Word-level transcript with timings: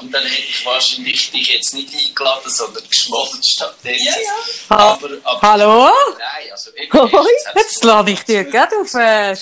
und 0.00 0.12
dann 0.12 0.22
hätte 0.24 0.42
ich 0.48 0.64
wahrscheinlich 0.66 1.30
dich 1.30 1.48
jetzt 1.48 1.72
nicht 1.74 1.88
eingeladen, 1.94 2.50
sondern 2.50 2.82
geschmolzen 2.88 3.42
stattdessen. 3.42 4.04
Ja, 4.06 4.12
ja. 4.12 4.76
Aber, 4.76 5.08
aber, 5.24 5.42
Hallo? 5.42 5.88
Nein, 6.18 6.50
also 6.52 6.70
Hoi, 6.92 7.30
jetzt 7.54 7.82
lade 7.84 8.10
ich 8.12 8.22
dir 8.22 8.44
gerade 8.44 8.76
auf 8.78 8.92
äh, 8.94 9.34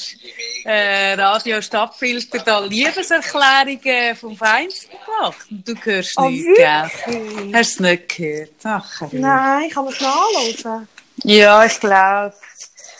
äh, 0.64 1.14
Radio 1.14 1.60
Stadtfilter 1.60 2.38
da 2.38 2.60
Liebeserklärungen 2.60 4.16
vom 4.16 4.36
Feinsten 4.36 4.90
gemacht. 5.04 5.46
Und 5.50 5.66
du 5.68 5.74
hörst 5.82 6.14
Oh, 6.16 6.28
nichts, 6.28 6.46
gell? 6.56 6.90
Hast 6.92 7.00
du 7.06 7.58
es 7.58 7.80
nicht 7.80 8.16
gehört? 8.16 8.50
Ach, 8.62 9.00
Herr. 9.00 9.08
Nein, 9.12 9.70
kann 9.70 9.84
man 9.84 9.92
es 9.94 10.00
nachlesen? 10.00 10.88
Ja, 11.24 11.64
ich 11.64 11.80
glaube. 11.80 12.34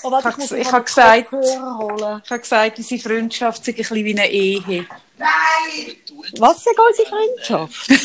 Oh, 0.02 0.10
warte, 0.10 0.28
Ich 0.28 0.34
ich 0.34 0.38
muss 0.38 0.50
hab- 0.50 0.56
mir 0.56 0.60
ich 0.62 0.66
mal 0.66 0.72
hab 0.72 0.86
den 0.86 1.30
gesagt-. 1.30 2.24
Ich 2.24 2.30
habe 2.30 2.40
gesagt, 2.40 2.78
unsere 2.78 3.00
Freundschaft 3.00 3.64
sei 3.64 3.72
ein 3.72 3.76
bisschen 3.76 4.04
wie 4.04 4.10
eine 4.18 4.30
Ehe. 4.30 4.86
Nein! 5.16 5.96
Was 6.38 6.58
ist 6.58 6.68
unsere 6.78 7.08
Freundschaft? 7.08 7.90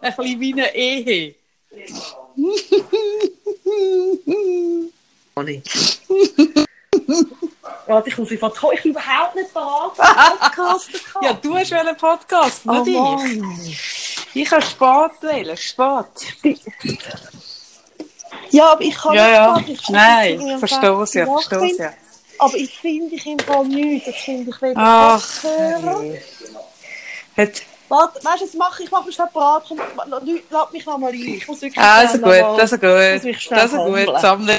Ein 0.00 0.14
bisschen 0.16 0.40
wie 0.40 0.52
eine 0.52 0.74
Ehe. 0.74 1.34
Warte, 7.86 8.08
ich 8.08 8.16
muss 8.18 8.30
mich 8.30 8.40
Ich 8.42 8.82
bin 8.82 8.92
überhaupt 8.92 9.34
nicht 9.34 9.52
bereit 9.52 9.92
für. 10.54 10.78
Ja, 11.24 11.32
du 11.34 11.54
hast 11.56 11.72
einen 11.72 11.96
Podcast, 11.96 12.62
oh 12.66 12.72
nicht 12.72 12.88
ich. 12.88 12.94
Mann. 12.94 13.56
Ich 14.34 14.50
habe 14.50 14.62
spät 14.62 15.22
wählen, 15.22 15.56
spät. 15.56 16.58
Ja, 18.50 18.72
aber 18.72 18.82
ich 18.82 18.94
kann 18.96 19.14
Ja, 19.14 19.56
nicht 19.56 19.68
ja. 19.68 19.74
ich 19.74 19.88
Nein, 19.88 20.58
verstehe 20.58 21.02
es 21.02 21.14
ja, 21.14 21.26
verstehe 21.26 21.70
es 21.70 21.78
ja. 21.78 21.92
Aber 22.38 22.54
ich 22.54 22.78
finde 22.78 23.14
ich 23.14 23.26
im 23.26 23.38
Fall 23.38 23.64
nichts. 23.66 24.06
Das 24.06 24.16
finde 24.16 24.50
ich 24.50 24.62
weder 24.62 24.80
Ach. 24.80 25.44
Hat, 27.36 27.62
Warte, 27.88 28.24
weißt 28.24 28.40
du, 28.40 28.46
was 28.46 28.54
mache 28.54 28.82
ich? 28.82 28.86
Ich 28.86 28.90
mache 28.92 29.06
mich 29.06 29.14
schnell 29.14 29.28
bereit. 29.32 29.62
Komm, 29.68 29.80
lass 30.50 30.72
mich 30.72 30.86
noch 30.86 30.98
mal 30.98 31.12
ein. 31.12 31.14
Ich 31.14 31.46
muss 31.46 31.60
wirklich 31.60 31.78
also 31.78 32.14
gut, 32.14 32.26
mal- 32.26 32.60
also 32.60 32.76
muss 32.76 33.22
mich 33.22 33.36
gut, 33.36 33.42
schnell 33.42 33.60
also 33.60 33.76
gut, 33.84 34.20
sammeln. 34.20 34.58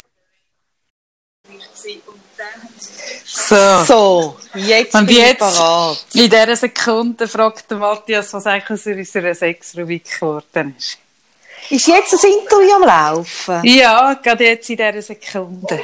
So. 3.26 3.84
So, 3.84 4.38
jetzt 4.56 4.96
Und 4.96 5.06
bin 5.08 5.18
jetzt? 5.18 5.32
ich 5.42 5.58
bereit. 5.58 6.06
In 6.14 6.30
dieser 6.30 6.56
Sekunde 6.56 7.28
fragt 7.28 7.70
Matthias, 7.72 8.34
was 8.34 8.46
eigentlich 8.48 8.70
aus 8.70 8.86
unserer 8.86 9.36
Sexrubrik 9.36 10.20
geworden 10.20 10.76
ist. 10.78 10.98
Ist 11.70 11.88
jetzt 11.88 12.14
ein 12.14 12.32
Interview 12.32 12.76
am 12.76 12.84
Laufen? 12.84 13.62
Ja, 13.64 14.14
gerade 14.14 14.44
jetzt 14.44 14.70
in 14.70 14.78
dieser 14.78 15.02
Sekunde. 15.02 15.82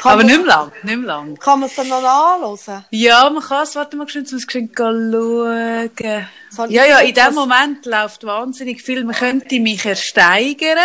Kann 0.00 0.12
Aber 0.12 0.22
nicht 0.22 0.38
mehr 0.38 0.46
lang, 0.46 0.72
nicht 0.82 0.96
mehr 0.96 1.06
lang. 1.06 1.36
Kann 1.38 1.60
man 1.60 1.68
es 1.68 1.74
dann 1.74 1.88
noch 1.88 2.00
nachhören? 2.00 2.84
Ja, 2.90 3.28
man 3.28 3.42
kann 3.42 3.64
es, 3.64 3.74
warte 3.74 3.96
mal, 3.96 4.04
geschwind, 4.04 4.30
muss 4.32 4.46
geschwind 4.46 4.72
schauen. 4.76 5.90
Ich 5.98 6.70
Ja, 6.70 6.84
ja, 6.84 6.98
in 7.00 7.14
dem 7.14 7.34
Moment 7.34 7.84
läuft 7.84 8.24
wahnsinnig 8.24 8.82
viel. 8.82 9.04
Man 9.04 9.16
könnte 9.16 9.58
mich 9.58 9.84
ersteigern. 9.84 10.78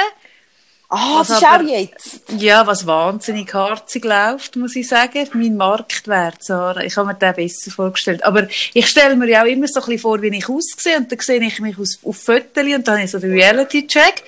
Ah, 0.95 1.19
das 1.19 1.29
Was 1.29 1.37
ist 1.37 1.43
auch 1.43 1.49
aber- 1.53 1.63
jetzt. 1.63 2.21
Ja, 2.37 2.67
was 2.67 2.85
wahnsinnig 2.85 3.51
harzig 3.53 4.05
läuft, 4.05 4.55
muss 4.57 4.75
ich 4.75 4.87
sagen. 4.87 5.27
Mein 5.33 5.57
Marktwert, 5.57 6.43
Sarah. 6.43 6.81
Ich 6.83 6.95
habe 6.97 7.07
mir 7.07 7.15
den 7.15 7.33
besser 7.33 7.71
vorgestellt. 7.71 8.23
Aber 8.23 8.47
ich 8.73 8.87
stelle 8.87 9.15
mir 9.15 9.27
ja 9.27 9.41
auch 9.41 9.47
immer 9.47 9.67
so 9.67 9.79
ein 9.79 9.85
bisschen 9.85 9.99
vor, 9.99 10.21
wie 10.21 10.27
ich 10.37 10.47
aussehe. 10.47 10.97
Und 10.97 11.11
dann 11.11 11.19
sehe 11.19 11.41
ich 11.41 11.59
mich 11.59 11.79
aus, 11.79 11.97
auf 12.03 12.17
Fotos 12.17 12.63
und 12.63 12.87
dann 12.87 12.95
habe 12.95 13.05
ich 13.05 13.11
so 13.11 13.17
den 13.17 13.31
Reality-Check. 13.31 14.23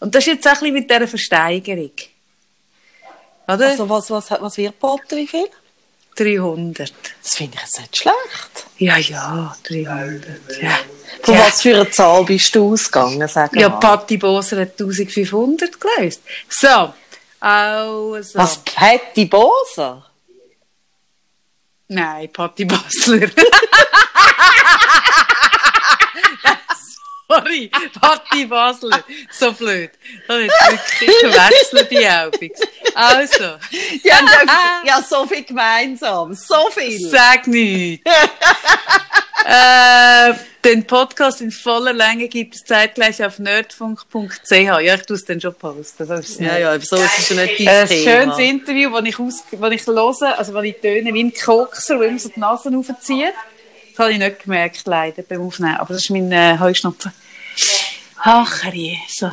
Und 0.00 0.14
das 0.14 0.26
ist 0.26 0.34
jetzt 0.34 0.46
auch 0.46 0.50
ein 0.52 0.58
bisschen 0.60 0.74
mit 0.74 0.90
dieser 0.90 1.08
Versteigerung. 1.08 1.92
Oder? 3.48 3.66
Also, 3.68 3.88
was, 3.88 4.10
was, 4.10 4.30
was 4.30 4.56
wird 4.58 4.74
geboten? 4.74 5.16
Wie 5.16 5.26
viel? 5.26 5.46
300. 6.16 6.92
Das 7.22 7.34
finde 7.36 7.56
ich 7.56 7.62
jetzt 7.62 7.80
nicht 7.80 7.96
schlecht. 7.96 8.66
Ja, 8.78 8.96
ja, 8.98 9.56
300. 9.64 10.24
Ja. 10.62 10.78
Von 11.22 11.34
Ja. 11.34 11.40
was 11.46 11.62
für 11.62 11.74
einer 11.74 11.90
Zahl 11.90 12.24
bist 12.24 12.54
du 12.54 12.72
ausgegangen? 12.72 13.26
Sag 13.28 13.54
Ja, 13.56 13.68
mal. 13.68 13.80
Patti 13.80 14.16
Boser 14.16 14.60
hat 14.60 14.78
1500 14.78 15.78
gelöst. 15.80 16.22
So. 16.48 16.92
Also. 17.40 18.38
Was, 18.38 18.58
Patty 18.58 19.24
Boser? 19.26 20.04
Nein, 21.88 22.30
Patti 22.32 22.64
Basler. 22.64 23.28
Sorry, 27.50 27.70
Patti 28.00 28.46
Basler. 28.46 29.02
So 29.30 29.52
blöd. 29.52 29.90
Da 30.28 30.38
ich 30.38 30.50
jetzt 30.70 31.00
wirklich 31.00 31.32
verwechselt 31.34 31.90
die 31.90 32.08
Augen. 32.08 32.50
Also, 32.94 33.44
Ja, 34.04 34.18
ja, 34.84 35.02
so 35.02 35.26
viel 35.26 35.44
gemeinsam. 35.44 36.34
So 36.34 36.70
viel. 36.70 37.08
sag 37.08 37.46
nichts. 37.46 38.04
äh, 39.46 40.34
den 40.64 40.86
Podcast 40.86 41.40
in 41.40 41.50
voller 41.50 41.92
Länge 41.94 42.28
gibt 42.28 42.54
es 42.54 42.64
zeitgleich 42.64 43.24
auf 43.24 43.38
nerdfunk.ch. 43.38 44.50
Ja, 44.50 44.78
ich 44.78 45.02
tue 45.02 45.16
es 45.16 45.24
dann 45.24 45.40
schon 45.40 45.54
posten. 45.54 46.06
Das 46.06 46.28
ist 46.28 46.40
Ja, 46.40 46.58
ja, 46.58 46.78
so 46.78 46.96
ist 46.96 47.18
es 47.18 47.28
ja 47.30 47.36
nicht 47.42 47.60
Ein 47.60 47.66
dein 47.66 47.88
Thema. 47.88 48.10
schönes 48.20 48.38
Interview, 48.38 48.90
das 48.90 49.04
ich, 49.06 49.18
aus, 49.18 49.44
das 49.50 49.72
ich 49.72 49.86
höre, 49.86 50.38
also 50.38 50.54
wo 50.54 50.58
ich 50.60 50.76
töne 50.80 51.14
wie 51.14 51.24
ein 51.24 51.32
Kokser, 51.32 51.98
der 51.98 52.08
immer 52.08 52.18
so 52.18 52.28
die 52.28 52.40
Nase 52.40 52.70
aufzieht. 52.76 53.32
Das 53.92 53.98
habe 53.98 54.12
ich 54.12 54.18
nicht 54.18 54.44
gemerkt, 54.44 54.82
leider, 54.84 55.22
beim 55.22 55.42
Aufnehmen. 55.42 55.76
Aber 55.76 55.94
das 55.94 56.04
ist 56.04 56.10
mein 56.10 56.30
äh, 56.30 56.58
Heuschnupfen. 56.60 57.12
Ach, 58.22 58.64
je, 58.72 58.96
so. 59.08 59.30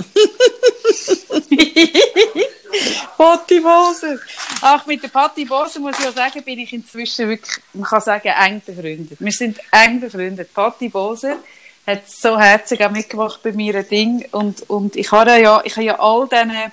Patti 3.18 3.60
Boser. 3.60 4.20
Ach, 4.62 4.86
mit 4.86 5.04
der 5.04 5.10
Patti 5.10 5.46
Boser 5.46 5.80
muss 5.80 5.98
ich 6.00 6.06
ja 6.06 6.12
sagen, 6.12 6.44
bin 6.44 6.60
ich 6.60 6.72
inzwischen 6.74 7.30
wirklich, 7.30 7.58
man 7.74 7.86
kann 7.86 8.02
sagen, 8.02 8.28
eng 8.28 8.62
befreundet. 8.66 9.18
Wir 9.20 9.32
sind 9.32 9.60
eng 9.72 10.00
befreundet. 10.00 10.54
Patti 10.54 10.90
Boser 10.90 11.38
hat 11.86 12.10
so 12.10 12.38
herzig 12.40 12.84
auch 12.84 12.92
mitgemacht 12.92 13.42
bei 13.42 13.52
mir 13.52 13.76
ein 13.76 13.88
Ding 13.88 14.26
und, 14.32 14.70
und 14.70 14.96
ich 14.96 15.12
habe 15.12 15.40
ja, 15.40 15.62
ich 15.64 15.74
habe 15.74 15.86
ja 15.86 16.00
all 16.00 16.28
diese, 16.30 16.72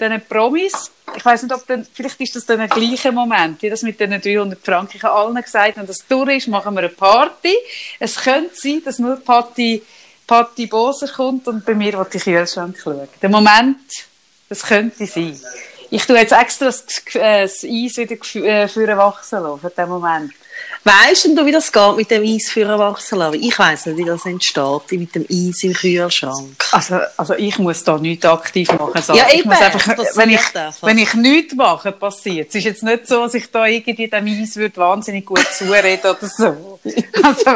diese 0.00 0.18
Promis, 0.20 0.90
ich 1.16 1.24
weiß 1.24 1.42
nicht, 1.42 1.54
ob 1.54 1.66
dann, 1.66 1.86
vielleicht 1.92 2.20
ist 2.20 2.34
das 2.34 2.46
dann 2.46 2.60
ein 2.60 2.68
gleicher 2.68 3.12
Moment, 3.12 3.62
wie 3.62 3.70
das 3.70 3.82
mit 3.82 4.00
den 4.00 4.20
300 4.20 4.58
Franken. 4.64 4.96
Ich 4.96 5.02
habe 5.02 5.14
allen 5.14 5.40
gesagt, 5.40 5.76
wenn 5.76 5.86
das 5.86 6.06
durch 6.06 6.38
ist, 6.38 6.48
machen 6.48 6.74
wir 6.74 6.80
eine 6.80 6.88
Party. 6.88 7.54
Es 8.00 8.16
könnte 8.16 8.54
sein, 8.54 8.82
dass 8.84 8.98
nur 8.98 9.16
Patti, 9.16 9.82
Patti 10.26 10.66
Boser 10.66 11.08
kommt 11.08 11.46
und 11.48 11.64
bei 11.64 11.74
mir 11.74 11.98
will 11.98 12.06
die 12.12 12.18
Kühlschrank 12.18 12.78
schauen. 12.82 13.08
Der 13.20 13.28
Moment, 13.28 13.78
das 14.48 14.62
könnte 14.62 15.06
sein. 15.06 15.38
Ich 15.90 16.06
tue 16.06 16.18
jetzt 16.18 16.32
extra 16.32 16.66
das, 16.66 16.84
äh, 17.14 17.44
Eis 17.44 17.62
wieder 17.62 18.44
äh, 18.46 18.68
für 18.68 18.96
wachsen 18.96 19.42
lassen, 19.42 19.60
für 19.60 19.70
den 19.70 19.88
Moment. 19.88 20.32
Weißt 20.86 21.24
du, 21.24 21.46
wie 21.46 21.52
das 21.52 21.72
geht 21.72 21.96
mit 21.96 22.10
dem 22.10 22.22
Eis 22.22 22.50
für 22.50 22.62
Erwachsene? 22.62 23.34
Ich 23.36 23.58
weiss 23.58 23.86
nicht, 23.86 23.96
wie 23.96 24.04
das 24.04 24.26
entsteht, 24.26 24.92
mit 24.92 25.14
dem 25.14 25.24
Eis 25.30 25.62
im 25.62 25.72
Kühlschrank. 25.72 26.62
Also, 26.72 27.00
also 27.16 27.34
ich 27.34 27.58
muss 27.58 27.82
da 27.84 27.96
nichts 27.96 28.26
aktiv 28.26 28.70
machen. 28.72 29.00
Sarah. 29.00 29.18
Ja, 29.18 29.26
ich 29.28 29.40
eben, 29.40 29.48
muss 29.48 29.60
einfach, 29.62 29.96
wenn 30.16 30.30
ich, 30.30 30.54
einfach. 30.54 30.82
wenn 30.82 30.98
ich 30.98 31.14
nichts 31.14 31.54
mache, 31.54 31.90
passiert 31.92 32.50
Es 32.50 32.56
ist 32.56 32.64
jetzt 32.64 32.82
nicht 32.82 33.06
so, 33.06 33.22
dass 33.22 33.32
ich 33.32 33.50
da 33.50 33.64
irgendwie 33.64 34.08
dem 34.08 34.26
Eis 34.26 34.56
würde 34.56 34.76
wahnsinnig 34.76 35.24
gut 35.24 35.46
zureden 35.56 36.10
oder 36.10 36.28
so. 36.28 36.78
Also, 37.22 37.50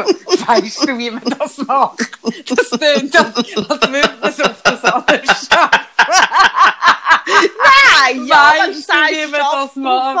weißt 0.47 0.87
du, 0.87 0.97
wie 0.97 1.11
man 1.11 1.23
das 1.37 1.57
macht? 1.59 2.09
Das 2.47 2.69
tönt, 2.69 3.15
als, 3.15 3.37
als 3.37 3.91
würde 3.91 4.11
man 4.19 4.31
es 4.31 4.41
auf 4.41 4.61
das 4.63 4.83
andere 4.83 5.21
schaffen. 5.25 5.79
Nein, 7.29 7.88
ja, 8.25 8.53
wenn 8.63 8.73
du 8.73 8.79
sagst, 8.79 9.33
das 9.33 9.75
macht. 9.75 10.17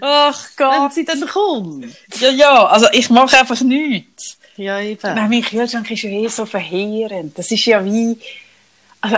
Ach 0.00 0.48
Wenn 0.56 0.66
Gott. 0.68 0.92
sie 0.94 1.04
dann 1.04 1.26
kommt. 1.26 1.86
Ja, 2.20 2.30
ja, 2.30 2.66
also 2.66 2.86
ich 2.92 3.10
mache 3.10 3.38
einfach 3.38 3.60
nichts. 3.60 4.38
Ja, 4.56 4.80
eben. 4.80 5.00
Nein, 5.02 5.30
mein 5.30 5.42
Kühlschrank 5.42 5.90
ist 5.90 6.02
ja 6.02 6.10
eh 6.10 6.28
so 6.28 6.46
verheerend. 6.46 7.36
Das 7.38 7.50
ist 7.50 7.64
ja 7.66 7.84
wie... 7.84 8.18
Also, 9.00 9.16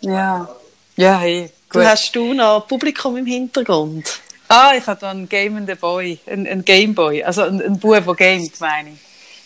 ja. 0.00 0.48
Ja, 0.96 1.18
hey, 1.20 1.50
gut. 1.68 1.82
Du 1.82 1.86
hast 1.88 2.14
du 2.14 2.32
noch 2.34 2.66
Publikum 2.66 3.16
im 3.16 3.26
Hintergrund. 3.26 4.20
Ah, 4.48 4.72
ich 4.76 4.86
habe 4.86 5.06
einen 5.08 5.28
gamenden 5.28 5.76
Boy, 5.76 6.18
einen, 6.26 6.46
einen 6.46 6.64
Gameboy, 6.64 7.24
also 7.24 7.42
einen, 7.42 7.60
einen 7.62 7.78
Bub, 7.78 8.04
der 8.04 8.14
gamet, 8.14 8.60
meine 8.60 8.90
ich. 8.90 8.98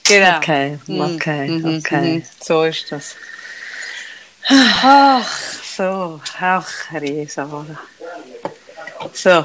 Genau. 0.04 0.36
Okay, 0.38 0.78
Mhm, 0.86 1.00
okay, 1.00 1.48
mhm, 1.48 1.78
okay. 1.78 2.14
mhm. 2.16 2.22
So 2.42 2.62
ist 2.64 2.90
das. 2.90 3.14
Ach, 4.50 5.28
so. 5.76 6.20
Ach, 6.40 6.68
Sarah. 7.28 7.78
So. 9.12 9.44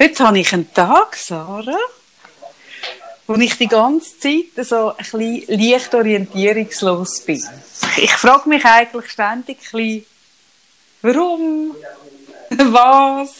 Heute 0.00 0.24
habe 0.24 0.38
ich 0.40 0.52
einen 0.52 0.72
Tag, 0.74 1.14
Sarah, 1.14 1.78
wo 3.28 3.34
ich 3.36 3.56
die 3.56 3.68
ganze 3.68 4.18
Zeit 4.18 4.66
so 4.66 4.90
ein 4.90 4.96
bisschen 4.96 5.44
leicht 5.46 5.94
orientierungslos 5.94 7.20
bin. 7.20 7.42
Ich 7.96 8.12
frage 8.12 8.48
mich 8.48 8.64
eigentlich 8.64 9.10
ständig 9.10 9.58
ein 9.58 9.80
bisschen, 9.80 10.06
warum? 11.02 11.76
Was? 12.50 13.30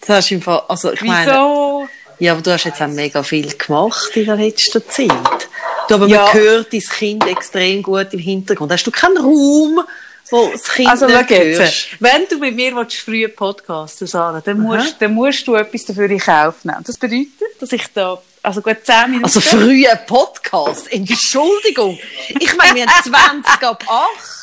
Das 0.00 0.08
hast 0.08 0.30
du 0.30 0.34
im 0.36 0.42
Fall, 0.42 0.62
also 0.68 0.92
ich 0.92 1.00
meine, 1.00 1.32
Wieso? 1.32 1.88
ja, 2.20 2.32
aber 2.32 2.42
du 2.42 2.52
hast 2.52 2.64
jetzt 2.64 2.80
auch 2.80 2.86
mega 2.86 3.24
viel 3.24 3.52
gemacht 3.56 4.16
in 4.16 4.26
der 4.26 4.36
letzten 4.36 4.88
Zeit. 4.88 5.10
Aber 5.90 6.06
Ja. 6.06 6.24
man 6.24 6.32
hört 6.34 6.72
dein 6.72 6.80
Kind 6.80 7.26
extrem 7.26 7.82
gut 7.82 8.08
im 8.12 8.18
Hintergrund. 8.20 8.72
Hast 8.72 8.84
du 8.86 8.90
keinen 8.90 9.16
Raum, 9.18 9.80
wo 10.30 10.48
das 10.52 10.64
Kind 10.64 10.88
Also, 10.88 11.06
nicht 11.06 11.30
hörst? 11.30 11.86
Wenn 12.00 12.26
du 12.28 12.38
mit 12.38 12.54
mir 12.56 12.74
willst, 12.74 12.96
früh 12.98 13.28
podcasten 13.28 14.06
Sarah, 14.06 14.40
dann 14.40 14.60
musst, 14.60 14.96
dann 15.00 15.14
musst 15.14 15.46
du 15.46 15.54
etwas 15.54 15.84
dafür 15.84 16.10
in 16.10 16.18
Kauf 16.18 16.64
nehmen. 16.64 16.82
Das 16.84 16.96
bedeutet, 16.98 17.30
dass 17.60 17.72
ich 17.72 17.84
da, 17.94 18.20
also 18.42 18.60
gut 18.60 18.78
10 18.84 19.04
Minuten. 19.10 19.24
Also 19.24 19.40
früher 19.40 19.94
Podcast, 19.96 20.92
Entschuldigung. 20.92 21.98
Ich 22.40 22.56
meine, 22.56 22.74
wir 22.76 22.86
haben 22.86 23.04
20 23.44 23.62
ab 23.62 23.84
8. 23.88 24.35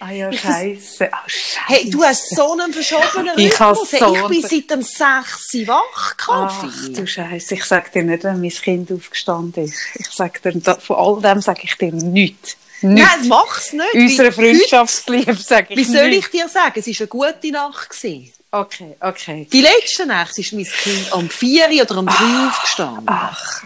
ah 0.00 0.10
ja, 0.10 0.30
Ich- 0.30 0.40
scheiße. 0.40 1.10
Oh, 1.12 1.16
scheiße. 1.26 1.60
Hey, 1.66 1.90
du 1.90 2.02
hast 2.04 2.34
so 2.34 2.52
einen 2.52 2.72
verschobenen 2.72 3.38
Ich 3.38 3.58
habe 3.58 3.78
Rhythmus. 3.78 3.90
So 4.00 4.30
ich 4.30 4.40
bin 4.40 4.48
seit 4.48 4.70
dem 4.70 4.82
6 4.82 5.66
wach, 5.68 5.84
Ach, 5.94 6.16
Kaffee. 6.16 6.92
du 6.92 7.06
Scheiße, 7.06 7.54
ich 7.54 7.64
sag 7.64 7.92
dir 7.92 8.02
nicht, 8.02 8.24
wenn 8.24 8.40
mein 8.40 8.50
Kind 8.50 8.92
aufgestanden 8.92 9.64
ist. 9.64 9.74
Ich 9.94 10.08
sag 10.10 10.42
dir, 10.42 10.52
von 10.80 10.96
all 10.96 11.20
dem 11.20 11.40
sage 11.40 11.62
ich 11.64 11.74
dir 11.76 11.92
nichts. 11.92 12.56
Nichts. 12.82 13.10
Nein, 13.18 13.28
mach's 13.28 13.72
nicht. 13.72 13.94
Unsere 13.94 14.32
Freundschaftsliebe 14.32 15.34
sage 15.34 15.68
ich 15.70 15.78
Wie 15.78 15.84
soll 15.84 16.12
ich 16.12 16.28
dir 16.28 16.48
sagen? 16.48 16.78
Es 16.78 16.86
war 16.86 16.94
eine 16.98 17.06
gute 17.08 17.50
Nacht. 17.52 17.90
Gewesen. 17.90 18.32
Okay, 18.50 18.96
okay. 19.00 19.46
Die 19.52 19.60
letzte 19.60 20.06
Nacht 20.06 20.38
ist 20.38 20.52
mein 20.52 20.64
Kind 20.64 21.12
um 21.12 21.28
4 21.28 21.68
oder 21.82 21.98
um 21.98 22.06
3 22.06 22.48
aufgestanden. 22.48 23.04
Ach, 23.06 23.62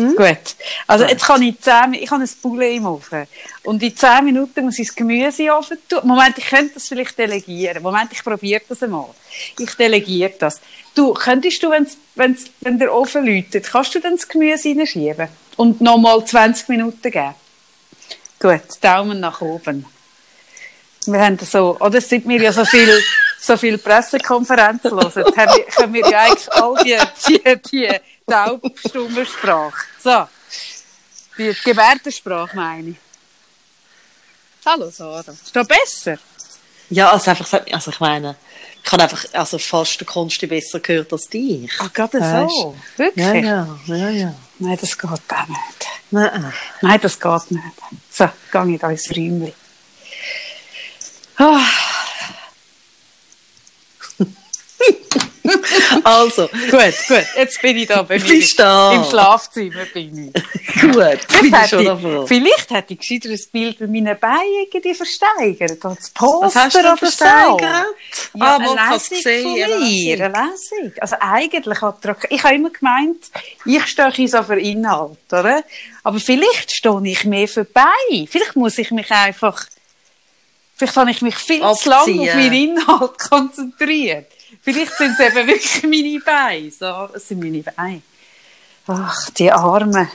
Marie. 0.00 0.16
Gut. 0.16 0.54
Also 0.86 1.04
jetzt 1.04 1.24
kann 1.24 1.42
ich 1.42 1.60
10, 1.60 1.94
ich 1.94 2.10
habe 2.10 2.22
ein 2.22 2.30
Poulet 2.42 2.76
im 2.76 2.86
Ofen. 2.86 3.26
Und 3.64 3.82
in 3.82 3.96
10 3.96 4.24
Minuten 4.24 4.64
muss 4.64 4.78
ich 4.78 4.88
das 4.88 4.96
Gemüse 4.96 5.42
in 5.42 5.48
den 5.48 5.50
Ofen 5.54 5.78
tun. 5.88 6.00
Moment, 6.04 6.36
ich 6.38 6.46
könnte 6.46 6.74
das 6.74 6.88
vielleicht 6.88 7.18
delegieren. 7.18 7.82
Moment, 7.82 8.10
ich 8.12 8.22
probiere 8.24 8.62
das 8.68 8.82
einmal. 8.82 9.06
Ich 9.58 9.74
delegiere 9.74 10.32
das. 10.38 10.60
Du, 10.94 11.12
könntest 11.14 11.62
du, 11.62 11.70
wenn's, 11.70 11.96
wenn's, 12.14 12.46
wenn 12.60 12.78
der 12.78 12.92
Ofen 12.94 13.24
läutet, 13.26 13.70
kannst 13.70 13.94
du 13.94 14.00
dann 14.00 14.16
das 14.16 14.26
Gemüse 14.28 14.68
reinschieben? 14.70 15.28
Und 15.56 15.80
nochmal 15.80 16.24
20 16.24 16.68
Minuten 16.68 17.10
geben? 17.10 17.34
Gut, 18.40 18.62
Daumen 18.80 19.20
nach 19.20 19.40
oben. 19.40 19.84
Wir 21.06 21.20
haben 21.20 21.38
so, 21.38 21.76
oder 21.80 22.00
sind 22.00 22.28
wir 22.28 22.40
ja 22.40 22.52
so 22.52 22.64
viel, 22.64 23.02
so 23.40 23.56
viel 23.56 23.78
Pressekonferenzen 23.78 24.90
hören, 24.90 25.12
haben 25.36 25.56
wir- 25.56 25.64
können 25.64 25.94
wir 25.94 26.08
ja 26.10 26.20
eigentlich 26.20 26.52
all 26.52 26.74
die, 26.84 26.98
die, 27.26 27.60
die 27.70 27.88
taubstumme 28.26 29.24
Sprache. 29.26 29.86
So. 30.02 30.28
Die 31.38 31.54
Gebärdensprache 31.64 32.54
meine 32.56 32.90
ich. 32.90 32.96
Hallo 34.66 34.90
Sarah. 34.90 35.20
Ist 35.20 35.54
da 35.54 35.62
besser? 35.62 36.18
Ja, 36.90 37.10
also 37.10 37.30
einfach, 37.30 37.46
so- 37.46 37.58
also 37.72 37.90
ich 37.90 38.00
meine, 38.00 38.36
ich 38.84 38.92
habe 38.92 39.02
einfach 39.04 39.24
also 39.32 39.58
fast 39.58 40.00
den 40.00 40.06
Konsti 40.06 40.46
besser 40.46 40.80
gehört 40.80 41.12
als 41.12 41.28
dich. 41.28 41.70
Ah, 41.78 41.88
gerade 41.92 42.18
so. 42.48 42.76
Wirklich? 42.96 43.44
Ja, 43.44 43.78
ja, 43.86 43.94
ja, 43.96 44.08
ja. 44.10 44.34
Nein, 44.58 44.78
das 44.80 44.98
geht 44.98 45.10
auch 45.10 45.48
nicht. 45.48 45.86
Nein. 46.10 46.52
Nein, 46.82 47.00
das 47.00 47.18
geht 47.18 47.50
nicht. 47.52 47.64
So, 48.10 48.28
gehe 48.52 48.74
ich 48.74 48.80
da 48.80 48.90
ins 48.90 49.10
Räumchen. 49.10 49.52
Ah, 51.36 51.60
Also, 56.04 56.48
gut, 56.48 56.94
gut. 57.08 57.26
Jetzt 57.36 57.60
bin 57.62 57.76
ich 57.76 57.86
da 57.88 58.02
bei 58.02 58.18
mir. 58.18 58.44
Da. 58.56 58.92
Im 58.92 59.04
Schlafzimmer 59.04 59.84
bin 59.92 60.32
ich. 60.34 60.42
gut, 60.82 60.92
bin 60.94 61.14
ich 61.14 61.26
Vielleicht 61.28 61.70
schon 61.70 61.84
davon. 61.84 62.22
ich, 62.22 62.28
vielleicht 62.28 62.70
hätte 62.70 62.92
ich 62.94 62.98
gescheiter 63.00 63.30
ein 63.30 63.40
Bild 63.52 63.80
mit 63.80 63.90
meinen 63.90 64.18
Beinen 64.18 64.66
irgendwie 64.72 64.94
versteigert. 64.94 65.84
Als 65.84 66.10
Poster 66.10 66.46
Was 66.46 66.54
hast 66.56 66.74
du 66.74 66.78
oder 66.80 66.96
versteigert? 66.96 67.86
So. 68.34 68.40
Ah, 68.40 68.58
Ja, 68.58 68.58
ich 68.60 68.78
hab's 68.78 69.10
Lesung 69.10 69.22
gesehen, 69.22 69.42
von 69.42 69.52
eine 69.62 69.84
Lesung. 69.84 70.24
eine 70.24 70.50
Lesung. 70.50 70.92
Also 71.00 71.16
eigentlich 71.20 71.78
ich 72.30 72.44
habe 72.44 72.54
immer 72.54 72.70
gemeint, 72.70 73.24
ich 73.64 73.86
stehe 73.86 74.28
so 74.28 74.42
für 74.42 74.58
Inhalt, 74.60 75.18
oder? 75.30 75.64
Aber 76.02 76.18
vielleicht 76.20 76.72
stehe 76.72 77.00
ich 77.04 77.24
mehr 77.24 77.48
für 77.48 77.64
Beine. 77.64 78.26
Vielleicht 78.28 78.56
muss 78.56 78.78
ich 78.78 78.90
mich 78.90 79.10
einfach, 79.10 79.64
vielleicht 80.76 80.96
habe 80.96 81.10
ich 81.10 81.22
mich 81.22 81.36
viel 81.36 81.60
zu 81.74 81.88
lange 81.88 82.02
auf 82.02 82.28
Abziehen. 82.28 82.36
meinen 82.36 82.52
Inhalt 82.78 83.18
konzentriert. 83.30 84.26
Vielleicht 84.62 84.92
sind 84.96 85.14
es 85.18 85.20
eben 85.26 85.46
wirklich 85.46 85.82
meine 85.84 86.20
Beine. 86.24 86.70
So, 86.70 87.08
es 87.14 87.28
sind 87.28 87.40
meine 87.40 87.62
Beine. 87.62 88.02
Ach, 88.86 89.30
die 89.30 89.50
Armen. 89.50 90.10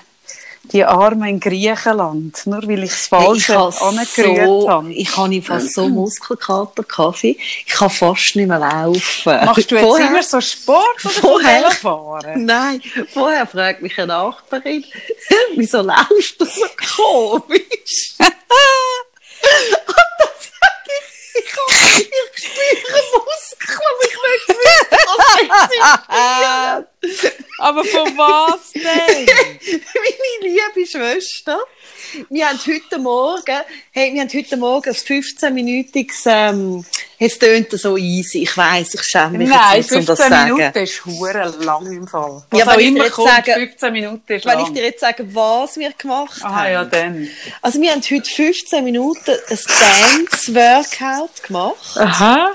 Die 0.71 0.83
Armen 0.83 1.29
in 1.29 1.39
Griechenland. 1.39 2.41
Nur 2.47 2.63
weil 2.67 2.83
ich 2.85 2.91
Hey, 2.91 2.97
Falsche 3.09 3.55
habe 3.55 3.81
angerührt 3.81 4.45
so, 4.47 4.67
habe. 4.69 4.91
ich 4.93 5.15
habe 5.15 5.41
fast 5.43 5.73
so 5.75 5.87
Muskelkater 5.87 6.83
Kaffee. 6.83 7.37
Ich 7.39 7.71
kann 7.71 7.89
fast 7.91 8.35
nicht 8.35 8.47
mehr 8.47 8.57
laufen. 8.57 9.45
Machst 9.45 9.69
du 9.69 9.75
jetzt 9.75 9.83
Vorher- 9.85 10.07
immer 10.07 10.23
so 10.23 10.41
Sport 10.41 11.05
oder 11.05 11.09
vorher- 11.13 11.59
so 11.59 11.67
Velofahren? 11.87 12.45
Nein, 12.45 12.81
vorher 13.13 13.45
fragt 13.45 13.83
mich 13.83 13.95
eine 13.99 14.07
Nachbarin, 14.07 14.83
wieso 15.55 15.81
laufst 15.81 16.39
du 16.41 16.45
so 16.45 16.65
komisch? 16.97 18.15
Und 21.35 21.51
dann 21.51 21.75
sage 21.75 22.01
ich, 22.01 22.09
ich, 22.09 22.21
hab, 22.21 22.35
ich 22.35 22.45
spüre 22.45 23.01
Muskeln, 26.05 26.87
aber 27.59 27.83
von 27.83 28.17
was 28.17 28.71
denn? 28.73 29.25
Meine 29.95 30.53
liebe 30.75 30.87
Schwester, 30.87 31.59
wir 32.29 32.47
haben 32.49 32.59
heute 32.65 32.97
Morgen, 32.99 33.61
hey, 33.91 34.13
wir 34.13 34.21
haben 34.21 34.29
heute 34.33 34.57
Morgen 34.57 34.89
ein 34.89 34.95
15-minütiges, 34.95 36.23
ähm, 36.27 36.85
es 37.17 37.39
tönt 37.39 37.71
so 37.71 37.95
easy, 37.97 38.43
ich 38.43 38.55
weiss, 38.57 38.93
ich 38.93 39.01
schäme 39.03 39.37
mich 39.37 39.49
Nein, 39.49 39.77
jetzt 39.77 39.91
nicht, 39.91 39.99
um 40.01 40.05
das 40.05 40.19
15 40.19 40.27
zu 40.27 40.29
sagen. 40.29 40.55
Minuten 40.57 40.77
ist 40.83 41.05
hure 41.05 41.55
lang 41.63 41.85
im 41.91 42.07
Fall. 42.07 42.43
Was 42.49 42.59
Ja, 42.59 42.67
wenn 42.67 42.79
ich 42.79 42.87
immer 42.87 43.09
kommt, 43.09 43.29
sage- 43.29 43.53
15 43.53 43.93
Minuten 43.93 44.33
ist 44.33 44.45
Wenn 44.45 44.59
ich 44.59 44.65
lang. 44.65 44.73
dir 44.73 44.83
jetzt 44.83 44.99
sage, 44.99 45.25
was 45.33 45.77
wir 45.77 45.91
gemacht 45.93 46.41
Aha, 46.43 46.55
haben. 46.63 46.71
ja, 46.73 46.83
dann. 46.85 47.29
Also 47.61 47.81
wir 47.81 47.91
haben 47.91 48.01
heute 48.01 48.29
15 48.29 48.83
Minuten 48.83 49.31
ein 49.31 49.59
Dance-Workout 50.45 51.43
gemacht. 51.43 51.97
Aha. 51.97 52.51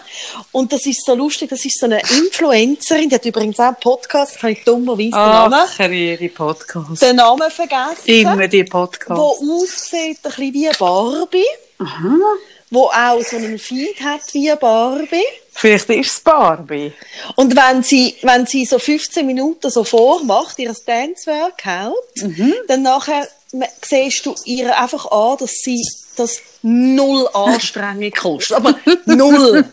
Und 0.52 0.72
das 0.72 0.86
ist 0.86 1.04
so 1.04 1.14
lustig, 1.14 1.50
das 1.50 1.64
ist 1.64 1.78
so 1.78 1.86
eine 1.86 2.00
Influencerin, 2.00 3.08
die 3.08 3.14
hat 3.14 3.24
übrigens 3.24 3.58
auch 3.58 3.64
einen 3.68 3.76
Podcast, 3.76 4.38
das 4.40 4.44
habe 4.44 4.52
ich 4.52 4.64
dummerweise 4.64 5.10
den 5.10 5.90
Namen, 5.90 6.18
die 6.18 6.28
Podcast. 6.28 7.02
den 7.02 7.16
Namen 7.16 7.50
vergessen. 7.50 8.06
Immer 8.06 8.48
die 8.48 8.64
Podcast. 8.64 9.20
wo 9.20 9.62
aussieht 9.62 10.18
ein 10.22 10.30
bisschen 10.30 10.54
wie 10.54 10.70
Barbie. 10.78 11.44
Wo 12.70 12.84
auch 12.84 13.20
so 13.22 13.36
einen 13.36 13.58
Feed 13.58 14.00
hat 14.00 14.22
wie 14.32 14.50
Barbie. 14.58 15.24
Vielleicht 15.52 15.90
ist 15.90 16.12
es 16.12 16.20
Barbie. 16.20 16.92
Und 17.36 17.54
wenn 17.54 17.82
sie, 17.82 18.16
wenn 18.22 18.46
sie 18.46 18.64
so 18.64 18.78
15 18.78 19.26
Minuten 19.26 19.68
so 19.70 19.84
vormacht, 19.84 20.58
ihr 20.58 20.72
Dance-Workout, 20.86 21.94
dann 22.68 22.82
nachher 22.82 23.28
siehst 23.82 24.24
du 24.24 24.34
ihr 24.46 24.78
einfach 24.80 25.10
an, 25.10 25.36
dass 25.38 25.50
sie 25.50 25.84
das 26.16 26.40
null 26.62 27.28
Anstrengung 27.32 28.10
kostet. 28.18 28.56
Aber 28.56 28.74
null. 29.06 29.64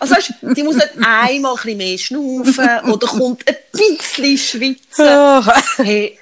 Also 0.00 0.14
weißt, 0.14 0.32
die 0.56 0.62
muss 0.62 0.76
nicht 0.76 0.90
einmal 1.04 1.52
ein 1.52 1.56
bisschen 1.56 1.76
mehr 1.78 1.98
schnaufen 1.98 2.90
oder 2.92 3.06
kommt 3.06 3.44
ein 3.48 3.56
bisschen 3.72 4.38
schwitzen. 4.38 5.06
Ach, 5.06 5.62
Hey. 5.78 6.18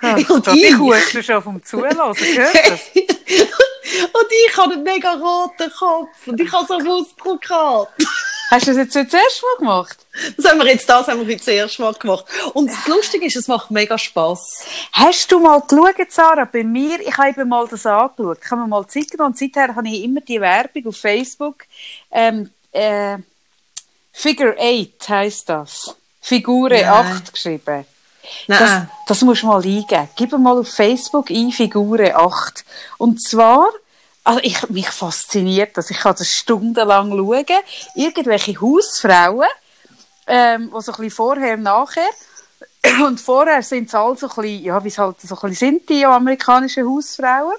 ach, 0.00 0.16
Und 0.30 0.46
da 0.46 0.52
die 0.52 0.64
ich- 0.66 0.78
hust 0.78 1.24
schon 1.24 1.42
vom 1.42 1.62
Zuhören, 1.64 1.96
hörst 1.98 2.20
du 2.20 2.34
das? 2.36 2.80
und 2.94 4.26
ich 4.46 4.56
habe 4.56 4.74
einen 4.74 4.82
mega 4.82 5.12
roten 5.14 5.70
Kopf 5.72 6.26
und 6.26 6.40
ich 6.40 6.52
habe 6.52 6.66
so 6.66 6.78
Muskelkater. 6.78 7.88
Hast 8.50 8.66
du 8.66 8.70
das 8.70 8.78
jetzt 8.78 8.96
das 8.96 9.22
erste 9.22 9.44
Mal 9.44 9.58
gemacht? 9.58 9.98
Das 10.36 10.46
haben 10.46 10.58
wir 10.58 10.66
jetzt, 10.66 10.88
das 10.88 11.06
haben 11.06 11.26
wir 11.26 11.36
das 11.36 11.46
erste 11.46 11.82
Mal 11.82 11.92
gemacht. 11.94 12.24
Und 12.54 12.70
das 12.70 12.86
Lustige 12.86 13.26
ist, 13.26 13.36
es 13.36 13.46
macht 13.46 13.70
mega 13.70 13.98
Spass. 13.98 14.64
Hast 14.92 15.30
du 15.30 15.38
mal 15.38 15.60
geschaut, 15.60 16.10
Sarah, 16.10 16.46
bei 16.46 16.64
mir, 16.64 17.00
ich 17.00 17.16
habe 17.16 17.28
eben 17.28 17.48
mal 17.48 17.68
das 17.68 17.84
angeschaut, 17.84 18.38
ich 18.42 18.50
habe 18.50 18.62
mir 18.62 18.68
mal 18.68 18.86
Zeit 18.86 19.10
genommen 19.10 19.32
und 19.32 19.38
seither 19.38 19.74
habe 19.74 19.88
ich 19.88 20.02
immer 20.02 20.20
die 20.22 20.40
Werbung 20.40 20.86
auf 20.86 20.96
Facebook, 20.96 21.64
ähm, 22.10 22.50
äh, 22.72 23.18
Figure 24.12 24.56
8 24.58 25.08
heisst 25.08 25.48
das. 25.48 25.94
Figure 26.20 26.70
Nein. 26.70 26.86
8 26.86 27.32
geschrieben. 27.32 27.86
Das, 28.46 28.60
Nein. 28.60 28.90
das 29.06 29.22
musst 29.22 29.42
du 29.42 29.46
mal 29.46 29.62
eingeben. 29.62 30.08
Gib 30.16 30.32
mal 30.32 30.58
auf 30.58 30.68
Facebook 30.68 31.30
ein, 31.30 31.52
Figure 31.52 32.16
8. 32.16 32.64
Und 32.98 33.22
zwar, 33.22 33.68
also 34.28 34.40
ich, 34.42 34.68
mich 34.68 34.90
fasziniert 34.90 35.78
das. 35.78 35.90
Ich 35.90 36.00
kann 36.00 36.14
das 36.18 36.28
stundenlang 36.28 37.12
schauen. 37.12 37.46
Irgendwelche 37.94 38.60
Hausfrauen, 38.60 39.48
ähm, 40.26 40.66
die 40.66 40.82
so 40.82 40.92
ein 40.92 40.96
bisschen 40.96 41.10
vorher, 41.10 41.56
nachher. 41.56 42.10
Und 43.06 43.22
vorher 43.22 43.62
sind 43.62 43.88
es 43.88 43.94
alle 43.94 44.18
so 44.18 44.28
ein 44.28 44.34
bisschen, 44.34 44.64
ja, 44.64 44.84
wie 44.84 44.88
es 44.88 44.98
halt 44.98 45.18
so 45.22 45.34
ein 45.34 45.40
bisschen 45.48 45.54
sind, 45.54 45.88
die 45.88 46.04
amerikanischen 46.04 46.86
Hausfrauen. 46.86 47.54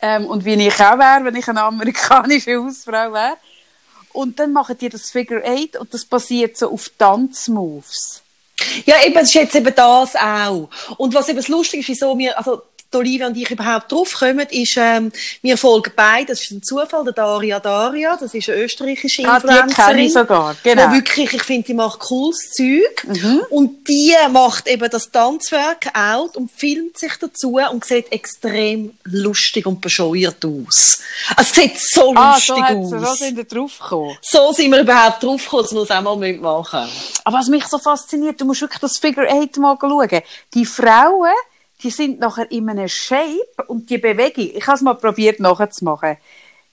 Ähm, 0.00 0.26
und 0.26 0.44
wie 0.44 0.54
ich 0.54 0.74
auch 0.74 0.96
wäre, 0.96 1.24
wenn 1.24 1.34
ich 1.34 1.48
eine 1.48 1.62
amerikanische 1.62 2.56
Hausfrau 2.56 3.12
wäre. 3.12 3.36
Und 4.12 4.38
dann 4.38 4.52
machen 4.52 4.78
die 4.78 4.88
das 4.88 5.10
Figure 5.10 5.42
8 5.44 5.76
und 5.78 5.92
das 5.92 6.04
basiert 6.04 6.56
so 6.56 6.70
auf 6.70 6.88
Tanzmoves. 6.96 8.22
Ja, 8.86 9.04
eben, 9.04 9.14
das 9.14 9.24
ist 9.24 9.34
jetzt 9.34 9.56
eben 9.56 9.74
das 9.74 10.14
auch. 10.14 10.68
Und 10.98 11.14
was 11.14 11.28
eben 11.28 11.38
das 11.38 11.48
Lustige 11.48 11.80
ist, 11.80 11.88
wieso 11.88 12.16
wir, 12.16 12.38
also, 12.38 12.62
die 12.92 12.96
Olivia 12.96 13.26
und 13.26 13.36
ich 13.36 13.50
überhaupt 13.50 13.92
draufkommen, 13.92 14.46
ist, 14.50 14.76
ähm, 14.78 15.12
wir 15.42 15.58
folgen 15.58 15.92
beide, 15.94 16.26
das 16.26 16.40
ist 16.42 16.50
ein 16.52 16.62
Zufall, 16.62 17.04
der 17.04 17.12
Daria 17.12 17.60
Daria, 17.60 18.16
das 18.16 18.32
ist 18.34 18.48
eine 18.48 18.62
österreichische 18.62 19.28
Ah, 19.28 19.38
die 19.40 19.46
Influencerin. 19.48 20.10
sogar, 20.10 20.56
genau. 20.62 20.90
Wirklich, 20.92 21.32
ich 21.34 21.42
finde, 21.42 21.66
die 21.66 21.74
macht 21.74 21.98
cooles 22.00 22.50
Zeug. 22.52 23.04
Mhm. 23.06 23.40
Und 23.50 23.86
die 23.88 24.14
macht 24.30 24.66
eben 24.68 24.88
das 24.90 25.10
Tanzworkout 25.10 26.36
und 26.36 26.50
filmt 26.50 26.98
sich 26.98 27.12
dazu 27.20 27.58
und 27.70 27.84
sieht 27.84 28.10
extrem 28.12 28.92
lustig 29.04 29.66
und 29.66 29.80
bescheuert 29.80 30.44
aus. 30.44 31.00
Also, 31.36 31.50
es 31.50 31.52
sieht 31.54 31.78
so 31.80 32.14
Ah, 32.14 32.34
lustig 32.34 32.54
so, 32.56 32.62
hat's- 32.62 32.90
so 32.90 32.96
aus. 32.96 33.18
sind 33.18 33.36
wir 33.36 33.44
draufgekommen. 33.44 34.16
So 34.22 34.52
sind 34.52 34.70
wir 34.70 34.80
überhaupt 34.80 35.22
draufgekommen, 35.22 35.64
dass 35.64 35.74
wir 35.74 35.82
es 35.82 35.90
auch 35.90 36.02
mal 36.02 36.16
machen 36.16 36.80
müssen. 36.84 36.92
Aber 37.24 37.38
was 37.38 37.48
mich 37.48 37.64
so 37.66 37.78
fasziniert, 37.78 38.40
du 38.40 38.44
musst 38.44 38.60
wirklich 38.60 38.80
das 38.80 38.98
Figure 38.98 39.28
Eight 39.28 39.56
mal 39.58 39.76
schauen. 39.80 40.22
Die 40.54 40.64
Frauen, 40.64 41.32
die 41.82 41.90
sind 41.90 42.18
nachher 42.18 42.50
in 42.50 42.68
einem 42.68 42.88
Shape 42.88 43.64
und 43.68 43.88
die 43.90 43.98
Bewegung, 43.98 44.50
ich 44.54 44.66
habe 44.66 44.76
es 44.76 44.82
mal 44.82 44.94
probiert 44.94 45.40
nachzumachen. 45.40 46.16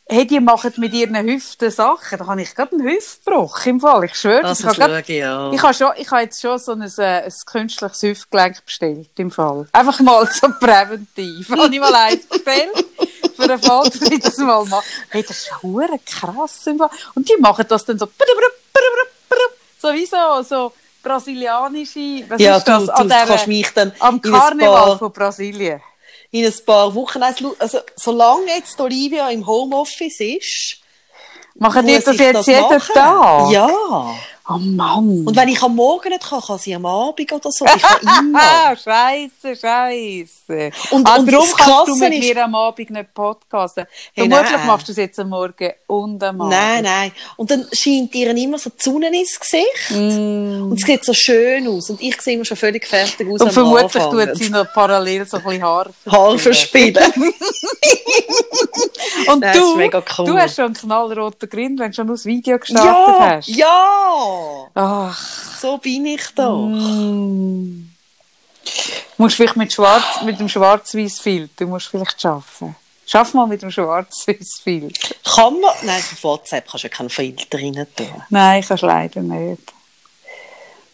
Hey, 0.07 0.27
die 0.27 0.39
machen 0.39 0.71
mit 0.77 0.93
ihren 0.93 1.15
Hüften 1.27 1.71
Sachen. 1.71 2.19
Da 2.19 2.27
habe 2.27 2.39
ich 2.39 2.53
gerade 2.53 2.73
einen 2.73 2.87
Hüftbruch 2.87 3.65
im 3.65 3.79
Fall. 3.79 4.03
Ich 4.03 4.13
schwöre. 4.13 4.43
Das 4.43 4.59
ich 4.59 4.79
habe 4.79 5.03
ja. 5.07 5.51
Ich 5.51 5.63
habe, 5.63 5.73
schon, 5.73 5.91
ich 5.97 6.11
habe 6.11 6.21
jetzt 6.21 6.39
schon 6.39 6.59
so 6.59 6.73
ein, 6.73 6.81
äh, 6.81 7.23
ein 7.23 7.33
künstliches 7.47 8.03
Hüftgelenk 8.03 8.63
bestellt, 8.63 9.09
im 9.17 9.31
Fall. 9.31 9.67
Einfach 9.71 9.99
mal 10.01 10.27
so 10.31 10.47
präventiv. 10.59 11.49
Habe 11.49 11.73
ich 11.73 11.79
mal 11.79 11.95
eins 11.95 12.23
bestellt, 12.27 12.85
für 13.35 13.47
den 13.47 13.57
Fall, 13.57 13.89
dass 13.89 14.01
ich 14.03 14.19
das 14.19 14.37
mal 14.37 14.63
mache. 14.65 14.85
Hey, 15.09 15.23
das 15.23 15.37
ist 15.37 15.63
hure 15.63 15.99
krass 16.05 16.67
im 16.67 16.77
Fall. 16.77 16.91
Und 17.15 17.27
die 17.27 17.37
machen 17.39 17.65
das 17.67 17.83
dann 17.85 17.97
so, 17.97 18.07
so 19.81 19.91
wie 19.91 20.05
so, 20.05 20.43
so 20.43 20.71
brasilianische, 21.05 22.23
was 22.27 22.41
Ja, 22.41 22.57
ist 22.57 22.67
das? 22.67 22.85
du- 22.85 22.91
du 23.03 23.07
der- 23.07 23.25
kannst 23.25 23.47
mich 23.47 23.69
dann 23.73 23.93
am 23.99 24.21
Karneval 24.21 24.75
paar- 24.85 24.97
von 24.99 25.11
Brasilien. 25.13 25.81
in 26.31 26.45
ein 26.45 26.53
paar 26.65 26.93
Wochen. 26.93 27.23
Also, 27.23 27.55
also 27.59 27.79
solange 27.95 28.47
jetzt 28.47 28.79
Olivia 28.81 29.29
im 29.29 29.45
Homeoffice 29.45 30.19
ist, 30.19 30.77
Machen 31.57 31.87
die 31.87 31.93
das 31.93 32.17
jetzt 32.17 32.35
das 32.35 32.45
jeden 32.47 32.61
machen. 32.63 32.93
Tag? 32.93 33.49
Ja. 33.51 33.69
Oh 34.47 34.59
Mann. 34.59 35.23
Und 35.25 35.35
wenn 35.35 35.47
ich 35.49 35.59
am 35.63 35.75
Morgen 35.75 36.09
nicht 36.09 36.23
kann, 36.23 36.39
kann 36.39 36.59
sie 36.59 36.75
am 36.75 36.85
Abend 36.85 37.31
oder 37.31 37.51
so. 37.51 37.65
Ich 37.65 37.81
kann 37.81 37.99
immer. 38.27 38.39
Ah, 38.39 38.75
Scheiße, 38.75 39.55
Scheiße. 39.59 40.69
Und- 40.91 41.07
ah, 41.09 41.15
und 41.15 41.31
darum 41.31 41.47
kannst 41.57 41.87
du 41.87 41.95
mit 41.95 42.13
ist- 42.13 42.33
mir 42.35 42.43
am 42.43 42.53
Abend 42.53 42.91
nicht 42.91 43.13
podcasten. 43.15 43.85
Hey, 44.13 44.29
Vermutlich 44.29 44.55
nein. 44.57 44.67
machst 44.67 44.87
du 44.87 44.91
es 44.91 44.97
jetzt 44.99 45.17
am 45.19 45.29
Morgen 45.29 45.71
und 45.87 46.23
am 46.23 46.41
Abend. 46.41 46.53
Nein, 46.53 46.83
nein. 46.83 47.11
Und 47.37 47.49
dann 47.49 47.65
scheint 47.73 48.13
ihr 48.13 48.29
immer 48.37 48.59
so 48.59 48.69
die 48.69 48.83
Sonne 48.83 49.07
ins 49.19 49.39
Gesicht. 49.39 49.89
Mm. 49.89 50.69
Und 50.69 50.73
es 50.79 50.85
sieht 50.85 51.03
so 51.03 51.13
schön 51.13 51.67
aus. 51.67 51.89
Und 51.89 51.99
ich 52.01 52.21
sehe 52.21 52.35
immer 52.35 52.45
schon 52.45 52.57
völlig 52.57 52.85
fertig 52.85 53.27
aus 53.27 53.41
Und 53.41 53.51
vermutlich 53.51 53.95
Anfang. 54.03 54.27
tut 54.27 54.37
sie 54.37 54.49
noch 54.51 54.71
parallel 54.73 55.25
so 55.25 55.37
ein 55.37 55.43
bisschen 55.43 55.63
Haar 55.63 55.87
Harfe 56.11 56.53
spielen. 56.53 56.97
Und 59.27 59.39
Nein, 59.39 59.57
du, 59.57 59.75
cool. 59.75 60.25
du 60.25 60.37
hast 60.37 60.55
schon 60.55 60.65
einen 60.65 60.73
knallroten 60.75 61.49
Grin, 61.49 61.79
wenn 61.79 61.89
du 61.91 61.95
schon 61.95 62.07
das 62.07 62.25
Video 62.25 62.59
gestartet 62.59 62.85
ja, 63.17 63.19
hast. 63.37 63.47
ja. 63.47 64.34
Ach, 64.73 65.57
So 65.59 65.77
bin 65.77 66.05
ich 66.05 66.27
doch. 66.35 66.67
mm. 66.67 67.89
Du 69.17 69.23
musst 69.23 69.35
vielleicht 69.35 69.55
mit, 69.55 69.71
Schwarz, 69.71 70.21
mit 70.23 70.39
dem 70.39 70.49
schwarz-weiß 70.49 71.19
Filter, 71.19 71.53
du 71.65 71.67
musst 71.67 71.87
vielleicht 71.87 72.19
schaffen. 72.21 72.75
Schaff 73.05 73.33
mal 73.33 73.45
mit 73.47 73.61
dem 73.61 73.71
schwarz-weiß 73.71 74.59
Filter. 74.63 75.15
Kann 75.23 75.59
man, 75.61 75.71
nein, 75.83 75.99
auf 76.11 76.23
WhatsApp 76.23 76.67
kannst 76.67 76.83
du 76.83 76.87
ja 76.87 76.93
keinen 76.93 77.09
Filter 77.09 77.57
rein 77.59 77.85
tun. 77.95 78.07
Nein, 78.29 78.63
kannst 78.67 78.83
du 78.83 78.87
leider 78.87 79.21
nicht. 79.21 79.61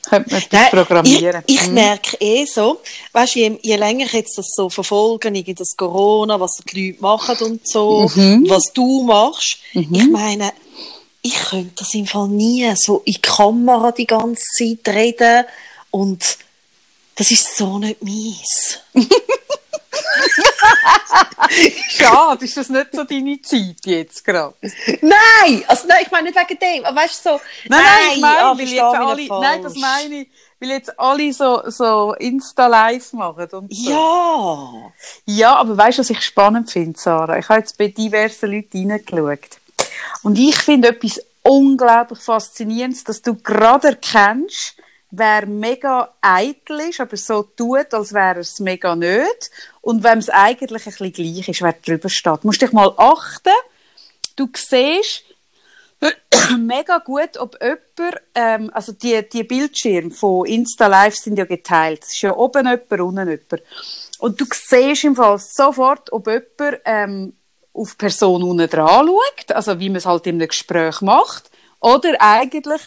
Könnte 0.10 0.31
man 0.33 0.43
das 0.50 0.69
programmieren. 0.71 1.43
Ich, 1.48 1.55
ich 1.55 1.67
Hm. 1.67 1.74
merke 1.75 2.17
eh 2.19 2.45
so, 2.45 2.81
weißt, 3.13 3.36
je, 3.36 3.57
je 3.62 3.75
länger 3.77 4.05
ich 4.07 4.13
jetzt 4.13 4.38
das 4.38 4.48
so 4.55 4.69
verfolgen, 4.69 5.36
irgendwie 5.36 5.53
das 5.53 5.75
Corona, 5.77 6.39
was 6.39 6.57
die 6.74 6.91
Leute 6.91 7.01
machen 7.01 7.38
und 7.45 7.67
so, 7.67 8.10
Mhm. 8.15 8.45
was 8.50 8.74
du 8.74 9.03
machst, 9.03 9.57
ich 9.74 9.88
meine, 10.10 10.51
ich 11.22 11.36
könnte 11.36 11.75
das 11.78 11.94
im 11.94 12.08
Fall 12.08 12.28
nie 12.28 12.74
so 12.75 13.00
in 13.06 13.13
die 13.13 13.22
Kamera 13.22 13.92
die 13.92 14.08
ganze 14.08 14.44
Zeit 14.58 14.96
reden 14.96 15.46
und 15.92 16.38
das 17.16 17.32
ist 17.32 17.58
so 17.58 17.78
nicht 17.78 18.01
meins. 18.01 18.80
Schade, 21.90 22.46
ist 22.46 22.58
das 22.58 22.70
nicht 22.70 22.88
so 22.94 23.04
deine 23.04 23.42
Zeit 23.42 23.86
jetzt 23.86 24.24
gerade? 24.24 24.56
Nein, 25.01 25.63
also 25.68 25.88
nein, 25.88 26.00
ich 26.01 26.12
meine 26.12 26.30
nicht 26.32 26.40
wegen 26.40 26.60
dem, 26.60 26.86
aber 26.86 27.01
weißt 27.01 27.25
du 27.25 27.30
so, 27.30 27.42
Nein, 27.68 27.82
nein, 27.84 28.12
ich 28.16 28.22
meine, 28.22 28.40
ah, 28.40 28.58
weil 28.58 28.68
jetzt 28.68 28.82
alle, 28.82 29.28
nein, 29.28 29.62
das 29.63 29.75
meine 29.75 30.22
ich, 30.22 30.30
weil 30.60 30.70
jetzt 30.70 31.00
alle 31.00 31.34
so, 31.34 31.62
so 31.68 32.13
Insta-Live 32.13 33.13
machen 33.13 33.48
und 33.51 33.74
so. 33.74 33.92
Ja. 33.92 34.92
Ja, 35.25 35.56
aber 35.56 35.78
weißt 35.78 35.98
du, 35.98 36.01
was 36.01 36.10
ich 36.10 36.22
spannend 36.22 36.72
finde, 36.72 36.98
Sarah? 36.98 37.38
Ich 37.38 37.50
habe 37.50 37.60
jetzt 37.60 37.78
bei 37.78 37.88
diversen 37.88 38.51
Leuten 38.51 38.90
reingeschaut. 38.92 39.61
Und 40.24 40.38
ich 40.38 40.58
finde 40.58 40.89
etwas 40.89 41.22
unglaublich 41.43 42.20
Faszinierendes, 42.20 43.03
dass 43.03 43.22
du 43.22 43.36
gerade 43.36 43.89
erkennst, 43.89 44.75
wer 45.12 45.46
mega 45.46 46.13
eitel 46.22 46.79
ist, 46.89 47.01
aber 47.01 47.17
so 47.17 47.43
tut, 47.43 47.93
als 47.93 48.13
wäre 48.13 48.39
es 48.39 48.60
mega 48.60 48.96
nicht. 48.96 49.51
Und 49.81 50.03
wem 50.03 50.20
es 50.20 50.29
eigentlich 50.29 50.86
ein 50.86 50.93
bisschen 50.93 51.13
gleich 51.13 51.50
ist, 51.50 51.62
wer 51.62 51.74
drüber 51.74 52.10
steht. 52.10 52.43
Du 52.43 52.48
musst 52.48 52.62
dich 52.62 52.72
mal 52.72 52.93
achten. 52.98 53.53
Du 54.36 54.50
siehst, 54.55 55.24
mega 56.58 57.00
gut, 57.00 57.38
ob 57.38 57.58
jemand, 57.62 58.22
ähm, 58.36 58.72
also 58.74 58.91
die, 58.93 59.27
die 59.27 59.43
Bildschirme 59.43 60.12
von 60.12 60.46
Insta 60.46 60.88
Live 60.88 61.15
sind 61.15 61.38
ja 61.38 61.46
geteilt. 61.46 62.03
Es 62.03 62.13
ist 62.13 62.22
ja 62.22 62.36
oben 62.36 62.65
jemand, 62.65 62.91
unten 62.91 63.29
jemand. 63.29 63.63
Und 64.20 64.39
du 64.39 64.46
siehst 64.51 65.03
im 65.03 65.15
Fall 65.15 65.39
sofort, 65.39 66.12
ob 66.12 66.27
jemand 66.27 66.81
ähm, 66.86 67.34
auf 67.74 67.92
die 67.92 67.98
Person 67.98 68.44
unten 68.44 68.70
dran 68.70 69.08
schaut, 69.08 69.56
also 69.56 69.80
wie 69.80 69.90
man 69.90 69.98
es 69.98 70.06
halt 70.06 70.28
in 70.28 70.36
einem 70.36 70.48
Gespräch 70.48 71.01
macht, 71.01 71.50
oder 71.80 72.13
eigentlich 72.20 72.82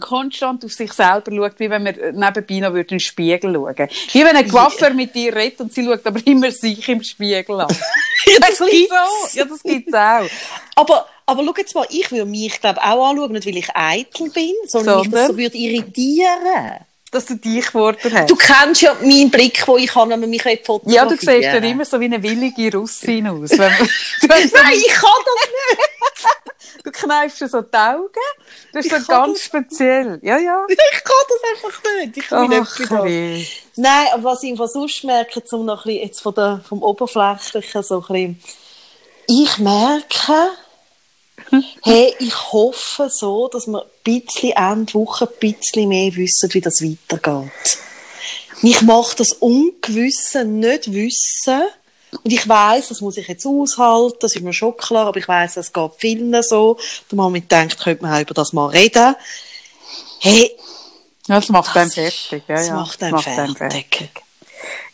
konstant 0.00 0.64
auf 0.64 0.72
sich 0.72 0.92
selber 0.92 1.30
schaut, 1.34 1.58
wie 1.58 1.70
wenn 1.70 1.82
man 1.82 1.94
nebenbei 1.94 2.60
noch 2.60 2.74
in 2.74 2.86
den 2.86 3.00
Spiegel 3.00 3.52
schauen 3.52 3.66
würde. 3.66 3.88
Wie 4.12 4.24
wenn 4.24 4.36
ein 4.36 4.48
Coiffeur 4.48 4.90
mit 4.90 5.14
dir 5.14 5.34
redet 5.34 5.60
und 5.60 5.72
sie 5.72 5.84
schaut 5.84 6.06
aber 6.06 6.20
immer 6.26 6.50
sich 6.50 6.88
im 6.88 7.02
Spiegel 7.02 7.60
an. 7.60 7.68
das 8.40 8.58
gibt's 8.58 8.94
so. 8.94 9.38
Ja, 9.38 9.44
das 9.44 9.62
gibt's 9.62 9.92
auch. 9.92 10.28
Aber, 10.76 11.06
aber 11.26 11.44
schau 11.44 11.54
jetzt 11.56 11.74
mal, 11.74 11.86
ich 11.90 12.10
würde 12.10 12.26
mich, 12.26 12.60
glaube 12.60 12.82
auch 12.82 13.10
anschauen, 13.10 13.32
nicht 13.32 13.46
weil 13.46 13.56
ich 13.56 13.70
eitel 13.74 14.30
bin, 14.30 14.54
sondern 14.66 15.02
mich 15.02 15.10
das 15.10 15.20
Sondern? 15.20 15.26
so 15.28 15.38
würde 15.38 15.56
irritieren. 15.56 16.84
Dass 17.12 17.26
du 17.26 17.36
dich 17.36 17.66
geworden 17.66 18.12
hast. 18.12 18.28
Du 18.30 18.34
kennst 18.36 18.82
ja 18.82 18.94
meinen 19.02 19.30
Blick, 19.30 19.64
den 19.64 19.76
ich 19.78 19.94
habe, 19.94 20.10
wenn 20.10 20.18
man 20.20 20.30
mich 20.30 20.42
fotografieren 20.42 20.92
Ja, 20.94 21.04
du 21.04 21.14
siehst 21.14 21.28
dann 21.54 21.62
immer 21.62 21.84
so 21.84 22.00
wie 22.00 22.06
eine 22.06 22.20
willige 22.22 22.76
Russin 22.76 23.28
aus. 23.28 23.50
Wenn 23.50 23.58
Nein, 24.28 24.50
ich 24.74 24.88
kann 24.94 25.20
das 25.24 25.48
nicht. 25.68 26.84
du 26.84 26.90
kneifst 26.90 27.38
so 27.38 27.60
die 27.60 27.76
Augen. 27.76 28.08
Das 28.72 28.86
ist 28.86 28.92
Ich 28.92 28.98
so 28.98 29.06
kann 29.12 29.26
ganz 29.26 29.32
das- 29.38 29.44
speziell. 29.44 30.18
Ja, 30.22 30.38
ja. 30.38 30.64
Ich 30.68 31.04
kann 31.04 31.14
das 31.28 31.66
einfach 31.66 31.82
nicht. 32.00 32.16
Ich 32.16 32.28
bin 32.28 32.48
nicht 32.48 32.70
für 32.70 32.86
das. 32.86 33.04
weh. 33.04 33.46
Nein, 33.76 34.06
aber 34.14 34.24
was 34.24 34.42
ich 34.42 34.50
im 34.50 34.56
Fall 34.56 34.68
sonst 34.68 35.04
merke, 35.04 35.44
zum 35.44 35.66
noch 35.66 35.84
ein 35.84 35.88
bisschen, 35.92 36.02
jetzt 36.06 36.20
von 36.22 36.34
der, 36.34 36.60
vom 36.68 36.82
Oberflächlichen, 36.82 37.82
so 37.82 37.96
ein 37.96 38.00
bisschen, 38.00 38.42
ich 39.28 39.58
merke, 39.58 40.50
hey, 41.82 42.14
ich 42.18 42.52
hoffe 42.52 43.08
so, 43.10 43.48
dass 43.48 43.66
wir 43.66 43.82
ein 43.82 43.88
bisschen 44.04 44.52
Ende 44.52 44.94
Woche 44.94 45.26
ein 45.28 45.38
bisschen 45.38 45.88
mehr 45.88 46.14
wissen, 46.16 46.52
wie 46.54 46.60
das 46.60 46.82
weitergeht. 46.82 47.78
Mich 48.62 48.80
macht 48.82 49.20
das 49.20 49.32
Ungewisse 49.32 50.44
nicht 50.44 50.92
wissen. 50.92 51.62
Und 52.24 52.30
ich 52.32 52.46
weiß, 52.46 52.88
das 52.88 53.00
muss 53.00 53.16
ich 53.16 53.26
jetzt 53.26 53.46
aushalten, 53.46 54.18
das 54.20 54.36
ist 54.36 54.42
mir 54.42 54.52
schon 54.52 54.76
klar, 54.76 55.06
aber 55.06 55.18
ich 55.18 55.26
weiß, 55.26 55.56
es 55.56 55.72
geht 55.72 55.90
vielen 55.96 56.42
so. 56.42 56.76
Der 57.10 57.16
Moment 57.16 57.50
denkt, 57.50 57.78
könnte 57.80 58.02
man 58.02 58.14
auch 58.14 58.20
über 58.20 58.34
das 58.34 58.52
mal 58.52 58.66
reden. 58.68 59.16
Hey, 60.20 60.54
Ja, 61.26 61.36
das 61.36 61.48
macht 61.48 61.74
Das 61.74 61.86
ist- 61.86 61.94
fertig. 61.94 62.42
Ja, 62.48 62.56
das 62.56 62.68
ja. 62.68 62.74
macht 62.74 63.02
einen 63.02 63.18
fertig. 63.56 64.10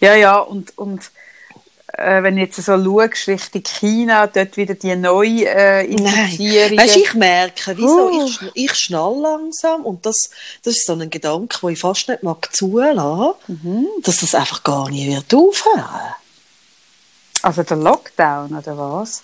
Ja, 0.01 0.15
ja, 0.15 0.39
und, 0.39 0.77
und 0.79 1.11
äh, 1.95 2.23
wenn 2.23 2.37
du 2.37 2.43
jetzt 2.43 2.57
so 2.57 2.63
schaust, 2.77 3.29
Richtung 3.29 3.63
China, 3.63 4.27
dort 4.27 4.57
wieder 4.57 4.75
die 4.75 4.95
neue 4.97 5.47
äh, 5.47 5.83
Nein. 5.85 5.99
Infizierungen. 5.99 6.79
Weißt, 6.79 6.97
ich 6.97 7.15
merke, 7.15 7.77
wieso 7.77 8.11
Uh. 8.11 8.27
ich, 8.27 8.41
ich 8.55 8.75
schnall 8.75 9.19
langsam 9.21 9.85
und 9.85 10.05
das, 10.05 10.31
das 10.63 10.77
ist 10.77 10.87
so 10.87 10.93
ein 10.95 11.09
Gedanke, 11.11 11.59
den 11.61 11.71
ich 11.71 11.79
fast 11.81 12.09
nicht 12.09 12.23
mag 12.23 12.49
zulassen, 12.55 13.35
Mhm. 13.49 13.87
dass 14.03 14.19
das 14.19 14.35
einfach 14.35 14.63
gar 14.63 14.89
nicht 14.91 15.09
wird 15.09 15.33
aufhören. 15.35 15.85
Also 17.43 17.63
der 17.63 17.77
Lockdown, 17.77 18.57
oder 18.57 18.77
was? 18.79 19.23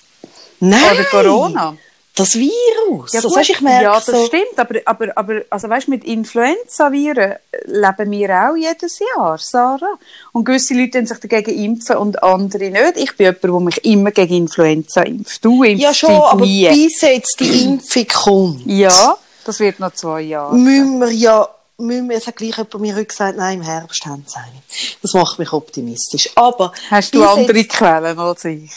Nein! 0.60 0.80
Oder 0.92 1.04
Corona? 1.04 1.76
Das 2.16 2.34
Virus. 2.36 3.12
Ja, 3.12 3.20
das 3.20 3.28
gut. 3.30 3.36
weißt, 3.40 3.50
ich 3.50 3.60
merke 3.60 3.82
ja 3.84 3.94
das 3.94 4.06
so, 4.06 4.26
stimmt, 4.26 4.56
aber, 4.56 4.74
aber, 4.84 5.08
aber 5.16 5.42
also 5.50 5.68
weißt, 5.68 5.88
mit 5.88 6.04
Influenza-Viren 6.04 7.34
leben 7.64 8.10
wir 8.12 8.30
auch 8.30 8.56
jedes 8.56 9.00
Jahr, 9.00 9.36
Sarah. 9.38 9.98
Und 10.32 10.44
gewisse 10.44 10.74
Leute 10.74 10.98
haben 10.98 11.06
sich 11.06 11.18
dagegen 11.18 11.50
impfen 11.58 11.96
und 11.96 12.22
andere 12.22 12.70
nicht. 12.70 12.96
Ich 12.96 13.16
bin 13.16 13.26
jemand, 13.26 13.42
der 13.42 13.60
mich 13.60 13.84
immer 13.84 14.10
gegen 14.12 14.34
Influenza 14.34 15.02
impft. 15.02 15.44
Du 15.44 15.64
impfst 15.64 15.82
ja 15.82 15.92
schon, 15.92 16.10
aber 16.10 16.40
nie. 16.40 16.68
bis 16.68 17.00
jetzt 17.00 17.40
die 17.40 17.64
Impfung 17.64 18.06
kommt, 18.06 18.62
Ja, 18.66 19.16
das 19.44 19.58
wird 19.58 19.80
noch 19.80 19.92
zwei 19.94 20.20
Jahre. 20.20 20.54
müssen 20.54 21.00
wir 21.00 21.10
ja 21.10 21.48
müssen 21.76 22.08
wir, 22.08 22.16
es 22.18 22.28
hat 22.28 22.36
gleich 22.36 22.56
jemand 22.56 22.80
mir 22.80 22.94
heute 22.94 23.06
gesagt, 23.06 23.36
nein, 23.36 23.58
im 23.58 23.64
Herbst 23.64 24.06
haben 24.06 24.24
sie 24.28 24.36
eine. 24.36 24.62
Das 25.02 25.12
macht 25.14 25.40
mich 25.40 25.52
optimistisch. 25.52 26.30
Aber. 26.36 26.72
Hast 26.88 27.12
du 27.12 27.24
andere 27.24 27.58
jetzt- 27.58 27.70
Quellen 27.72 28.16
als 28.20 28.44
ich? 28.44 28.70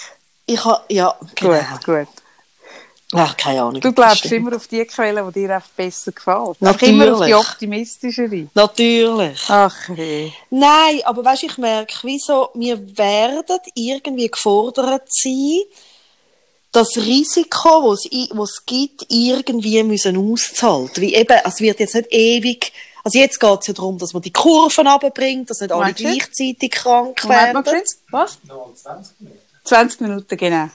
Ich 0.48 0.66
habe, 0.66 0.82
ja, 0.90 1.14
genau. 1.36 1.54
Gut, 1.54 1.86
gut. 1.86 2.08
Ach, 3.14 3.38
keine 3.38 3.62
Ahnung. 3.62 3.80
Du 3.80 3.92
das 3.92 3.96
glaubst 3.96 4.26
immer 4.34 4.56
auf 4.56 4.68
die 4.68 4.84
Quellen, 4.86 5.26
die 5.32 5.40
dir 5.42 5.56
einfach 5.56 5.70
besser 5.70 6.12
gefällt. 6.12 6.62
Einfach 6.62 6.82
immer 6.82 7.14
auf 7.14 7.26
die 7.26 7.32
Natürlich. 7.32 7.36
optimistischere. 7.36 8.48
Natürlich. 8.54 9.40
Ach, 9.48 9.76
hey. 9.96 10.34
Nein, 10.50 11.02
aber 11.06 11.24
weißt, 11.24 11.44
ich 11.44 11.58
merke, 11.58 11.96
wieso 12.04 12.50
wir 12.54 12.98
werden 12.98 13.60
irgendwie 13.76 14.28
gefordert 14.28 15.08
sein, 15.10 15.60
das 16.74 16.98
Risiko, 16.98 17.90
was 17.90 18.06
es, 18.06 18.66
gibt, 18.66 19.06
irgendwie 19.10 19.84
müssen 19.84 20.18
auszuhalten. 20.18 21.02
Wie 21.02 21.16
eben, 21.16 21.40
es 21.46 21.62
wird 21.62 21.80
jetzt 21.80 21.96
nicht 21.96 22.12
ewig, 22.12 22.74
also 23.06 23.20
jetzt 23.20 23.40
geht 23.40 23.62
es 23.62 23.68
ja 23.68 23.74
darum, 23.74 23.98
dass 23.98 24.14
man 24.14 24.22
die 24.22 24.34
Kurven 24.34 24.86
runterbringt, 24.86 25.50
dass 25.50 25.62
nicht 25.62 25.72
alle 25.72 25.82
Meinst 25.86 26.02
du? 26.02 26.04
gleichzeitig 26.04 26.72
krank 26.72 27.24
Moment 27.24 27.54
werden. 27.54 27.64
geschwind. 27.64 27.88
Was? 28.12 28.38
20 29.64 30.02
Minuten, 30.02 30.38
genau. 30.38 30.70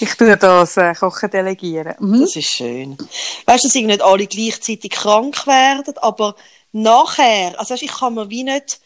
Ich 0.00 0.14
tue 0.14 0.36
das 0.36 0.76
äh, 0.76 0.94
Kochen 0.94 1.30
delegieren. 1.30 1.94
Mhm. 1.98 2.20
Das 2.20 2.36
ist 2.36 2.50
schön. 2.50 2.96
Weißt 3.46 3.64
du, 3.64 3.68
dass 3.68 3.74
nicht 3.74 4.02
alle 4.02 4.26
gleichzeitig 4.26 4.90
krank 4.90 5.46
werden, 5.46 5.96
aber 5.98 6.34
nachher, 6.72 7.58
also 7.58 7.74
weißt, 7.74 7.82
ich 7.82 7.92
kann 7.92 8.14
mir 8.14 8.28
wie 8.30 8.44
nicht 8.44 8.80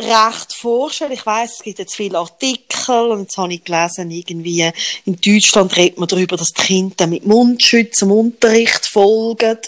recht 0.00 0.52
vorstellen. 0.54 1.12
Ich 1.12 1.24
weiß, 1.24 1.52
es 1.52 1.62
gibt 1.62 1.78
jetzt 1.78 1.94
viele 1.94 2.18
Artikel 2.18 3.12
und 3.12 3.22
jetzt 3.22 3.36
habe 3.38 3.54
ich 3.54 3.64
gelesen, 3.64 4.10
irgendwie 4.10 4.70
in 5.04 5.20
Deutschland 5.20 5.76
redet 5.76 5.98
man 5.98 6.08
darüber, 6.08 6.36
dass 6.36 6.52
die 6.52 6.62
Kinder 6.62 7.06
mit 7.06 7.24
Mundschutz 7.24 7.98
zum 7.98 8.10
Unterricht 8.10 8.86
folgen. 8.86 9.58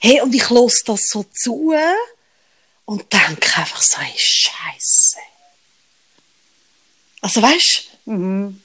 Hey, 0.00 0.20
und 0.20 0.34
ich 0.34 0.50
los 0.50 0.82
das 0.84 1.02
so 1.08 1.24
zu 1.32 1.72
und 2.84 3.12
denke 3.12 3.56
einfach 3.56 3.80
so, 3.80 3.98
hey, 3.98 4.14
Scheiße. 4.16 5.18
Also 7.20 7.42
weißt 7.42 7.84
du, 7.84 7.88
Mhm. 8.08 8.62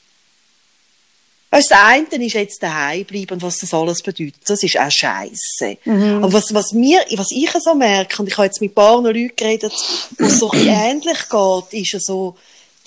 Weißt, 1.54 1.70
das 1.70 1.78
eine 1.80 2.26
ist 2.26 2.32
jetzt 2.32 2.62
daheim 2.62 3.04
bleiben 3.04 3.34
und 3.34 3.42
was 3.42 3.58
das 3.58 3.72
alles 3.72 4.02
bedeutet. 4.02 4.40
Das 4.46 4.62
ist 4.62 4.76
auch 4.76 4.90
scheiße. 4.90 5.78
Mhm. 5.84 6.24
Aber 6.24 6.32
was, 6.32 6.52
was, 6.52 6.72
mir, 6.72 7.00
was 7.16 7.30
ich 7.30 7.50
so 7.60 7.74
merke, 7.74 8.20
und 8.20 8.28
ich 8.28 8.36
habe 8.36 8.46
jetzt 8.46 8.60
mit 8.60 8.72
ein 8.72 8.74
paar 8.74 9.00
Leuten 9.00 9.30
geredet, 9.36 9.72
wo 10.18 10.26
es 10.26 10.40
so 10.40 10.52
ähnlich 10.52 11.18
geht, 11.28 11.80
ist 11.80 11.92
ja 11.92 12.00
so 12.00 12.36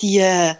die 0.02 0.18
äh, 0.18 0.54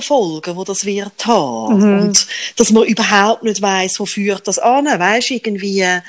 Folgen, 0.00 0.58
die 0.58 0.64
das 0.64 0.84
wird 0.84 1.26
haben. 1.26 1.78
Mhm. 1.78 2.00
Und 2.00 2.26
dass 2.56 2.72
man 2.72 2.84
überhaupt 2.84 3.44
nicht 3.44 3.62
weiss, 3.62 4.00
wo 4.00 4.06
führt 4.06 4.48
das 4.48 4.58
an. 4.58 4.86
Weißt, 4.86 5.30
irgendwie, 5.30 5.82
äh, 5.82 6.00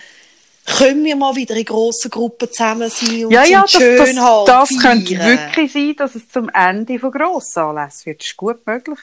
können 0.66 1.06
wir 1.06 1.16
mal 1.16 1.36
wieder 1.36 1.56
in 1.56 1.66
grossen 1.66 2.12
Gruppen 2.12 2.52
zusammen 2.52 2.90
sein 2.90 3.26
und 3.26 3.32
Ja, 3.32 3.44
ja, 3.46 3.62
das, 3.62 3.72
schön 3.72 3.98
das, 3.98 4.18
haben, 4.18 4.46
das 4.46 4.70
feiern. 4.70 5.06
könnte 5.06 5.20
wirklich 5.20 5.72
sein, 5.72 5.96
dass 5.98 6.16
es 6.16 6.28
zum 6.28 6.50
Ende 6.50 7.00
von 7.00 7.12
Grossanlässen 7.12 8.08
wird. 8.08 8.22
Das 8.22 8.28
ist 8.30 8.38
gut 8.38 8.66
möglich. 8.66 9.00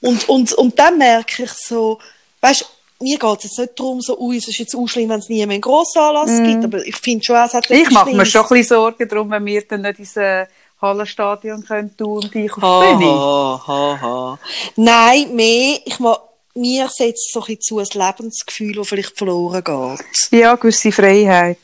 Und, 0.00 0.28
und, 0.28 0.52
und 0.54 0.78
dann 0.78 0.98
merke 0.98 1.44
ich 1.44 1.52
so, 1.52 1.98
weißt 2.40 2.66
mir 3.02 3.18
geht 3.18 3.38
es 3.38 3.44
jetzt 3.44 3.58
nicht 3.58 3.78
darum, 3.78 4.00
so, 4.00 4.18
ui, 4.18 4.36
es 4.36 4.48
ist 4.48 4.58
jetzt 4.58 4.74
auch 4.76 4.86
schlimm, 4.86 5.08
wenn 5.08 5.20
es 5.20 5.28
nie 5.28 5.44
mehr 5.46 5.54
einen 5.54 5.60
Grossanlass 5.60 6.42
gibt, 6.42 6.64
aber 6.64 6.86
ich 6.86 6.96
finde 6.96 7.24
schon, 7.24 7.36
es 7.36 7.54
hat. 7.54 7.70
Ich 7.70 7.90
mache 7.90 8.14
mir 8.14 8.26
schon 8.26 8.42
ein 8.42 8.48
bisschen 8.48 8.76
Sorgen 8.76 9.08
darum, 9.08 9.30
wenn 9.30 9.44
wir 9.46 9.66
dann 9.66 9.82
nicht 9.82 10.00
ins 10.00 10.16
äh, 10.16 10.46
Hallenstadion 10.80 11.64
können 11.64 11.96
tun 11.96 12.24
und 12.24 12.34
ich 12.34 12.52
auf 12.52 12.56
die 12.56 12.96
Bühne. 12.98 13.10
Ha, 13.10 13.62
ha, 13.66 13.98
ha. 14.00 14.38
Nein, 14.76 15.34
mehr, 15.34 15.78
ich 15.84 15.98
mag, 15.98 16.20
mir 16.54 16.88
setzt 16.88 17.32
so 17.32 17.40
ein 17.40 17.56
bisschen 17.56 17.60
zu 17.60 17.78
ein 17.78 18.06
Lebensgefühl, 18.08 18.74
das 18.74 18.88
vielleicht 18.88 19.16
verloren 19.16 19.64
geht. 19.64 20.28
Ja, 20.32 20.54
gewisse 20.56 20.92
Freiheit. 20.92 21.58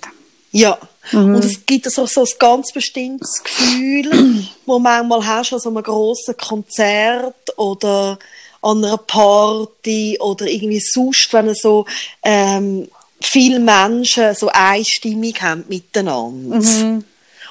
Ja. 0.53 0.79
Mhm. 1.13 1.37
Und 1.37 1.45
es 1.45 1.65
gibt 1.67 1.91
so, 1.91 2.07
so 2.07 2.23
ein 2.23 2.31
ganz 2.39 2.73
bestimmtes 2.73 3.43
Gefühl, 3.43 4.47
wo 4.67 4.79
manchmal 4.79 5.27
hast 5.27 5.53
du 5.53 5.57
an 5.57 5.61
so 5.61 5.71
einem 5.71 5.83
grossen 5.83 6.37
Konzert 6.37 7.59
oder 7.59 8.19
an 8.63 8.85
einer 8.85 8.97
Party 8.97 10.19
oder 10.21 10.47
irgendwie 10.47 10.81
sonst, 10.81 11.33
wenn 11.33 11.55
so 11.55 11.87
ähm, 12.23 12.89
viele 13.21 13.61
Menschen 13.61 14.35
so 14.35 14.49
eine 14.49 14.85
Stimmung 14.85 15.35
haben 15.41 15.65
miteinander. 15.69 16.57
Mhm. 16.57 17.05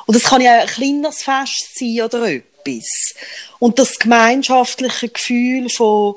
Und 0.06 0.16
das 0.16 0.24
kann 0.24 0.42
ja 0.42 0.60
ein 0.62 0.68
kleineres 0.68 1.24
Fest 1.24 1.78
sein 1.78 2.02
oder 2.02 2.28
etwas. 2.30 3.16
Und 3.60 3.80
das 3.80 3.98
gemeinschaftliche 3.98 5.10
Gefühl 5.10 5.70
von 5.70 6.16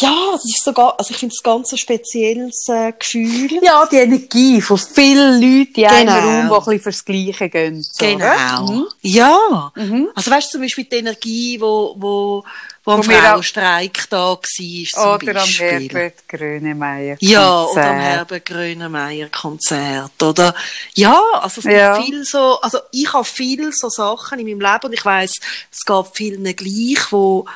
ja, 0.00 0.30
das 0.32 0.44
ist 0.44 0.64
sogar, 0.64 0.98
also 0.98 1.10
ich 1.12 1.18
finde 1.18 1.34
es 1.36 1.42
ganz 1.42 1.70
ein 1.72 1.78
spezielles 1.78 2.66
äh, 2.68 2.92
Gefühl. 2.98 3.60
Ja, 3.62 3.86
die 3.86 3.96
Energie 3.96 4.60
von 4.60 4.76
vielen 4.78 5.34
Leuten 5.40 5.80
in 5.80 5.86
einem 5.86 6.06
Genau. 6.06 6.18
Raum, 6.18 6.48
die 6.48 6.52
ein 6.54 6.58
bisschen 6.78 6.80
fürs 6.80 7.04
Gleiche 7.04 7.48
gehen. 7.48 7.82
So, 7.82 8.04
Genau. 8.04 8.66
Mhm. 8.66 8.86
Ja. 9.02 9.72
Also 10.14 10.30
weißt 10.30 10.48
du 10.48 10.52
zum 10.52 10.60
Beispiel 10.62 10.84
die 10.84 10.96
Energie, 10.96 11.60
wo, 11.60 11.94
wo, 11.98 12.44
wo 12.84 12.90
am 12.90 13.02
Frauenstreik 13.02 14.06
da 14.10 14.30
war, 14.30 14.40
zum 14.42 15.02
Oder 15.02 15.28
am 15.28 15.34
Beispiel. 15.34 15.68
Herbert 15.90 16.28
Grönemeyer. 16.28 17.16
Ja, 17.20 17.62
oder 17.62 17.82
am 17.82 17.88
Konzert. 17.88 18.02
Herbert 18.02 18.44
Grönemeyer 18.46 19.28
Konzert. 19.28 20.22
Oder, 20.22 20.54
ja, 20.94 21.20
also 21.40 21.60
es 21.60 21.64
Ja. 21.66 21.94
gibt 21.96 22.06
viel 22.08 22.24
so, 22.24 22.60
also 22.60 22.78
ich 22.90 23.12
habe 23.12 23.24
viel 23.24 23.72
so 23.72 23.88
Sachen 23.88 24.38
in 24.40 24.46
meinem 24.46 24.60
Leben 24.60 24.86
und 24.86 24.92
ich 24.92 25.04
weiss, 25.04 25.34
es 25.70 25.84
geht 25.84 26.06
vielen 26.14 26.44
gleich, 26.56 27.12
wo, 27.12 27.46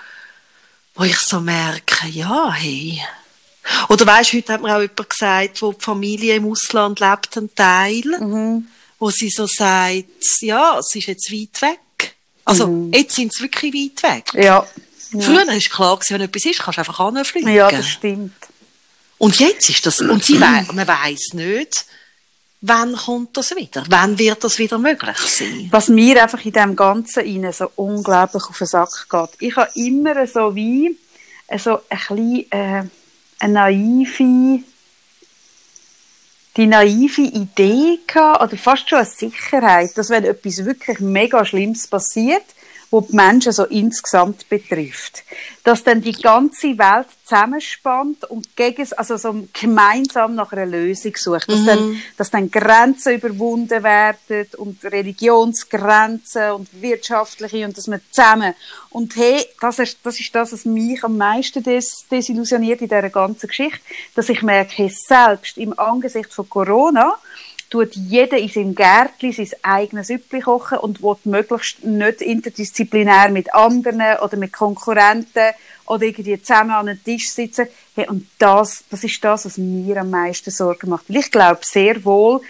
wo 0.99 1.05
ich 1.05 1.19
so 1.19 1.41
merke, 1.41 2.09
ja, 2.09 2.53
hey. 2.53 3.01
Oder 3.89 4.07
weisst, 4.07 4.33
heute 4.33 4.53
hat 4.53 4.63
mir 4.63 4.75
auch 4.77 4.81
jemand 4.81 5.09
gesagt, 5.11 5.63
wo 5.63 5.73
die 5.73 5.83
Familie 5.85 6.35
im 6.37 6.51
Ausland 6.51 7.01
lebt, 7.01 7.37
ein 7.37 7.55
Teil, 7.55 8.03
Mhm. 8.21 8.67
wo 8.99 9.11
sie 9.11 9.31
so 9.31 9.47
sagt, 9.47 10.05
ja, 10.41 10.79
es 10.79 10.95
ist 10.95 11.07
jetzt 11.07 11.31
weit 11.33 11.63
weg. 11.63 12.15
Also, 12.45 12.67
Mhm. 12.67 12.93
jetzt 12.93 13.15
sind 13.15 13.33
sie 13.33 13.43
wirklich 13.45 13.73
weit 13.75 14.03
weg. 14.35 14.43
Ja. 14.45 14.67
Früher 15.11 15.47
war 15.47 15.59
klar, 15.59 15.99
wenn 16.09 16.21
etwas 16.21 16.45
ist, 16.45 16.61
kannst 16.61 16.77
du 16.79 16.81
einfach 16.81 17.01
anfliegen. 17.01 17.49
ja, 17.55 17.71
das 17.71 17.89
stimmt. 17.89 18.33
Und 19.19 19.39
jetzt 19.39 19.69
ist 19.71 19.85
das, 19.87 20.01
und 20.01 20.25
sie 20.25 20.41
wei 20.41 20.67
man 20.73 20.87
weiss 20.89 21.33
nicht, 21.33 21.87
wann 22.61 22.97
kommt 22.97 23.37
das 23.37 23.55
wieder? 23.55 23.85
Wann 23.89 24.19
wird 24.19 24.43
das 24.43 24.59
wieder 24.59 24.79
möglich 24.79 25.17
sein? 25.19 25.69
Was 25.71 25.89
mir 25.89 26.23
einfach 26.23 26.45
in 26.45 26.53
dem 26.53 26.77
Ganzen 26.77 27.53
so 27.53 27.71
unglaublich 27.77 28.45
auf 28.45 28.59
den 28.59 28.67
Sack 28.67 29.07
geht. 29.09 29.31
Ich 29.41 29.57
habe 29.57 29.71
immer 29.75 30.27
so 30.27 30.55
wie 30.55 30.97
so 31.57 31.81
ein 31.89 31.99
bisschen, 31.99 32.53
äh, 32.53 32.83
eine 33.41 33.53
naive, 33.53 34.63
die 36.57 36.67
naive 36.67 37.23
Idee 37.23 38.01
gehabt, 38.07 38.43
oder 38.43 38.57
fast 38.57 38.89
schon 38.89 38.99
eine 38.99 39.07
Sicherheit, 39.09 39.97
dass 39.97 40.11
wenn 40.11 40.25
etwas 40.25 40.65
wirklich 40.65 40.99
mega 40.99 41.45
Schlimmes 41.45 41.87
passiert, 41.87 42.45
wo 42.91 43.03
die 43.03 43.15
Menschen 43.15 43.53
so 43.53 43.65
insgesamt 43.65 44.49
betrifft, 44.49 45.23
dass 45.63 45.85
dann 45.85 46.01
die 46.01 46.13
ganze 46.13 46.79
Welt 46.79 47.09
zusammenspannt 47.25 48.25
und 48.31 48.57
gegen, 48.57 48.87
also 48.97 49.17
so 49.19 49.47
gemeinsam 49.53 50.35
nach 50.35 50.53
einer 50.53 50.65
Lösung 50.65 51.13
sucht, 51.15 51.51
dass, 51.51 51.65
dann, 51.67 52.03
dass 52.17 52.31
dann 52.31 52.51
Grenzen 52.51 53.15
überwunden 53.17 53.83
werden 53.83 54.47
und 54.57 54.83
Religionsgrenzen 54.85 56.53
und 56.53 56.69
wirtschaftliche 56.81 57.67
und 57.67 57.77
dass 57.77 57.87
man 57.87 58.01
zusammen 58.11 58.55
und 58.91 59.15
hey, 59.17 59.45
das 59.61 59.79
ist 59.79 59.99
das, 60.03 60.19
ist 60.19 60.35
das 60.35 60.53
was 60.53 60.65
mich 60.65 61.05
am 61.05 61.17
meisten 61.17 61.63
des, 61.63 62.07
desillusioniert 62.11 62.81
in 62.81 62.89
dieser 62.89 63.11
ganzen 63.11 63.49
Geschichte, 63.49 63.81
dass 64.15 64.31
ich 64.31 64.43
merke, 64.43 64.73
hey, 64.77 64.91
selbst 64.91 65.59
im 65.59 65.79
Angesicht 65.79 66.33
von 66.33 66.49
Corona 66.49 67.19
tut 67.71 67.95
jeder 67.95 68.39
in 68.39 68.49
seinem 68.49 68.75
Gärtchen 68.75 69.33
sein 69.33 69.51
eigenes 69.63 70.09
Süppli 70.09 70.41
kochen 70.41 70.79
und 70.79 71.03
will 71.03 71.17
möglichst 71.25 71.85
nicht 71.85 72.23
interdisziplinär 72.23 73.31
mit 73.31 73.55
anderen 73.55 74.19
oder 74.23 74.37
mit 74.37 74.53
Konkurrenten 74.53 75.55
oder 75.87 76.05
irgendwie 76.05 76.41
zusammen 76.41 76.71
an 76.71 76.89
einem 76.89 77.03
Tisch 77.03 77.31
sitzen. 77.31 77.67
Hey, 77.95 78.09
und 78.09 78.27
das, 78.39 78.85
das 78.91 79.05
ist 79.05 79.23
das, 79.23 79.45
was 79.45 79.59
mir 79.59 79.99
am 79.99 80.11
meisten 80.11 80.51
Sorgen 80.51 80.91
macht. 80.91 81.09
Weil 81.09 81.17
ich 81.17 81.31
glaube 81.31 81.61
sehr 81.63 82.05
wohl, 82.05 82.41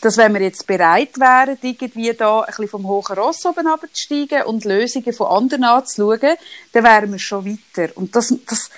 dass 0.00 0.18
wenn 0.18 0.34
wir 0.34 0.42
jetzt 0.42 0.66
bereit 0.66 1.18
wären, 1.18 1.56
irgendwie 1.62 2.12
da 2.12 2.40
ein 2.40 2.46
bisschen 2.46 2.68
vom 2.68 2.86
hohen 2.86 3.16
Ross 3.16 3.46
oben 3.46 3.66
abzusteigen 3.66 4.42
und 4.42 4.64
Lösungen 4.64 5.12
von 5.14 5.28
anderen 5.28 5.64
anzuschauen, 5.64 6.36
dann 6.72 6.84
wären 6.84 7.12
wir 7.12 7.18
schon 7.18 7.46
weiter. 7.46 7.90
Und 7.96 8.14
das, 8.14 8.34
das, 8.46 8.70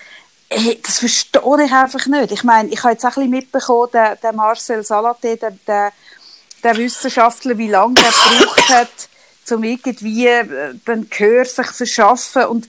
Hey, 0.49 0.79
das 0.81 1.01
verstehe 1.01 1.65
ich 1.65 1.73
einfach 1.73 2.07
nicht. 2.07 2.31
Ich 2.31 2.45
meine, 2.45 2.69
ich 2.69 2.83
habe 2.83 2.93
jetzt 2.93 3.05
auch 3.05 3.09
ein 3.09 3.15
bisschen 3.15 3.31
mitbekommen, 3.31 3.91
der, 3.93 4.17
der 4.17 4.33
Marcel 4.33 4.81
Salaté, 4.81 5.37
der, 5.37 5.51
der, 5.67 5.93
der 6.63 6.77
Wissenschaftler, 6.77 7.59
wie 7.59 7.69
lange 7.69 7.95
der 7.95 8.05
gebraucht 8.05 8.69
hat, 8.69 9.09
um 9.51 9.65
irgendwie 9.65 10.27
äh, 10.29 10.75
den 10.87 11.11
Gehör 11.11 11.45
sich 11.45 11.67
zu 11.67 11.75
verschaffen. 11.75 12.45
Und 12.45 12.69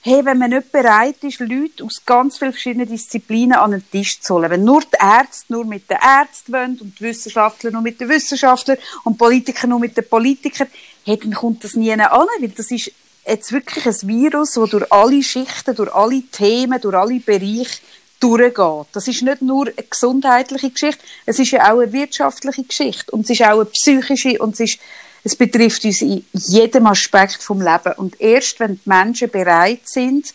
hey, 0.00 0.24
wenn 0.24 0.38
man 0.38 0.50
nicht 0.50 0.72
bereit 0.72 1.22
ist, 1.22 1.40
Leute 1.40 1.84
aus 1.84 2.02
ganz 2.06 2.38
vielen 2.38 2.52
verschiedenen 2.52 2.88
Disziplinen 2.88 3.58
an 3.58 3.72
den 3.72 3.90
Tisch 3.90 4.20
zu 4.20 4.34
holen, 4.34 4.50
wenn 4.50 4.64
nur 4.64 4.80
die 4.80 4.96
Ärzte 4.98 5.52
nur 5.52 5.66
mit 5.66 5.90
den 5.90 5.98
Ärzten 6.00 6.52
wollen 6.54 6.78
und 6.80 6.98
die 6.98 7.04
Wissenschaftler 7.04 7.70
nur 7.72 7.82
mit 7.82 8.00
den 8.00 8.08
Wissenschaftlern 8.08 8.78
und 9.04 9.18
Politiker 9.18 9.66
nur 9.66 9.80
mit 9.80 9.94
den 9.96 10.08
Politikern, 10.08 10.68
hey, 11.04 11.18
dann 11.18 11.34
kommt 11.34 11.62
das 11.62 11.74
nie 11.74 11.92
an, 11.92 12.00
weil 12.00 12.48
das 12.48 12.70
ist 12.70 12.90
jetzt 13.28 13.52
wirklich 13.52 13.86
ein 13.86 14.08
Virus, 14.08 14.52
das 14.52 14.70
durch 14.70 14.92
alle 14.92 15.22
Schichten, 15.22 15.74
durch 15.74 15.94
alle 15.94 16.22
Themen, 16.22 16.80
durch 16.80 16.96
alle 16.96 17.20
Bereiche 17.20 17.80
durchgeht. 18.20 18.86
Das 18.92 19.06
ist 19.06 19.22
nicht 19.22 19.42
nur 19.42 19.66
eine 19.66 19.74
gesundheitliche 19.88 20.70
Geschichte, 20.70 21.02
es 21.26 21.38
ist 21.38 21.52
ja 21.52 21.72
auch 21.72 21.80
eine 21.80 21.92
wirtschaftliche 21.92 22.64
Geschichte 22.64 23.10
und 23.12 23.22
es 23.22 23.30
ist 23.30 23.42
auch 23.42 23.60
eine 23.60 23.66
psychische 23.66 24.38
und 24.38 24.54
es 24.54 24.60
ist 24.60 24.78
es 25.24 25.36
betrifft 25.36 25.84
uns 25.84 26.00
in 26.00 26.24
jedem 26.32 26.86
Aspekt 26.86 27.42
vom 27.42 27.60
Leben. 27.60 27.92
Und 27.96 28.20
erst 28.20 28.60
wenn 28.60 28.76
die 28.76 28.88
Menschen 28.88 29.28
bereit 29.28 29.80
sind, 29.84 30.32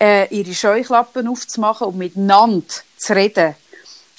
äh, 0.00 0.26
ihre 0.34 0.52
Scheuklappen 0.52 1.28
aufzumachen 1.28 1.86
und 1.86 1.96
miteinander 1.96 2.66
zu 2.96 3.14
reden, 3.14 3.54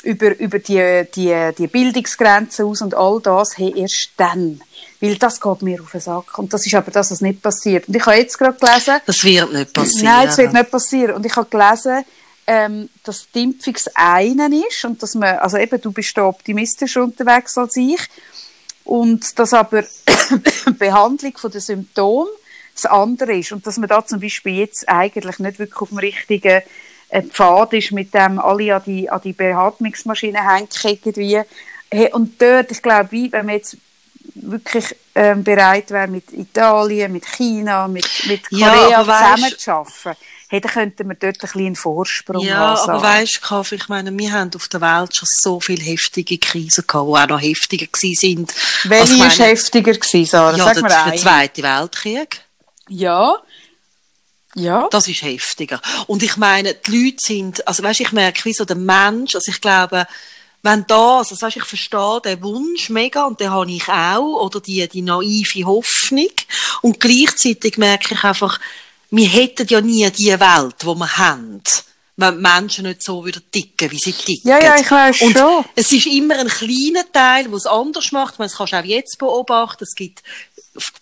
über, 0.03 0.37
über 0.39 0.59
die, 0.59 1.03
die, 1.15 1.51
die 1.57 1.67
Bildungsgrenzen 1.67 2.65
aus 2.65 2.81
und 2.81 2.93
all 2.93 3.19
das, 3.21 3.57
hey, 3.57 3.73
erst 3.75 4.11
dann. 4.17 4.61
Weil 5.01 5.15
das 5.15 5.41
geht 5.41 5.61
mir 5.61 5.81
auf 5.81 5.91
den 5.91 6.01
Sack. 6.01 6.37
Und 6.37 6.53
das 6.53 6.65
ist 6.65 6.75
aber 6.75 6.91
das, 6.91 7.11
was 7.11 7.21
nicht 7.21 7.41
passiert. 7.41 7.87
Und 7.87 7.95
ich 7.95 8.05
habe 8.05 8.17
jetzt 8.17 8.37
gerade 8.37 8.57
gelesen... 8.57 9.01
Das 9.05 9.23
wird 9.23 9.51
nicht 9.53 9.73
passieren. 9.73 10.05
Nein, 10.05 10.27
das 10.27 10.37
wird 10.37 10.53
nicht 10.53 10.71
passieren. 10.71 11.15
Und 11.15 11.25
ich 11.25 11.35
habe 11.35 11.47
gelesen, 11.49 12.05
ähm, 12.47 12.89
dass 13.03 13.27
die 13.33 13.43
Impfung 13.43 13.73
das 13.73 13.89
eine 13.93 14.49
ist 14.67 14.85
und 14.85 15.03
dass 15.03 15.15
man, 15.15 15.37
also 15.37 15.57
eben, 15.57 15.81
du 15.81 15.91
bist 15.91 16.17
da 16.17 16.25
optimistischer 16.25 17.03
unterwegs 17.03 17.57
als 17.57 17.75
ich 17.75 17.99
und 18.85 19.37
dass 19.37 19.53
aber 19.53 19.81
die 20.65 20.71
Behandlung 20.71 21.33
der 21.53 21.61
Symptome 21.61 22.29
das 22.73 22.85
andere 22.85 23.37
ist 23.37 23.51
und 23.51 23.67
dass 23.67 23.77
man 23.77 23.89
da 23.89 24.05
zum 24.05 24.21
Beispiel 24.21 24.59
jetzt 24.59 24.87
eigentlich 24.87 25.39
nicht 25.39 25.59
wirklich 25.59 25.81
auf 25.81 25.89
dem 25.89 25.97
richtigen 25.97 26.61
äh, 27.09 27.21
Pfad 27.23 27.73
ist, 27.73 27.91
mit 27.91 28.13
dem 28.13 28.39
alle 28.39 28.75
an 28.75 28.83
die, 28.85 29.09
an 29.09 29.21
die 29.23 29.33
Beatmungsmaschine 29.33 30.39
hängen 30.39 30.69
irgendwie. 30.83 31.41
Hey, 31.89 32.11
und 32.11 32.41
dort, 32.41 32.71
ich 32.71 32.81
glaube, 32.81 33.11
wie, 33.11 33.31
wenn 33.31 33.45
man 33.45 33.55
jetzt 33.55 33.77
wirklich 34.35 34.95
ähm, 35.15 35.43
bereit 35.43 35.89
wäre, 35.91 36.07
mit 36.07 36.31
Italien, 36.31 37.11
mit 37.13 37.25
China, 37.25 37.87
mit, 37.87 38.07
mit 38.27 38.49
Korea 38.49 38.89
ja, 38.89 38.99
zusammenzuarbeiten, 39.03 40.17
hey, 40.49 40.61
dann 40.61 40.71
könnten 40.71 41.07
wir 41.07 41.15
dort 41.15 41.35
ein 41.35 41.39
bisschen 41.39 41.65
einen 41.65 41.75
Vorsprung 41.75 42.43
ja, 42.43 42.55
haben. 42.57 42.75
Ja, 42.75 42.93
aber 42.93 43.03
weißt 43.03 43.41
du, 43.49 43.75
ich 43.75 43.87
meine, 43.89 44.17
wir 44.17 44.31
haben 44.31 44.51
auf 44.55 44.67
der 44.67 44.81
Welt 44.81 45.15
schon 45.15 45.27
so 45.29 45.59
viele 45.59 45.83
heftige 45.83 46.37
Krisen 46.37 46.85
gehabt, 46.87 47.07
die 47.07 47.13
auch 47.13 47.27
noch 47.27 47.41
heftiger 47.41 47.87
sind. 47.93 48.53
Welche 48.83 49.19
war 49.19 49.29
heftiger 49.29 49.93
gewesen, 49.93 50.25
Sarah? 50.25 50.57
Ja, 50.57 50.73
Sag 50.73 50.87
der, 50.87 51.11
der 51.11 51.15
Zweite 51.15 51.63
Weltkrieg. 51.63 52.41
Ja. 52.89 53.37
Ja. 54.57 54.87
Das 54.91 55.07
ist 55.07 55.21
heftiger. 55.21 55.81
Und 56.07 56.23
ich 56.23 56.37
meine, 56.37 56.73
die 56.73 57.05
Leute 57.05 57.23
sind, 57.23 57.67
also 57.67 57.83
weißt, 57.83 58.01
ich 58.01 58.11
merke, 58.11 58.45
wie 58.45 58.53
so 58.53 58.65
der 58.65 58.75
Mensch, 58.75 59.35
also 59.35 59.51
ich 59.51 59.61
glaube, 59.61 60.07
wenn 60.63 60.85
das, 60.87 61.31
also 61.31 61.45
weißt, 61.45 61.57
ich 61.57 61.63
verstehe 61.63 62.21
den 62.23 62.41
Wunsch 62.41 62.89
mega 62.89 63.25
und 63.25 63.39
den 63.39 63.51
habe 63.51 63.71
ich 63.71 63.87
auch, 63.87 64.43
oder 64.43 64.59
die, 64.59 64.87
die 64.87 65.01
naive 65.01 65.65
Hoffnung. 65.65 66.31
Und 66.81 66.99
gleichzeitig 66.99 67.77
merke 67.77 68.15
ich 68.15 68.23
einfach, 68.23 68.59
wir 69.11 69.27
hätten 69.27 69.67
ja 69.69 69.79
nie 69.79 70.09
die 70.11 70.39
Welt, 70.39 70.75
die 70.81 70.85
wir 70.85 71.17
haben 71.17 71.61
wenn 72.17 72.41
Menschen 72.41 72.85
nicht 72.85 73.03
so 73.03 73.23
wieder 73.23 73.39
ticken, 73.51 73.91
wie 73.91 73.99
sie 73.99 74.11
ticken. 74.11 74.49
Ja, 74.49 74.59
ja, 74.59 74.75
ich 74.79 74.89
weiß 74.89 75.21
und 75.21 75.37
schon. 75.37 75.63
Es 75.75 75.91
ist 75.91 76.07
immer 76.07 76.37
ein 76.39 76.47
kleiner 76.47 77.09
Teil, 77.11 77.43
der 77.45 77.53
es 77.53 77.67
anders 77.67 78.11
macht. 78.11 78.39
Das 78.39 78.57
kannst 78.57 78.73
du 78.73 78.79
auch 78.79 78.83
jetzt 78.83 79.19
beobachten. 79.19 79.83
Es 79.83 79.93
gibt 79.93 80.23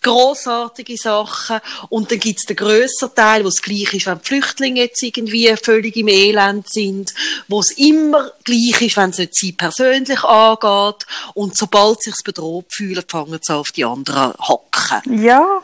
grossartige 0.01 0.97
Sachen. 0.97 1.59
Und 1.89 2.11
dann 2.11 2.19
gibt's 2.19 2.45
den 2.45 2.55
grösseren 2.55 3.15
Teil, 3.15 3.43
wo 3.43 3.49
es 3.49 3.61
gleich 3.61 3.93
ist, 3.93 4.05
wenn 4.05 4.19
die 4.19 4.27
Flüchtlinge 4.27 4.81
jetzt 4.81 5.01
irgendwie 5.01 5.55
völlig 5.61 5.95
im 5.95 6.07
Elend 6.07 6.69
sind, 6.69 7.13
wo 7.47 7.59
es 7.59 7.71
immer 7.71 8.31
gleich 8.43 8.81
ist, 8.81 8.97
wenn 8.97 9.09
es 9.09 9.17
nicht 9.17 9.35
sie 9.35 9.51
persönlich 9.51 10.23
angeht. 10.23 11.05
Und 11.33 11.57
sobald 11.57 12.01
sie 12.01 12.11
sich 12.11 12.23
bedroht 12.23 12.67
fühlen, 12.69 13.03
fangen 13.07 13.39
sie 13.41 13.53
auf 13.53 13.71
die 13.71 13.85
anderen 13.85 14.33
hacken. 14.39 15.23
Ja. 15.23 15.61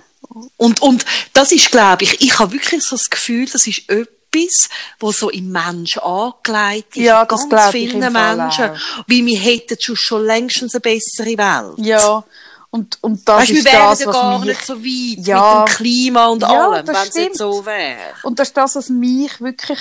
Und, 0.58 0.82
und 0.82 1.06
das 1.34 1.52
ist, 1.52 1.72
glaube 1.72 2.04
ich, 2.04 2.22
ich 2.22 2.40
habe 2.40 2.54
wirklich 2.54 2.84
so 2.84 2.96
das 2.96 3.10
Gefühl, 3.10 3.48
das 3.52 3.68
ist 3.68 3.90
etwas, 3.90 4.70
wo 5.00 5.12
so 5.12 5.30
im 5.30 5.52
Mensch 5.52 5.98
angelegt 5.98 6.96
ist. 6.96 7.04
Ja, 7.04 7.26
das 7.26 7.50
ganz 7.50 7.72
vielen 7.72 8.00
Menschen. 8.00 8.72
Weil 9.08 9.26
wir 9.26 9.40
hätten 9.40 9.78
schon, 9.80 9.96
schon 9.96 10.26
längstens 10.26 10.74
eine 10.74 10.82
bessere 10.82 11.38
Welt. 11.38 11.86
Ja. 11.86 12.24
Und, 12.72 12.98
und 13.02 13.28
das 13.28 13.42
weißt, 13.42 13.52
ist 13.52 13.66
wir 13.66 13.72
das, 13.72 14.06
was 14.06 14.16
gar 14.16 14.40
mich, 14.40 14.48
nicht 14.48 14.66
so 14.66 14.82
weit 14.82 15.28
ja, 15.28 15.60
mit 15.60 15.68
dem 15.68 15.76
Klima 15.76 16.28
und 16.28 16.42
ja, 16.42 16.48
allem, 16.48 16.88
wenn 16.88 16.96
es 16.96 17.14
nicht 17.14 17.36
so 17.36 17.66
wäre. 17.66 17.98
Und 18.24 18.40
das 18.40 18.48
ist 18.48 18.58
das, 18.58 18.76
was 18.76 18.90
mich 18.90 19.42
wirklich 19.42 19.80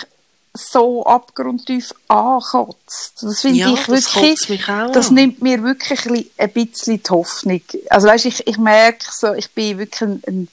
so 0.53 1.07
abgrundtief 1.07 1.95
ankotzt. 2.09 3.23
Das 3.23 3.41
finde 3.43 3.59
ja, 3.59 3.73
ich 3.73 3.87
wirklich, 3.87 4.49
das, 4.49 4.93
das 4.93 5.11
nimmt 5.13 5.41
mir 5.41 5.63
wirklich 5.63 6.29
ein 6.37 6.53
bisschen 6.53 7.01
die 7.01 7.11
Hoffnung. 7.11 7.63
Also 7.89 8.09
weißt, 8.09 8.27
ich, 8.27 8.47
ich 8.49 8.59
merke 8.59 9.07
so, 9.13 9.35
ich 9.35 9.53
bin 9.53 9.79
wirklich 9.79 10.03
ein, 10.03 10.23
ein 10.27 10.49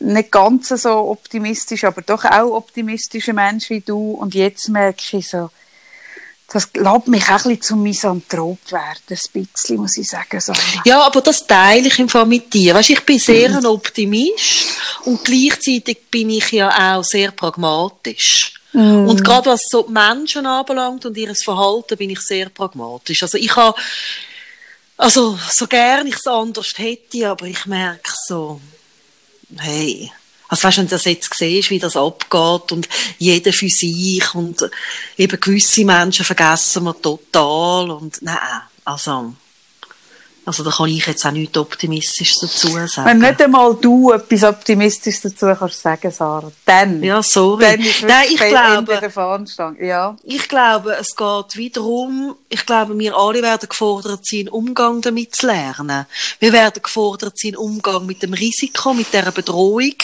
nicht 0.00 0.30
ganz 0.30 0.68
so 0.68 1.10
optimistisch, 1.10 1.84
aber 1.84 2.02
doch 2.02 2.24
auch 2.24 2.56
optimistischer 2.56 3.32
Mensch 3.32 3.68
wie 3.68 3.80
du. 3.80 4.12
Und 4.12 4.34
jetzt 4.34 4.68
merke 4.68 5.18
ich 5.18 5.28
so, 5.28 5.50
das 6.50 6.70
lässt 6.74 7.08
mich 7.08 7.24
auch 7.24 7.28
ein 7.28 7.36
bisschen 7.36 7.62
zum 7.62 7.82
Misanthrop 7.82 8.72
werden, 8.72 9.02
ein 9.10 9.18
bisschen, 9.32 9.76
muss 9.76 9.98
ich 9.98 10.08
sagen. 10.08 10.40
So. 10.40 10.54
Ja, 10.84 11.02
aber 11.02 11.20
das 11.20 11.46
teile 11.46 11.88
ich 11.88 11.98
im 11.98 12.08
Fall 12.08 12.24
mit 12.24 12.52
dir. 12.52 12.74
Weißt, 12.74 12.88
ich 12.90 13.04
bin 13.04 13.18
sehr 13.18 13.54
ein 13.54 13.66
Optimist 13.66 14.66
und 15.04 15.22
gleichzeitig 15.22 16.10
bin 16.10 16.30
ich 16.30 16.50
ja 16.52 16.96
auch 16.96 17.04
sehr 17.04 17.32
pragmatisch. 17.32 18.54
Mm. 18.72 19.08
Und 19.08 19.22
gerade 19.22 19.50
was 19.50 19.60
so 19.68 19.86
Menschen 19.88 20.46
anbelangt 20.46 21.04
und 21.04 21.16
ihr 21.18 21.34
Verhalten, 21.34 21.98
bin 21.98 22.10
ich 22.10 22.20
sehr 22.20 22.48
pragmatisch. 22.48 23.22
Also 23.22 23.36
ich 23.36 23.54
habe, 23.54 23.78
also 24.96 25.38
so 25.50 25.66
gern 25.66 26.06
ich 26.06 26.16
es 26.16 26.26
anders 26.26 26.72
hätte, 26.78 27.28
aber 27.28 27.44
ich 27.44 27.66
merke 27.66 28.10
so, 28.26 28.58
hey, 29.58 30.10
also 30.48 30.64
weißt, 30.66 30.78
wenn 30.78 30.86
du 30.86 30.90
das 30.90 31.04
jetzt 31.04 31.32
siehst, 31.34 31.70
wie 31.70 31.78
das 31.78 31.96
abgeht 31.96 32.72
und 32.72 32.88
jeder 33.18 33.52
für 33.52 33.68
sich 33.68 34.34
und 34.34 34.68
eben 35.16 35.40
gewisse 35.40 35.84
Menschen 35.84 36.24
vergessen 36.24 36.84
wir 36.84 37.00
total 37.00 37.90
und 37.90 38.20
nein, 38.22 38.38
also 38.84 39.34
also 40.48 40.64
da 40.64 40.70
kann 40.70 40.88
ich 40.88 41.06
jetzt 41.06 41.26
auch 41.26 41.30
nichts 41.30 41.58
Optimistisches 41.58 42.38
dazu 42.40 42.68
sagen. 42.86 43.06
Wenn 43.06 43.18
nicht 43.18 43.42
einmal 43.42 43.74
du 43.74 44.12
etwas 44.12 44.44
Optimistisches 44.44 45.20
dazu 45.20 45.54
kannst 45.54 45.82
sagen, 45.82 46.10
Sarah, 46.10 46.50
dann. 46.64 47.02
Ja, 47.02 47.22
sorry. 47.22 47.64
Dann 47.64 47.80
ist 47.80 48.02
Nein, 48.02 48.26
ich 48.30 48.38
glaube, 48.38 48.98
der 48.98 49.10
Fahnenstange. 49.10 49.86
Ja. 49.86 50.16
Ich 50.24 50.48
glaube, 50.48 50.96
es 50.96 51.14
geht 51.14 51.56
wiederum, 51.56 52.34
ich 52.48 52.64
glaube, 52.64 52.98
wir 52.98 53.14
alle 53.14 53.42
werden 53.42 53.68
gefordert 53.68 54.24
sein, 54.24 54.48
Umgang 54.48 55.02
damit 55.02 55.36
zu 55.36 55.48
lernen. 55.48 56.06
Wir 56.38 56.52
werden 56.54 56.82
gefordert 56.82 57.38
sein, 57.38 57.54
Umgang 57.54 58.06
mit 58.06 58.22
dem 58.22 58.32
Risiko, 58.32 58.94
mit 58.94 59.12
der 59.12 59.30
Bedrohung 59.30 59.96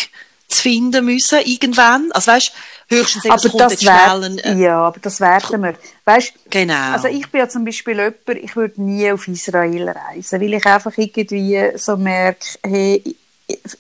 finden 0.60 1.04
müssen, 1.04 1.40
irgendwann. 1.44 2.10
Also 2.12 2.32
weißt, 2.32 2.52
höchstens 2.88 3.24
aber 3.26 3.48
kommt 3.48 3.60
das 3.60 3.84
wär, 3.84 4.44
äh, 4.44 4.60
Ja, 4.60 4.82
aber 4.82 5.00
das 5.00 5.20
werden 5.20 5.62
wir. 5.62 5.74
Weißt, 6.04 6.32
genau. 6.50 6.92
Also 6.92 7.08
ich 7.08 7.28
bin 7.30 7.40
ja 7.40 7.48
zum 7.48 7.64
Beispiel 7.64 7.94
jemand, 7.94 8.16
ich 8.42 8.56
würde 8.56 8.82
nie 8.82 9.10
auf 9.10 9.26
Israel 9.28 9.88
reisen, 9.88 10.40
weil 10.40 10.54
ich 10.54 10.66
einfach 10.66 10.92
irgendwie 10.96 11.72
so 11.76 11.96
merke, 11.96 12.46
hey, 12.62 13.02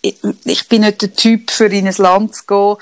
ich, 0.02 0.16
ich 0.44 0.68
bin 0.68 0.82
nicht 0.82 1.02
der 1.02 1.12
Typ, 1.12 1.50
für 1.50 1.66
in 1.66 1.86
ein 1.86 1.94
Land 1.96 2.34
zu 2.34 2.44
gehen, 2.46 2.76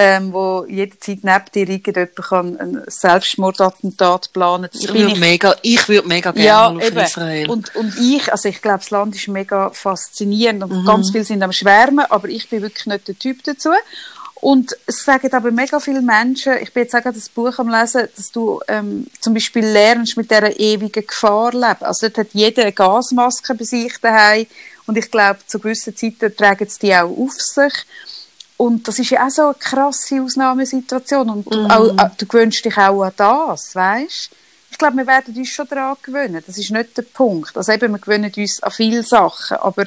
ähm, 0.00 0.32
wo 0.32 0.64
jederzeit 0.68 1.24
neben 1.24 1.44
dir 1.52 1.68
irgendjemand 1.68 2.16
kann 2.16 2.56
ein 2.56 2.82
Selbstmordattentat 2.86 4.32
planen 4.32 4.70
ich 4.72 4.94
würde 4.94 5.18
mega, 5.18 5.56
ich 5.62 5.88
würde 5.88 6.06
mega 6.06 6.30
gerne 6.30 6.46
ja, 6.46 6.68
auf 6.68 6.80
eben. 6.80 6.98
Israel. 6.98 7.50
Und, 7.50 7.74
und 7.74 7.98
ich, 7.98 8.30
also 8.30 8.48
ich 8.48 8.62
glaube, 8.62 8.78
das 8.78 8.90
Land 8.90 9.16
ist 9.16 9.26
mega 9.26 9.70
faszinierend 9.70 10.62
und 10.62 10.82
mhm. 10.82 10.86
ganz 10.86 11.10
viele 11.10 11.24
sind 11.24 11.42
am 11.42 11.50
Schwärmen, 11.50 12.04
aber 12.10 12.28
ich 12.28 12.48
bin 12.48 12.62
wirklich 12.62 12.86
nicht 12.86 13.08
der 13.08 13.18
Typ 13.18 13.42
dazu. 13.42 13.70
Und 14.36 14.76
es 14.86 15.02
sagen 15.02 15.32
aber 15.32 15.50
mega 15.50 15.80
viele 15.80 16.00
Menschen, 16.00 16.52
ich 16.62 16.72
bin 16.72 16.84
jetzt 16.84 16.94
auch 16.94 17.02
das 17.02 17.28
Buch 17.28 17.58
am 17.58 17.68
lesen, 17.68 18.06
dass 18.14 18.30
du 18.30 18.60
ähm, 18.68 19.08
zum 19.18 19.34
Beispiel 19.34 19.66
lernst 19.66 20.16
mit 20.16 20.30
dieser 20.30 20.60
ewigen 20.60 21.04
Gefahr 21.04 21.50
leben. 21.50 21.82
Also 21.82 22.06
dort 22.06 22.18
hat 22.18 22.34
jeder 22.34 22.62
eine 22.62 22.72
Gasmaske 22.72 23.56
bei 23.56 23.64
sich 23.64 23.98
daheim 24.00 24.46
und 24.86 24.96
ich 24.96 25.10
glaube, 25.10 25.40
zu 25.44 25.58
gewissen 25.58 25.96
Zeiten 25.96 26.36
tragen 26.36 26.68
sie 26.68 26.86
die 26.86 26.94
auch 26.94 27.10
auf 27.10 27.32
sich. 27.32 27.72
Und 28.58 28.88
das 28.88 28.98
ist 28.98 29.10
ja 29.10 29.24
auch 29.24 29.30
so 29.30 29.42
eine 29.44 29.54
krasse 29.54 30.20
Ausnahmesituation. 30.20 31.30
Und 31.30 31.50
mhm. 31.50 31.70
auch, 31.70 32.10
du 32.18 32.26
gewöhnst 32.26 32.64
dich 32.64 32.76
auch 32.76 33.04
an 33.04 33.12
das, 33.16 33.74
weißt? 33.74 34.30
Ich 34.72 34.78
glaube, 34.78 34.96
wir 34.96 35.06
werden 35.06 35.34
uns 35.34 35.48
schon 35.48 35.68
daran 35.68 35.96
gewöhnen. 36.02 36.42
Das 36.44 36.58
ist 36.58 36.72
nicht 36.72 36.96
der 36.96 37.02
Punkt. 37.02 37.56
Also 37.56 37.70
eben, 37.70 37.92
wir 37.92 38.00
gewöhnen 38.00 38.32
uns 38.36 38.60
an 38.60 38.72
viele 38.72 39.04
Sachen. 39.04 39.58
Aber, 39.58 39.84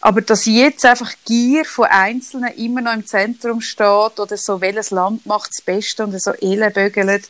aber 0.00 0.20
dass 0.22 0.44
jetzt 0.44 0.84
einfach 0.84 1.12
Gier 1.24 1.64
von 1.64 1.86
Einzelnen 1.86 2.52
immer 2.54 2.80
noch 2.80 2.94
im 2.94 3.06
Zentrum 3.06 3.60
steht 3.60 4.18
oder 4.18 4.36
so, 4.36 4.60
welches 4.60 4.90
Land 4.90 5.24
macht 5.24 5.50
das 5.50 5.64
Beste 5.64 6.02
und 6.04 6.20
so 6.20 6.32
ellenbögelt, 6.32 7.28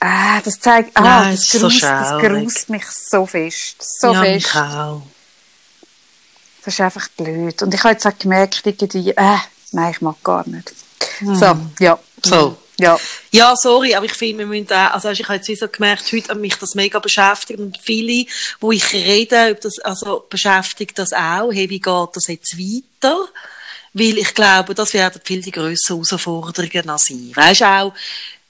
ah, 0.00 0.40
das 0.40 0.58
zeigt, 0.58 0.96
ah, 0.96 1.00
Nein, 1.00 1.36
das, 1.36 1.48
grust, 1.48 1.80
so 1.80 1.86
das 1.86 2.20
grust 2.20 2.70
mich 2.70 2.86
so 2.86 3.24
fest. 3.24 3.76
So 4.00 4.12
ja, 4.12 4.20
fest. 4.20 4.52
Das 6.64 6.74
ist 6.74 6.80
einfach 6.80 7.08
blöd. 7.16 7.62
Und 7.62 7.72
ich 7.72 7.82
habe 7.84 7.92
jetzt 7.92 8.06
auch 8.06 8.18
gemerkt, 8.18 8.62
irgendwie, 8.64 9.10
äh, 9.12 9.38
nein, 9.72 9.92
ich 9.92 10.00
mag 10.00 10.22
gar 10.22 10.46
nicht. 10.48 10.72
Mhm. 11.20 11.34
So, 11.34 11.56
ja. 11.80 11.98
So. 12.24 12.56
Ja. 12.78 12.98
Ja, 13.30 13.54
sorry, 13.54 13.94
aber 13.94 14.06
ich 14.06 14.14
finde, 14.14 14.38
wir 14.40 14.46
müssen 14.46 14.72
auch, 14.72 14.94
also 14.94 15.10
ich 15.10 15.22
habe 15.24 15.34
jetzt 15.34 15.48
wie 15.48 15.54
so 15.54 15.68
gemerkt, 15.68 16.10
heute 16.12 16.30
hat 16.30 16.38
mich 16.38 16.56
das 16.56 16.74
mega 16.74 16.98
beschäftigt 16.98 17.60
und 17.60 17.78
viele, 17.78 18.26
wo 18.60 18.72
ich 18.72 18.92
rede, 18.92 19.54
das, 19.54 19.78
also 19.80 20.26
beschäftigt 20.28 20.98
das 20.98 21.12
auch, 21.12 21.52
hey, 21.52 21.68
wie 21.70 21.80
geht 21.80 22.08
das 22.14 22.26
jetzt 22.26 22.58
weiter? 22.58 23.28
Weil 23.92 24.18
ich 24.18 24.34
glaube, 24.34 24.74
das 24.74 24.94
werden 24.94 25.20
viel 25.22 25.42
die 25.42 25.50
grösseren 25.50 26.02
Herausforderungen 26.02 26.98
sein. 26.98 27.32
Weißt 27.34 27.62
auch, 27.62 27.94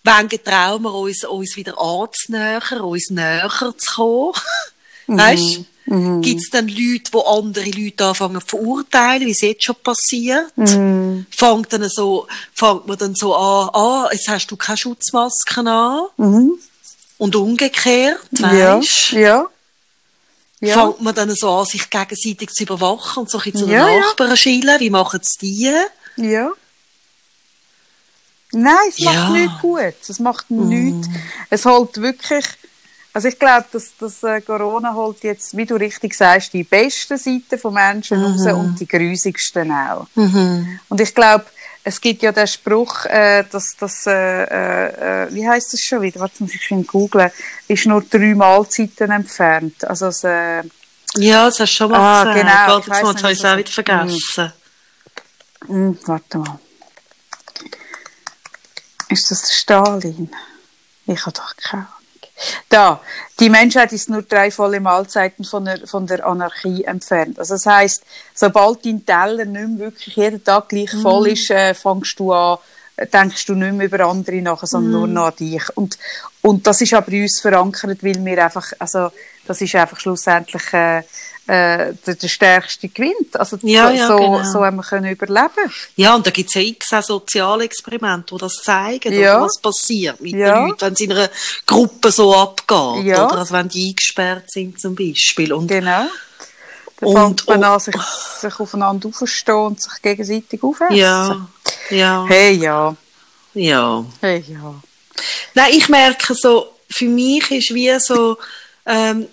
wann 0.04 0.28
getrauen 0.28 0.82
wir 0.82 0.94
uns, 0.94 1.24
uns 1.24 1.56
wieder 1.56 1.78
anzunähern, 1.78 2.80
uns 2.80 3.10
näher 3.10 3.50
zu 3.76 3.92
kommen? 3.94 4.34
Weißt 5.08 5.60
du? 5.86 6.20
Gibt 6.20 6.40
es 6.42 6.50
dann 6.50 6.68
Leute, 6.68 7.10
die 7.12 7.26
andere 7.26 7.70
Leute 7.70 8.04
anfangen 8.06 8.40
zu 8.40 8.46
verurteilen, 8.56 9.26
wie 9.26 9.30
es 9.32 9.40
jetzt 9.40 9.64
schon 9.64 9.76
passiert? 9.82 10.52
Fängt, 10.56 11.72
dann 11.72 11.88
so, 11.88 12.26
fängt 12.54 12.86
man 12.86 12.98
dann 12.98 13.14
so 13.14 13.34
an, 13.34 13.68
ah, 13.72 14.08
jetzt 14.12 14.28
hast 14.28 14.46
du 14.48 14.56
keine 14.56 14.76
Schutzmasken 14.78 15.66
an. 15.68 16.06
Und 17.18 17.36
umgekehrt, 17.36 18.20
Ja, 18.38 18.78
weißt 18.78 19.12
ja. 19.12 19.46
Ja. 20.60 20.74
Fängt 20.80 21.00
man 21.02 21.14
dann 21.14 21.34
so 21.34 21.50
an, 21.50 21.66
sich 21.66 21.90
gegenseitig 21.90 22.50
zu 22.50 22.62
überwachen 22.62 23.22
und 23.22 23.30
so 23.30 23.38
ein 23.38 23.52
zu 23.52 23.66
den 23.66 23.70
Ja, 23.70 23.88
ja. 23.88 23.98
Nachbarn 24.00 24.36
schillen? 24.36 24.78
Wie 24.80 24.90
machen 24.90 25.20
es 25.22 25.36
die? 25.38 25.72
Ja. 26.16 26.50
Nein, 28.52 28.76
es 28.88 28.98
Ja. 28.98 29.12
macht 29.12 29.32
nichts 29.32 29.60
gut. 29.60 29.94
Es 30.08 30.18
macht 30.18 30.50
nichts. 30.50 31.08
Es 31.50 31.64
holt 31.64 31.96
wirklich, 32.00 32.44
also 33.12 33.28
ich 33.28 33.38
glaube, 33.38 33.66
dass, 33.72 33.96
dass 33.98 34.22
äh, 34.22 34.40
Corona 34.40 34.94
holt 34.94 35.22
jetzt, 35.22 35.56
wie 35.56 35.66
du 35.66 35.76
richtig 35.76 36.14
sagst, 36.14 36.52
die 36.52 36.64
besten 36.64 37.18
Seiten 37.18 37.58
von 37.58 37.74
Menschen 37.74 38.22
raus 38.22 38.46
und 38.46 38.80
die 38.80 38.86
grusigsten 38.88 39.70
auch. 39.70 40.06
Und 40.14 41.00
ich 41.00 41.14
glaube, 41.14 41.44
es 41.84 42.00
gibt 42.00 42.22
ja 42.22 42.30
den 42.32 42.46
Spruch, 42.46 43.04
äh, 43.06 43.44
dass 43.50 43.76
das, 43.78 44.06
äh, 44.06 44.44
äh, 44.44 45.24
äh, 45.24 45.34
wie 45.34 45.46
heißt 45.48 45.72
das 45.72 45.80
schon 45.80 46.00
wieder? 46.02 46.20
Warte, 46.20 46.42
muss 46.42 46.54
ich 46.54 46.64
schon 46.64 46.86
googeln. 46.86 47.30
Ist 47.66 47.86
nur 47.86 48.02
drei 48.02 48.34
Mahlzeiten 48.34 49.10
entfernt. 49.10 49.84
Also, 49.84 50.06
es, 50.06 50.22
äh, 50.24 50.62
Ja, 51.16 51.44
das 51.46 51.58
hast 51.58 51.72
du 51.72 51.76
schon 51.76 51.90
mal 51.90 51.98
Ah, 51.98 52.24
gesagt. 52.24 52.40
genau. 52.40 52.78
Ich 52.78 52.86
jetzt 52.86 53.22
habe 53.22 53.32
ich 53.32 53.38
es 53.38 53.44
auch 53.44 53.56
wieder 53.56 53.72
vergessen. 53.72 54.52
Hm, 55.66 55.98
warte 56.06 56.38
mal. 56.38 56.58
Ist 59.08 59.30
das 59.30 59.42
der 59.42 59.52
Stalin? 59.52 60.30
Ich 61.06 61.20
habe 61.26 61.32
doch 61.32 61.54
keine. 61.56 61.86
Da, 62.68 63.00
die 63.40 63.50
Menschheit 63.50 63.92
ist 63.92 64.08
nur 64.08 64.22
drei 64.22 64.50
volle 64.50 64.80
Mahlzeiten 64.80 65.44
von 65.44 65.64
der, 65.64 65.86
von 65.86 66.06
der 66.06 66.26
Anarchie 66.26 66.84
entfernt. 66.84 67.38
Also 67.38 67.54
das 67.54 67.66
heißt, 67.66 68.04
sobald 68.34 68.84
dein 68.84 69.04
Teller 69.04 69.44
nicht 69.44 69.68
mehr 69.68 69.78
wirklich 69.78 70.16
jeden 70.16 70.42
Tag 70.42 70.68
gleich 70.68 70.90
voll 70.90 71.28
ist, 71.28 71.50
äh, 71.50 71.74
fängst 71.74 72.18
du 72.18 72.32
an, 72.32 72.58
äh, 72.96 73.06
denkst 73.06 73.46
du 73.46 73.54
nicht 73.54 73.74
mehr 73.74 73.86
über 73.86 74.06
andere 74.06 74.42
nach, 74.42 74.64
sondern 74.64 74.92
nur 74.92 75.06
noch 75.06 75.26
an 75.26 75.36
dich. 75.38 75.62
Und, 75.76 75.98
und 76.42 76.66
das 76.66 76.80
ist 76.80 76.94
aber 76.94 77.12
in 77.12 77.22
uns 77.22 77.40
verankert, 77.40 78.02
weil 78.02 78.24
wir 78.24 78.44
einfach, 78.44 78.72
also 78.78 79.10
das 79.46 79.60
ist 79.60 79.74
einfach 79.74 79.98
schlussendlich 80.00 80.62
äh, 80.72 80.98
äh, 81.48 81.94
der, 82.06 82.14
der 82.14 82.28
Stärkste 82.28 82.88
gewinnt. 82.88 83.34
Also 83.38 83.58
Ja, 83.62 83.88
so, 83.88 83.94
ja, 83.94 84.16
genau. 84.16 84.44
so 84.44 84.64
haben 84.64 84.76
wir 84.76 84.82
können 84.84 85.10
überleben. 85.10 85.72
Ja, 85.96 86.14
und 86.14 86.24
da 86.26 86.30
gibt 86.30 86.48
es 86.50 86.54
ja 86.54 86.60
x 86.62 86.92
auch 86.92 87.02
Sozialexperimente, 87.02 88.34
die 88.34 88.40
das 88.40 88.54
zeigen, 88.62 89.12
Ja. 89.12 89.40
was 89.40 89.58
passiert 89.60 90.20
mit 90.20 90.34
Ja. 90.34 90.54
den 90.60 90.68
Leuten, 90.68 90.80
wenn 90.82 90.92
es 90.92 91.00
in 91.00 91.12
einer 91.12 91.30
Gruppe 91.66 92.10
so 92.12 92.34
abgeht. 92.34 93.04
Ja. 93.06 93.26
Oder 93.26 93.38
also 93.38 93.54
wenn 93.54 93.68
die 93.68 93.88
eingesperrt 93.90 94.50
sind 94.50 94.80
zum 94.80 94.94
Beispiel. 94.94 95.52
Und 95.52 95.66
Genau. 95.66 96.06
Da 97.00 97.06
Und- 97.06 97.40
fängt 97.40 97.48
man 97.48 97.64
an, 97.64 97.80
sich, 97.80 97.96
sich 98.40 98.60
aufeinander 98.60 99.08
aufzustehen 99.08 99.56
und 99.58 99.82
sich 99.82 100.00
gegenseitig 100.00 100.62
aufessen. 100.62 100.94
ja, 100.94 101.48
ja, 101.90 102.24
Hey, 102.28 102.52
ja. 102.54 102.94
ja. 103.54 104.04
Hey, 104.20 104.44
ja. 104.46 104.74
Nein, 105.54 105.72
ich 105.72 105.88
merke 105.88 106.34
so, 106.36 106.68
für 106.88 107.06
mich 107.06 107.50
ist 107.50 107.74
wie 107.74 107.98
so, 107.98 108.38
ähm, 108.86 109.26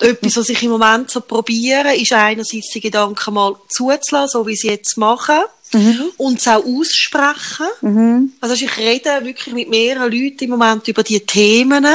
etwas, 0.00 0.36
was 0.36 0.48
ich 0.48 0.62
im 0.62 0.70
Moment 0.70 1.10
so 1.10 1.20
probiere, 1.20 1.94
ist 1.94 2.12
einerseits 2.12 2.70
die 2.70 2.80
Gedanken 2.80 3.34
mal 3.34 3.56
zuzulassen, 3.68 4.28
so 4.28 4.46
wie 4.46 4.56
sie 4.56 4.68
jetzt 4.68 4.96
machen, 4.96 5.42
und 6.16 6.38
es 6.38 6.48
auch 6.48 6.64
aussprechen. 6.64 8.34
Also 8.40 8.54
ich 8.54 8.76
rede 8.76 9.24
wirklich 9.24 9.54
mit 9.54 9.68
mehreren 9.68 10.10
Leuten 10.10 10.44
im 10.44 10.50
Moment 10.50 10.88
über 10.88 11.04
die 11.04 11.20
Themen 11.20 11.86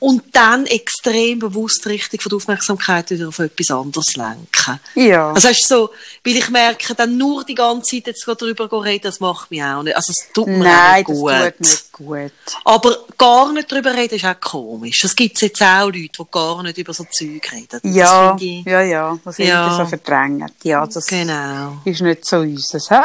und 0.00 0.22
dann 0.32 0.66
extrem 0.66 1.38
bewusst 1.38 1.86
richtig 1.86 2.22
von 2.22 2.30
der 2.30 2.38
Aufmerksamkeit 2.38 3.10
wieder 3.10 3.28
auf 3.28 3.38
etwas 3.38 3.70
anderes 3.70 4.16
lenken. 4.16 4.80
Ja. 4.96 5.32
Also 5.32 5.48
es 5.48 5.60
ist 5.60 5.68
so, 5.68 5.90
weil 6.24 6.36
ich 6.36 6.50
merke, 6.50 6.94
dann 6.94 7.16
nur 7.16 7.44
die 7.44 7.54
ganze 7.54 7.96
Zeit 7.96 8.08
jetzt 8.08 8.26
darüber 8.26 8.84
reden, 8.84 9.04
das 9.04 9.20
macht 9.20 9.50
mich 9.50 9.62
auch 9.62 9.84
nicht. 9.84 9.96
Also 9.96 10.10
es 10.10 10.32
tut 10.32 10.48
mir 10.48 10.64
Nein, 10.64 11.04
auch 11.06 11.08
das 11.08 11.16
nicht 11.16 11.58
gut. 11.58 11.58
tut 11.58 11.60
nicht 11.60 11.83
gut. 11.94 12.32
Aber 12.64 12.96
gar 13.16 13.52
nicht 13.52 13.70
darüber 13.72 13.94
reden 13.94 14.16
ist 14.16 14.24
auch 14.24 14.38
komisch. 14.40 15.02
Es 15.04 15.14
gibt 15.16 15.40
jetzt 15.40 15.62
auch 15.62 15.86
Leute, 15.86 15.98
die 15.98 16.10
gar 16.30 16.62
nicht 16.62 16.78
über 16.78 16.92
so 16.92 17.04
Zeug 17.10 17.50
reden. 17.52 17.80
Ja, 17.94 18.36
ich- 18.38 18.64
ja, 18.64 18.82
ja. 18.82 19.18
Das 19.24 19.38
ist 19.38 19.46
Ja. 19.48 19.74
so 19.76 19.86
verdrängt. 19.86 20.52
Ja, 20.64 20.86
das 20.86 21.06
Genau. 21.06 21.78
ist 21.84 22.00
nicht 22.02 22.24
so 22.24 22.38
unseres, 22.38 22.90
hä? 22.90 22.96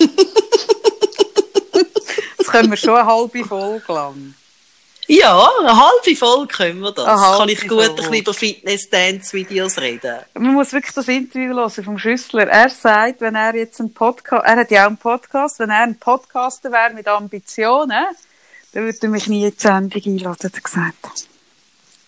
das 2.38 2.46
können 2.48 2.70
wir 2.70 2.76
schon 2.76 2.96
eine 2.96 3.06
halbe 3.06 3.44
Folge 3.44 3.92
lang. 3.92 4.34
Ja, 5.14 5.46
eine 5.60 5.76
halbe 5.76 6.16
Folge 6.16 6.46
können 6.46 6.80
wir 6.80 6.90
das. 6.90 7.06
Eine 7.06 7.36
Kann 7.36 7.48
ich 7.50 7.68
gut 7.68 7.82
ein 7.82 7.96
bisschen 7.96 8.14
über 8.14 8.32
Fitness-Dance-Videos 8.32 9.78
reden. 9.78 10.20
Man 10.32 10.54
muss 10.54 10.72
wirklich 10.72 10.94
das 10.94 11.06
Interview 11.06 11.54
hören 11.54 11.84
vom 11.84 11.98
Schüssler. 11.98 12.46
Er 12.46 12.70
sagt, 12.70 13.20
wenn 13.20 13.34
er 13.34 13.54
jetzt 13.54 13.78
einen 13.78 13.92
Podcast, 13.92 14.46
er 14.46 14.56
hat 14.56 14.70
ja 14.70 14.84
auch 14.84 14.86
einen 14.86 14.96
Podcast, 14.96 15.58
wenn 15.58 15.68
er 15.68 15.82
ein 15.82 15.98
Podcaster 15.98 16.72
wäre 16.72 16.94
mit 16.94 17.06
Ambitionen, 17.08 18.06
dann 18.72 18.84
würde 18.84 18.98
er 19.02 19.08
mich 19.10 19.26
nie 19.26 19.44
in 19.44 19.50
die 19.50 19.60
Sendung 19.60 20.02
einladen, 20.02 20.44
hat 20.44 20.54
er 20.54 20.60
gesagt. 20.62 21.26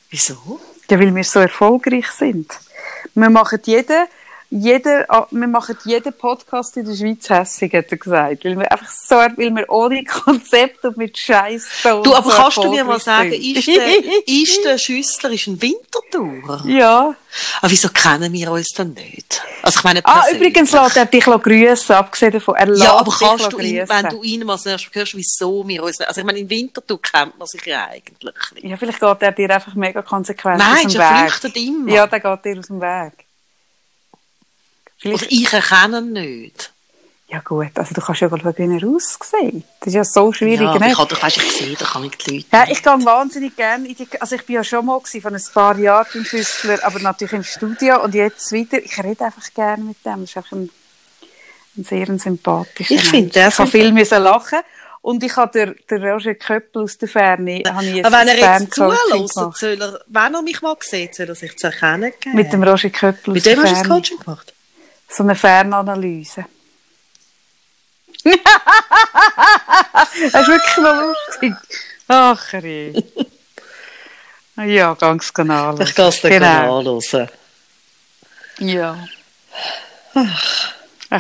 Wieso? 0.09 0.61
Ja, 0.89 0.99
weil 0.99 1.15
wir 1.15 1.25
so 1.25 1.41
erfolgreich 1.41 2.11
sind. 2.11 2.59
Wir 3.15 3.29
machen 3.29 3.61
jeden, 3.67 4.07
jeden, 4.61 5.05
ah, 5.09 5.27
wir 5.31 5.49
machen 5.49 5.77
jeden 5.85 6.13
Podcast 6.13 6.77
in 6.77 6.87
der 6.87 6.95
Schweiz 6.95 7.29
hässig, 7.29 7.73
hat 7.75 7.91
er 7.91 7.97
gesagt. 7.99 8.45
Weil 8.45 8.59
wir 8.59 8.71
einfach 8.71 8.89
so, 8.91 9.17
weil 9.17 9.55
wir 9.55 9.69
ohne 9.69 10.05
Konzept 10.05 10.85
und 10.85 10.97
mit 10.97 11.19
Scheiß 11.19 11.67
Du, 11.83 12.15
aber 12.15 12.31
so 12.31 12.37
kannst 12.37 12.57
du 12.59 12.71
mir 12.71 12.85
mal 12.85 13.01
sagen, 13.01 13.33
ist 13.33 13.67
der, 13.67 14.27
ist 14.27 14.65
der 14.65 14.79
Schüssler 14.79 15.31
ist 15.31 15.47
ein 15.49 15.61
Wintertourer? 15.61 16.65
Ja. 16.67 17.15
Aber 17.61 17.71
wieso 17.71 17.89
kennen 17.89 18.33
wir 18.33 18.53
uns 18.53 18.69
dann 18.69 18.93
nicht? 18.93 19.43
Also 19.63 19.79
ich 19.79 19.85
meine, 19.85 20.01
Ah, 20.05 20.23
übrigens 20.33 20.71
lässt 20.71 20.97
er 20.97 21.07
dich 21.07 21.25
grüßen, 21.25 21.97
abgesehen 21.97 22.33
davon. 22.33 22.55
Er 22.55 22.73
Ja, 22.77 22.99
aber 22.99 23.13
kannst 23.13 23.53
du 23.53 23.59
ihn, 23.59 23.89
wenn 23.89 24.09
du 24.09 24.23
ihn 24.23 24.47
mal 24.47 24.59
zuerst 24.59 24.89
hörst, 24.93 25.17
wieso 25.17 25.67
wir 25.67 25.83
uns 25.83 25.99
nicht, 25.99 26.09
also 26.09 26.21
ich 26.21 26.27
meine, 26.27 26.39
im 26.39 26.49
Wintertour 26.49 27.03
kennt 27.03 27.37
man 27.39 27.49
sich 27.49 27.65
ja 27.67 27.87
eigentlich 27.87 28.35
nicht. 28.55 28.65
Ja, 28.65 28.77
vielleicht 28.77 29.01
geht 29.01 29.17
er 29.23 29.33
dir 29.33 29.51
einfach 29.51 29.75
mega 29.75 30.03
konsequent 30.03 30.59
Nein, 30.59 30.87
aus 30.87 30.93
dem 30.93 31.01
er 31.01 31.11
Weg. 31.11 31.31
flüchtet 31.33 31.57
immer. 31.57 31.93
Ja, 31.93 32.07
der 32.07 32.21
geht 32.21 32.45
dir 32.45 32.59
aus 32.59 32.67
dem 32.69 32.81
Weg. 32.81 33.24
Oder 35.05 35.19
Vielleicht, 35.19 35.33
ich 35.33 35.53
erkenne 35.53 35.99
ihn 35.99 36.13
nicht. 36.13 36.73
ja 37.29 37.41
gut, 37.41 37.71
also 37.75 37.95
du 37.95 38.01
kannst 38.01 38.21
ja 38.21 38.29
schauen, 38.29 38.55
wie 38.57 38.85
er 38.85 38.89
aussieht. 38.89 39.65
Das 39.81 39.89
ist 39.89 39.95
ja 39.95 40.05
so 40.05 40.33
schwierig. 40.33 40.61
Ja, 40.61 40.71
aber 40.71 40.79
ne? 40.81 40.93
ich 40.93 40.99
habe 40.99 41.15
doch, 41.15 41.23
weißt, 41.23 41.37
ich 41.39 41.53
sehe 41.53 41.75
doch 41.77 41.99
nicht 42.01 42.27
die 42.27 42.37
Leute. 42.37 42.47
Ja, 42.53 42.65
ich 42.69 42.83
gehe 42.83 43.05
wahnsinnig 43.05 43.57
gerne 43.57 43.89
in 43.89 43.95
die, 43.97 44.07
also 44.21 44.37
ich 44.37 44.45
bin 44.47 44.57
ja 44.57 44.65
schon 44.65 44.87
mal 44.87 44.99
gewesen, 44.99 45.21
von 45.23 45.35
ein 45.35 45.43
paar 45.53 45.79
Jahren 45.79 46.07
beim 46.13 46.25
Schüssler, 46.25 46.79
aber 46.83 47.01
natürlich 47.01 47.33
im 47.35 47.45
Studio 47.45 48.03
und 48.05 48.15
jetzt 48.15 48.53
wieder, 48.53 48.79
ich 48.79 48.97
rede 49.03 49.25
einfach 49.25 49.53
gerne 49.55 49.83
mit 49.85 49.97
dem, 50.05 50.21
das 50.21 50.31
ist 50.31 50.37
einfach 50.37 50.53
ein, 50.53 50.71
ein 51.77 51.85
sehr 51.85 52.09
ein 52.09 52.19
sympathischer 52.19 52.95
Ich 52.95 53.03
finde, 53.03 53.23
Mensch. 53.23 53.33
der 53.35 53.49
Ich 53.49 53.59
habe 53.59 53.71
viel 53.71 53.93
müssen 53.93 54.23
lachen 54.23 54.61
und 55.01 55.23
ich 55.23 55.37
habe 55.37 55.53
der, 55.53 55.75
der 55.91 56.13
Roger 56.13 56.35
Köppel 56.35 56.85
aus 56.85 56.97
der 56.97 57.09
Ferne, 57.09 57.63
habe 57.67 57.85
ich 57.85 57.97
jetzt 57.97 58.07
Aber 58.07 58.21
wenn 58.21 58.29
er 58.29 58.53
ein 58.53 58.63
jetzt 58.63 58.75
zulässt, 58.75 59.59
soll 59.59 59.83
er, 59.83 60.01
wenn 60.07 60.35
er 60.35 60.43
mich 60.43 60.63
mal 60.63 60.77
sieht, 60.81 61.15
soll 61.15 61.29
er 61.29 61.35
sich 61.35 61.57
zu 61.57 61.67
erkennen 61.67 62.13
geben. 62.21 62.37
Mit 62.37 62.53
dem 62.53 62.63
Roger 62.63 62.91
Köppel 62.91 63.33
aus 63.33 63.35
Mit 63.35 63.45
dem 63.45 63.61
der 63.61 63.63
hast 63.65 63.71
du 63.71 63.75
das 63.75 63.79
Ferne. 63.81 63.95
Coaching 63.95 64.19
gemacht? 64.19 64.54
So 65.17 65.23
eine 65.23 65.37
Fernanalyse. 65.37 66.45
das 68.25 68.35
ist 70.25 70.49
wirklich 70.49 70.77
noch 70.79 71.15
lustig. 71.15 71.55
Ach, 72.09 72.53
Rie. 72.55 73.05
Ja, 74.57 74.95
ganz 74.95 75.33
genau. 75.33 75.79
Ich 75.79 75.95
kann 75.95 76.09
es 76.09 76.21
dir 76.21 76.31
genau. 76.31 76.79
anschauen. 76.79 77.29
Ja. 78.59 79.07
Ein 80.15 80.31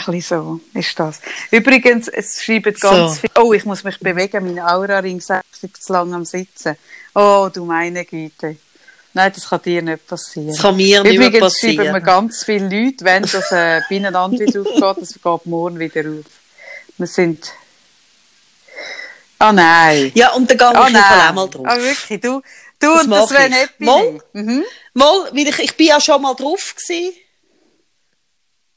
bisschen 0.06 0.20
so 0.22 0.60
ist 0.72 0.98
das. 0.98 1.20
Übrigens, 1.52 2.08
es 2.08 2.42
schreiben 2.42 2.74
ganz 2.74 3.14
So. 3.14 3.20
viel. 3.20 3.30
Oh, 3.36 3.52
ich 3.52 3.64
muss 3.64 3.84
mich 3.84 4.00
bewegen, 4.00 4.44
mein 4.44 4.58
Aura-Ring 4.64 5.20
60 5.20 5.74
zu 5.80 5.92
lang 5.92 6.12
am 6.14 6.24
Sitzen. 6.24 6.76
Oh, 7.14 7.48
du 7.52 7.64
meine 7.64 8.04
Güte. 8.04 8.56
Nein, 9.16 9.32
das 9.32 9.48
kann 9.48 9.62
dir 9.62 9.80
nicht 9.80 10.06
passieren. 10.08 10.48
Das 10.48 10.58
kann 10.60 10.76
mir 10.76 11.02
nicht 11.02 11.18
mehr 11.18 11.28
Übrigens 11.28 11.58
schreiben 11.60 11.76
passieren. 11.76 12.02
ganz 12.04 12.44
viele 12.44 12.64
Leute, 12.68 13.04
wenn 13.04 13.22
das 13.22 13.52
äh, 13.52 13.80
beieinander 13.88 14.38
wieder 14.38 14.60
aufgeht, 14.60 15.02
das 15.02 15.14
geht 15.14 15.46
morgen 15.46 15.78
wieder 15.78 16.00
auf. 16.00 16.24
Wir 16.98 17.06
sind. 17.06 17.52
Ah 19.38 19.52
nein. 19.52 20.10
Ja, 20.14 20.32
und 20.32 20.50
dann 20.50 20.58
gehe 20.58 20.70
ich 20.70 20.76
Ah 20.76 20.80
oh, 20.80 20.90
Fall 20.90 21.20
auch 21.20 21.24
nein. 21.26 21.34
mal 21.34 21.48
drauf. 21.48 21.66
Ah 21.66 21.76
wirklich, 21.76 22.20
du, 22.20 22.40
du 22.40 22.42
Das 22.80 23.04
und 23.04 23.10
das 23.10 23.30
wäre 23.30 23.44
ich. 23.46 23.50
nicht 23.50 23.80
Mal? 23.80 24.18
Mhm. 24.32 24.64
Mal, 24.94 25.30
weil 25.32 25.48
ich, 25.48 25.58
ich 25.60 25.76
bin 25.76 25.86
ja 25.88 26.00
schon 26.00 26.22
mal 26.22 26.34
drauf 26.34 26.74
gewesen. 26.76 27.12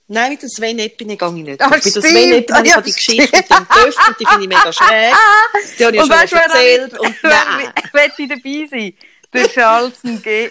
Nein, 0.09 0.31
mit 0.31 0.41
dem 0.41 0.49
Sven 0.49 0.79
Eppine 0.79 1.17
gehe 1.17 1.27
ich 1.27 1.33
nicht. 1.33 1.61
Ah, 1.61 1.67
mit 1.69 1.83
dem. 1.83 1.91
Sven 1.91 2.31
Eppine 2.33 2.57
Ah, 2.59 2.63
ja, 2.63 2.81
die 2.81 2.93
Geschichte 2.93 3.35
mit 3.35 3.49
dem 3.49 3.67
Töff 3.67 4.07
und 4.07 4.19
die 4.19 4.25
finde 4.25 4.41
ich 4.43 4.47
mega 4.49 4.71
schräg. 4.73 5.13
Die 5.79 5.85
habe 5.85 5.95
ich 5.95 6.01
ja 6.01 6.01
schon 6.01 6.09
mal 6.09 6.23
weißt 6.23 6.33
erzählt. 6.33 6.99
Und 6.99 7.15
wer- 7.23 7.45
nein. 7.45 8.11
will 8.17 8.27
dabei 8.27 8.67
sein? 8.69 8.93
Der 9.33 9.47
Charles 9.49 10.01
G. 10.03 10.49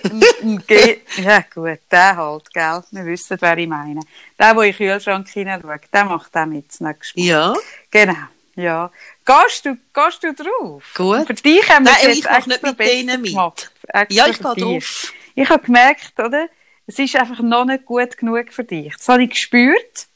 Ja 1.17 1.45
gut, 1.55 1.79
der 1.91 2.17
halt, 2.17 2.53
gell? 2.53 2.83
Wir 2.91 3.07
wissen, 3.07 3.39
wer 3.41 3.59
ich 3.59 3.69
meine. 3.69 4.01
Der, 4.39 4.55
der 4.55 4.63
in 4.65 4.73
den 4.73 4.77
Kühlschrank 4.77 5.29
hineinschaut, 5.29 5.81
der 5.93 6.05
macht 6.05 6.37
auch 6.37 6.47
mit 6.47 6.69
das 6.69 6.81
nächste 6.81 7.19
Mal. 7.19 7.27
Ja. 7.27 7.55
Genau, 7.91 8.15
ja. 8.55 8.91
Gehst 9.25 9.65
du, 9.65 9.77
gehst 9.95 10.23
du 10.23 10.35
drauf? 10.35 10.85
Gut. 10.95 11.27
Für 11.27 11.35
dich 11.35 11.69
haben 11.71 11.87
wir 11.87 11.93
Nein, 11.93 12.11
ich 12.13 12.47
nicht 12.47 12.63
mit 12.63 12.79
denen 12.79 13.23
mit. 13.23 13.31
gemacht. 13.31 13.71
Ja, 14.11 14.27
ich 14.29 14.39
gehe 14.39 14.55
drauf. 14.55 15.13
Ich 15.35 15.51
habe 15.51 15.65
gemerkt, 15.65 16.19
oder? 16.19 16.49
Es 16.87 16.99
ist 16.99 17.17
einfach 17.17 17.41
noch 17.41 17.65
nicht 17.65 17.85
gut 17.85 18.17
genug 18.17 18.53
für 18.53 18.65
dich. 18.65 18.95
Das 18.97 19.09
habe 19.09 19.25
ich 19.25 19.31
gespürt. 19.31 20.07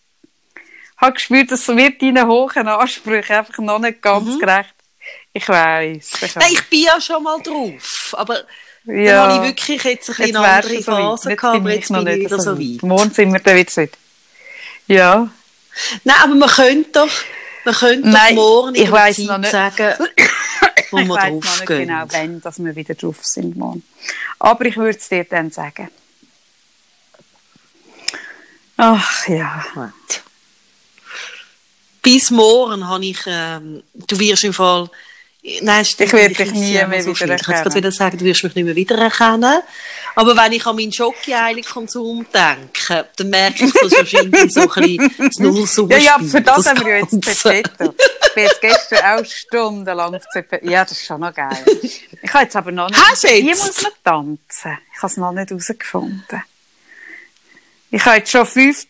Ich 0.54 1.00
habe 1.00 1.14
gespürt, 1.14 1.50
dass 1.50 1.66
wird 1.66 2.00
deinen 2.00 2.26
hohen 2.28 2.68
Ansprüchen 2.68 3.36
einfach 3.36 3.58
noch 3.58 3.78
nicht 3.78 4.00
ganz 4.02 4.38
gerecht. 4.38 4.74
Ich 5.32 5.48
weiss. 5.48 6.10
Ich. 6.22 6.34
Nein, 6.34 6.52
ich 6.52 6.68
bin 6.68 6.82
ja 6.82 7.00
schon 7.00 7.22
mal 7.22 7.40
drauf. 7.40 8.14
Aber 8.18 8.42
dann 8.84 9.04
Ja. 9.04 9.28
habe 9.28 9.34
ich 9.46 9.50
wirklich 9.52 9.82
jetzt 9.84 10.10
ein 10.10 10.16
bisschen 10.16 10.36
eine 10.36 10.48
andere 10.48 10.82
so. 10.82 10.92
Phase 10.92 11.30
Jetzt 11.30 11.40
gehabt, 11.40 11.56
aber 11.56 11.70
jetzt 11.72 11.90
noch 11.90 12.04
bin 12.04 12.14
ich 12.14 12.20
wieder 12.26 12.40
so 12.40 12.58
weit. 12.58 12.58
weit. 12.74 12.82
Morgen 12.82 13.10
sind 13.12 13.32
wir 13.32 13.40
dann 13.40 13.56
wieder 13.56 13.70
so 13.70 13.80
weit. 13.82 13.92
Ja. 14.88 15.30
Nein, 16.04 16.16
aber 16.20 16.34
man 16.34 16.48
könnte 16.48 16.90
doch, 16.92 17.10
man 17.64 17.74
könnte 17.74 18.08
Nein, 18.08 18.34
doch 18.36 18.42
morgen 18.42 18.74
ich 18.74 18.84
in 18.86 18.90
der 18.92 19.12
Zeit 19.12 19.18
noch 19.26 19.38
nicht. 19.38 19.50
sagen, 19.52 19.94
wo 20.90 20.98
ich 20.98 21.04
wir 21.06 21.14
noch 21.14 21.16
drauf 21.18 21.30
nicht 21.44 21.66
gehen. 21.66 21.86
genau, 21.86 22.04
wann 22.08 22.40
dass 22.40 22.58
wir 22.58 22.74
wieder 22.74 22.94
drauf 22.94 23.16
sind 23.22 23.56
morgen. 23.56 23.84
Aber 24.40 24.64
ich 24.64 24.76
würde 24.76 24.98
es 24.98 25.08
dir 25.08 25.22
dann 25.24 25.50
sagen. 25.52 25.88
Ach 28.76 29.28
ja. 29.28 29.64
Bis 32.02 32.30
morgen 32.30 32.88
habe 32.88 33.04
ich, 33.04 33.18
ähm, 33.26 33.82
du 33.94 34.18
wirst 34.18 34.44
im 34.44 34.54
Fall, 34.54 34.90
nein, 35.62 35.84
stimmt, 35.84 36.08
Ich 36.08 36.12
werde 36.12 36.34
dich 36.34 36.52
nie 36.52 36.74
ja 36.74 36.86
mehr 36.86 37.02
so 37.02 37.08
wieder 37.10 37.16
viel. 37.16 37.34
Ich 37.34 37.42
kann 37.42 37.54
erkennen. 37.54 37.62
gerade 37.62 37.76
wieder 37.76 37.92
sagen, 37.92 38.18
du 38.18 38.24
wirst 38.24 38.44
mich 38.44 38.54
nicht 38.54 38.64
mehr 38.64 38.76
wiedererkennen. 38.76 39.62
Aber 40.14 40.36
wenn 40.36 40.52
ich 40.52 40.66
an 40.66 40.76
meinen 40.76 40.92
Schoki-Eilig-Konsum 40.92 42.26
denke, 42.32 43.08
dann 43.16 43.30
merke 43.30 43.64
ich, 43.64 43.72
dass 43.72 43.92
wahrscheinlich 43.92 44.52
so 44.52 44.60
ein 44.60 44.68
bisschen 44.68 45.12
das 45.18 45.36
Ja, 45.36 45.44
Nullsummenspiel 45.44 46.04
ja, 46.04 46.18
für 46.18 46.40
das, 46.40 46.66
haben 46.66 46.84
wir 46.84 46.92
ja 46.92 46.98
jetzt 46.98 47.10
Ganze. 47.12 47.48
Pepetto. 47.48 47.94
Ich 48.26 48.34
bin 48.34 48.44
jetzt 48.44 48.60
gestern 48.60 49.18
auch 49.18 49.24
stundenlang 49.24 50.14
auf 50.14 50.24
Pepetto. 50.32 50.68
Ja, 50.68 50.84
das 50.84 50.92
ist 50.92 51.06
schon 51.06 51.20
noch 51.20 51.34
geil. 51.34 51.64
Ich 51.82 52.34
habe 52.34 52.44
jetzt 52.44 52.56
aber 52.56 52.72
noch 52.72 52.88
nicht... 52.88 53.00
Hast 53.00 53.24
du 53.24 53.28
jetzt? 53.28 53.40
Hier 53.40 53.56
muss 53.56 53.82
man 53.82 53.92
tanzen. 54.04 54.78
Ich 54.92 54.98
habe 54.98 55.06
es 55.06 55.16
noch 55.16 55.32
nicht 55.32 55.50
herausgefunden. 55.50 56.42
Ich 57.90 58.04
habe 58.04 58.16
jetzt 58.16 58.30
schon 58.30 58.46
fünf... 58.46 58.86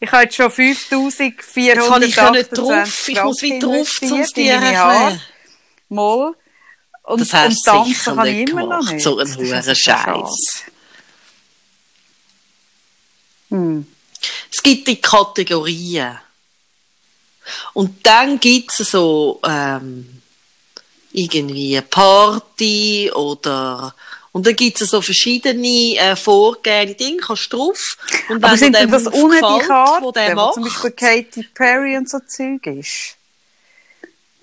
Ich 0.00 0.12
habe 0.12 0.24
jetzt 0.24 0.36
schon 0.36 0.50
5428 0.50 1.64
Jetzt 1.66 1.88
kann 1.88 2.02
ich 2.02 2.16
ja 2.16 2.30
nicht 2.30 2.50
drauf, 2.50 3.08
ich 3.08 3.22
muss 3.22 3.42
wieder 3.42 3.66
drauf, 3.66 3.90
um 4.02 4.20
es 4.20 4.32
dir 4.32 4.52
erklären. 4.52 5.20
Mal. 5.94 6.34
Und, 7.04 7.20
Das 7.20 7.32
hast 7.32 7.68
und 7.68 7.86
sicher 7.86 8.14
kann 8.14 8.26
ich 8.26 8.34
nicht 8.36 8.50
immer 8.50 8.62
noch 8.62 8.78
gemacht, 8.78 8.92
nicht. 8.94 9.04
so 9.04 9.18
ein 9.18 9.36
hoher 9.36 9.74
Scheiß. 9.74 10.64
Hm. 13.50 13.86
Es 14.50 14.62
gibt 14.62 14.88
die 14.88 15.00
Kategorien. 15.00 16.18
Und 17.74 18.06
dann 18.06 18.40
gibt 18.40 18.72
es 18.78 18.90
so 18.90 19.38
ähm, 19.44 20.22
irgendwie 21.12 21.80
Party 21.82 23.10
oder 23.14 23.94
und 24.34 24.44
dann 24.48 24.56
gibt 24.56 24.80
es 24.80 24.90
so 24.90 25.00
verschiedene 25.00 25.96
äh, 25.96 26.16
vorgegebene 26.16 26.96
Dinge, 26.96 27.18
kannst 27.18 27.52
du 27.52 27.56
drauf. 27.56 27.96
Und 28.28 28.42
Aber 28.42 28.52
wenn 28.52 28.58
sind 28.58 28.74
dir 28.74 28.80
denn 28.80 28.90
der 28.90 28.98
das 28.98 29.12
ohne 29.14 29.36
die 29.36 29.66
Karten, 29.66 30.04
wo 30.04 30.10
der 30.10 30.34
macht, 30.34 30.54
zum 30.54 30.64
Beispiel 30.64 30.90
Katy 30.90 31.42
Perry 31.54 31.96
und 31.96 32.10
so 32.10 32.18
Zeug 32.18 32.66
ist? 32.66 33.16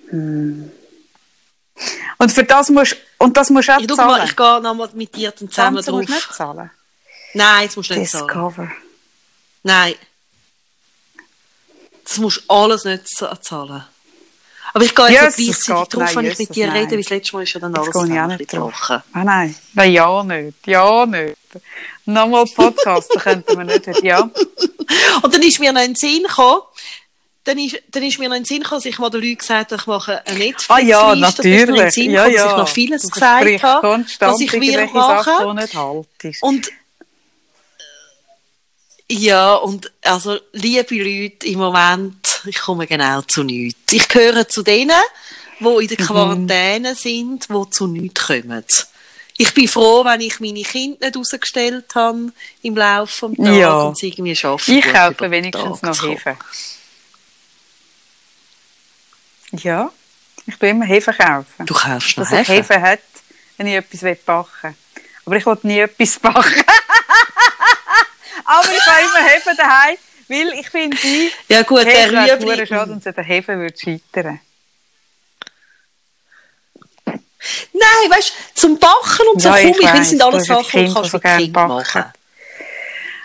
Hm. 0.09 0.71
Und 2.17 2.31
für 2.31 2.43
das 2.43 2.69
musst, 2.69 2.95
und 3.17 3.35
das 3.35 3.49
musst 3.49 3.67
du 3.67 3.73
auch 3.73 3.79
ich, 3.79 3.87
schau 3.89 3.95
mal, 3.95 4.09
zahlen. 4.09 4.29
ich 4.29 4.35
gehe 4.35 4.61
nochmal 4.61 4.89
mit 4.93 5.15
dir 5.15 5.31
dann 5.31 5.49
zusammen 5.49 5.75
Tanzen 5.75 5.91
drauf. 5.91 5.99
musst 6.01 6.09
du 6.09 6.13
nicht 6.13 6.33
zahlen. 6.33 6.71
Nein, 7.33 7.65
das 7.67 7.75
musst 7.75 7.89
du 7.89 7.95
nicht 7.95 8.11
zahlen. 8.11 8.27
Discover. 8.27 8.71
Nein. 9.63 9.95
Das 12.03 12.17
musst 12.17 12.37
du 12.37 12.53
alles 12.53 12.83
nicht 12.85 13.07
zahlen. 13.07 13.85
Aber 14.73 14.85
ich 14.85 14.95
gehe 14.95 15.09
jetzt 15.09 15.37
Jesus 15.37 15.65
gleichzeitig 15.65 15.89
Gott, 15.89 15.93
drauf, 15.93 16.15
wenn 16.15 16.25
ich 16.25 16.39
mit 16.39 16.55
dir 16.55 16.67
nein. 16.67 16.77
rede, 16.77 16.91
weil 16.91 17.01
das 17.01 17.09
letzte 17.09 17.35
Mal 17.35 17.43
ist 17.43 17.53
ja 17.53 17.59
dann 17.59 17.75
alles 17.75 17.93
gehe 17.93 18.05
ich 18.05 18.19
auch 18.19 18.27
nicht 18.27 18.53
drauf. 18.53 18.89
Ah, 18.89 19.23
nein. 19.23 19.55
nein, 19.73 19.91
ja 19.91 20.23
nicht. 20.23 20.67
Ja 20.67 21.05
nicht. 21.05 21.37
Nochmal 22.05 22.45
Podcast, 22.45 23.11
da 23.13 23.19
könnten 23.19 23.57
wir 23.57 23.65
nicht. 23.65 24.03
Ja. 24.03 24.21
Und 25.21 25.33
dann 25.33 25.41
ist 25.41 25.59
mir 25.59 25.73
noch 25.73 25.81
in 25.81 25.93
den 25.93 25.95
Sinn 25.95 26.23
gekommen, 26.23 26.61
dann 27.43 27.57
ist, 27.57 27.81
dann 27.89 28.03
ist 28.03 28.19
mir 28.19 28.29
noch 28.29 28.35
in 28.35 28.43
den 28.43 28.45
Sinn 28.45 28.61
gekommen, 28.61 28.77
dass 28.81 28.85
ich 28.85 28.99
mal 28.99 29.09
den 29.09 29.21
Leuten 29.21 29.37
gesagt 29.37 29.71
habe, 29.71 29.81
ich 29.81 29.87
mache 29.87 30.25
eine 30.27 30.37
netflix 30.37 30.69
Ah 30.69 30.79
ja, 30.79 31.15
Dann 31.15 31.23
ist 31.23 31.43
mir 31.43 31.45
in 31.45 31.57
den 31.57 31.75
natürlich. 31.75 31.93
Sinn 31.93 32.11
Ja, 32.11 32.25
gekommen, 32.27 32.35
dass 32.35 32.43
ja. 32.45 32.51
ich 32.51 32.57
noch 32.57 32.67
vieles 32.69 33.01
Du 33.01 33.09
gesagt 33.09 33.63
habe, 33.63 34.05
was 34.19 34.39
ich 34.39 34.51
will 34.53 34.87
machen. 34.93 35.59
Und 36.41 36.71
ja, 39.09 39.55
und 39.55 39.91
also, 40.03 40.37
liebe 40.53 40.95
Leute, 40.95 41.45
im 41.47 41.59
Moment, 41.59 42.41
ich 42.45 42.59
komme 42.59 42.87
genau 42.87 43.21
zu 43.21 43.43
nichts. 43.43 43.91
Ich 43.91 44.07
gehöre 44.07 44.47
zu 44.47 44.63
denen, 44.63 44.91
die 45.59 45.65
in 45.65 45.73
Mhm. 45.73 45.87
der 45.87 45.97
Quarantäne 45.97 46.95
sind, 46.95 47.47
die 47.49 47.69
zu 47.71 47.87
nichts 47.87 48.27
kommen. 48.27 48.63
Ich 49.37 49.53
bin 49.53 49.67
froh, 49.67 50.05
wenn 50.05 50.21
ich 50.21 50.39
meine 50.39 50.61
Kinder 50.61 51.07
nicht 51.07 51.17
rausgestellt 51.17 51.93
habe 51.95 52.31
im 52.61 52.75
Laufe 52.77 53.27
des 53.29 53.37
Tages 53.37 53.57
Ja. 53.57 53.81
und 53.81 53.97
sie 53.97 54.09
irgendwie 54.09 54.35
schaffen. 54.35 54.77
Ich 54.77 54.85
kaufe 54.93 55.29
wenigstens 55.31 55.81
noch. 55.81 56.03
Hefe. 56.03 56.37
Ja, 59.51 59.91
ich 60.45 60.55
tue 60.57 60.69
immer 60.69 60.85
Hefe 60.85 61.13
kaufen. 61.13 61.65
Du 61.65 61.73
kaufst 61.73 62.17
noch 62.17 62.29
dass 62.29 62.31
ich 62.41 62.47
Hefe? 62.47 62.73
Hefe 62.73 62.81
hat, 62.81 62.99
wenn 63.57 63.67
ich 63.67 63.75
etwas 63.75 64.17
backen 64.25 64.49
will. 64.63 65.03
Aber 65.25 65.35
ich 65.35 65.45
will 65.45 65.57
nie 65.63 65.79
etwas 65.79 66.19
backen. 66.19 66.63
Aber 68.45 68.69
ich 68.71 68.85
habe 68.85 69.01
immer 69.01 69.29
Hefe 69.29 69.55
daheim, 69.55 69.97
weil 70.27 70.59
ich 70.59 70.69
finde, 70.69 70.97
die 70.97 71.31
Ja 71.49 71.61
gut, 71.63 71.79
der 71.85 71.93
Hefe 71.93 72.11
wäre 72.13 72.37
Rüebli. 72.37 72.47
verdammt 72.65 72.67
schade 72.69 72.91
und 72.93 73.05
der 73.17 73.23
Hefe 73.23 73.57
würde 73.57 73.77
scheitern. 73.77 74.39
Nein, 77.05 78.09
weißt 78.09 78.29
du, 78.29 78.61
zum 78.61 78.79
Backen 78.79 79.27
und 79.33 79.41
so 79.41 79.49
Ja, 79.49 79.55
komm 79.61 79.71
ich 79.71 79.77
ich, 79.79 79.83
weiss, 79.93 80.09
sind 80.09 80.21
alles 80.21 80.45
Sachen, 80.45 80.85
die 80.85 80.93
kannst 80.93 81.11
du 81.11 81.17
mit 81.17 81.23
gerne 81.23 81.41
Kind 81.43 81.53
machen. 81.55 82.05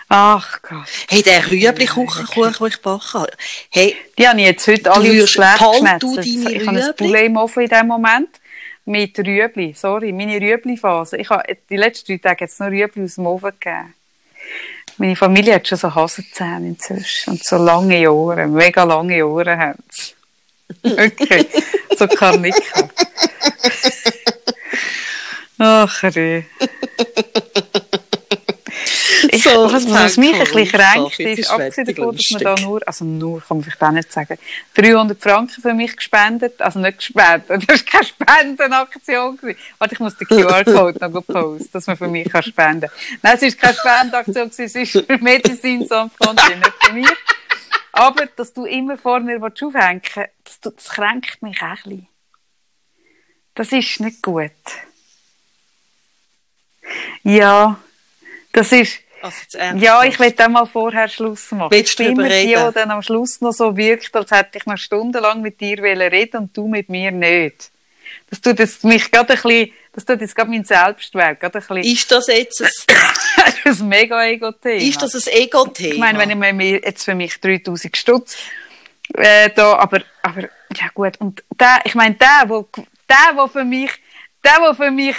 Ach 0.09 0.61
Gott. 0.61 0.87
Hey, 1.09 1.21
der 1.21 1.51
Rüebli-Kuchen, 1.51 2.27
den 2.33 2.67
ich 2.67 2.81
backen 2.81 3.13
habe. 3.13 3.31
Hey, 3.71 3.95
Die 4.17 4.27
habe 4.27 4.39
ich 4.39 4.45
jetzt 4.45 4.67
heute 4.67 4.91
alle 4.91 5.09
rührst- 5.09 5.35
Blech 5.35 5.57
deine 5.59 6.51
Ich 6.55 6.65
habe 6.67 6.77
ein 6.77 6.83
Rüebli? 6.83 6.93
Poulet 6.93 7.25
im 7.25 7.37
Ofen 7.37 7.63
in 7.63 7.69
diesem 7.69 7.87
Moment 7.87 8.29
mit 8.85 9.19
Rüebli. 9.19 9.73
Sorry, 9.75 10.13
meine 10.13 10.39
Rüebli-Phase. 10.39 11.17
Ich 11.17 11.29
habe 11.29 11.43
die 11.69 11.75
letzten 11.75 12.13
drei 12.13 12.29
Tage 12.29 12.45
jetzt 12.45 12.59
noch 12.59 12.67
Rüebli 12.67 13.03
aus 13.03 13.15
dem 13.15 13.25
Ofen 13.27 13.51
gegeben. 13.59 13.93
Meine 14.97 15.15
Familie 15.17 15.55
hat 15.55 15.67
schon 15.67 15.77
so 15.77 15.93
Hasenzähne 15.93 16.69
inzwischen 16.69 17.31
und 17.31 17.43
so 17.43 17.57
lange 17.57 18.09
Ohren, 18.11 18.53
mega 18.53 18.83
lange 18.83 19.25
Ohren 19.27 19.59
haben 19.59 19.83
sie. 19.89 20.13
Okay, 20.83 21.45
so 21.97 22.07
Karnickel. 22.07 22.89
Ach, 25.59 26.03
Rüh. 26.03 26.41
Ich, 29.31 29.43
So, 29.43 29.71
was, 29.71 29.89
was 29.89 30.17
mich 30.17 30.33
ein 30.33 30.39
bisschen 30.39 30.67
kränkt, 30.67 31.19
ist, 31.19 31.49
abgesehen 31.49 31.87
davon, 31.87 32.15
dass 32.15 32.29
man 32.31 32.41
da 32.41 32.55
nur, 32.61 32.87
also 32.87 33.05
nur, 33.05 33.41
kann 33.41 33.57
man 33.57 33.63
vielleicht 33.63 33.83
auch 33.83 33.91
nicht 33.91 34.11
sagen, 34.11 34.37
300 34.75 35.21
Franken 35.21 35.61
für 35.61 35.73
mich 35.73 35.95
gespendet, 35.95 36.61
also 36.61 36.79
nicht 36.79 36.97
gespendet, 36.97 37.49
das 37.49 37.67
war 37.67 37.77
keine 37.85 38.03
Spendenaktion. 38.05 39.37
gewesen. 39.37 39.59
Warte, 39.77 39.93
ich 39.95 39.99
muss 39.99 40.17
den 40.17 40.27
QR-Code 40.27 41.09
noch 41.09 41.25
posten, 41.25 41.69
dass 41.71 41.87
man 41.87 41.97
für 41.97 42.07
mich 42.07 42.29
kann 42.29 42.43
spenden 42.43 42.89
kann. 42.89 43.17
Nein, 43.21 43.35
es 43.35 43.41
ist 43.43 43.59
keine 43.59 43.73
Spendenaktion, 43.75 44.47
es 44.49 44.59
ist 44.59 44.91
für 44.91 45.17
Medizin 45.19 45.85
Sans 45.85 46.11
Frontier, 46.13 46.55
nicht 46.57 46.73
für 46.81 46.93
mich. 46.93 47.07
Aber, 47.91 48.27
dass 48.27 48.53
du 48.53 48.65
immer 48.65 48.97
vor 48.97 49.19
mir 49.19 49.41
aufhängen 49.41 50.01
willst, 50.13 50.31
das, 50.43 50.59
das 50.75 50.89
kränkt 50.89 51.41
mich 51.41 51.57
auch 51.61 51.65
ein 51.65 51.75
bisschen. 51.83 52.07
Das 53.55 53.71
ist 53.71 53.99
nicht 53.99 54.21
gut. 54.21 54.51
Ja, 57.23 57.79
das 58.53 58.71
ist, 58.71 58.99
Also 59.21 59.77
ja, 59.77 60.03
ich 60.03 60.19
will 60.19 60.31
dann 60.31 60.51
mal 60.51 60.65
vorher 60.65 61.07
Schluss 61.07 61.51
machen. 61.51 61.71
Willst 61.71 61.97
du 61.99 62.03
immer 62.03 62.23
darüber 62.23 62.29
die, 62.29 62.53
reden? 62.53 62.67
die 62.67 62.73
dann 62.73 62.91
am 62.91 63.01
Schluss 63.01 63.41
noch 63.41 63.51
so 63.51 63.75
wirkt, 63.75 64.15
als 64.15 64.31
hätte 64.31 64.57
ich 64.57 64.65
noch 64.65 64.77
stundenlang 64.77 65.41
mit 65.41 65.59
dir 65.59 65.81
reden 65.81 66.37
und 66.37 66.57
du 66.57 66.67
mit 66.67 66.89
mir 66.89 67.11
nicht. 67.11 67.71
Das 68.29 68.41
tut 68.41 68.59
jetzt 68.59 68.83
mich 68.83 69.11
gerade 69.11 69.33
ein 69.33 69.41
bisschen, 69.41 69.71
das 69.93 70.05
tut 70.05 70.21
jetzt 70.21 70.35
gerade 70.35 70.49
mein 70.49 70.63
Selbstwert, 70.63 71.39
gerade 71.39 71.57
ein 71.57 71.67
bisschen, 71.67 71.93
Ist 71.93 72.11
das 72.11 72.27
jetzt 72.27 72.61
ein, 72.61 73.53
das 73.63 73.79
mega 73.79 74.23
Ego-Thema. 74.23 74.81
ist 74.81 75.01
das 75.01 75.27
ein 75.27 75.33
Ego-Thema? 75.33 75.93
Ich 75.93 75.99
meine, 75.99 76.19
wenn 76.19 76.29
ich 76.29 76.53
mir 76.53 76.81
jetzt 76.83 77.03
für 77.03 77.15
mich 77.15 77.39
3000 77.39 77.95
Stutz 77.97 78.37
äh, 79.13 79.49
da, 79.55 79.77
aber, 79.77 80.01
aber, 80.21 80.41
ja 80.41 80.87
gut, 80.93 81.17
und 81.19 81.43
der, 81.59 81.79
ich 81.85 81.95
meine, 81.95 82.15
der, 82.15 82.43
wo, 82.47 82.67
der, 83.09 83.35
wo 83.35 83.47
für 83.47 83.63
mich, 83.63 83.91
der, 84.43 84.57
wo 84.59 84.73
für 84.73 84.91
mich 84.91 85.15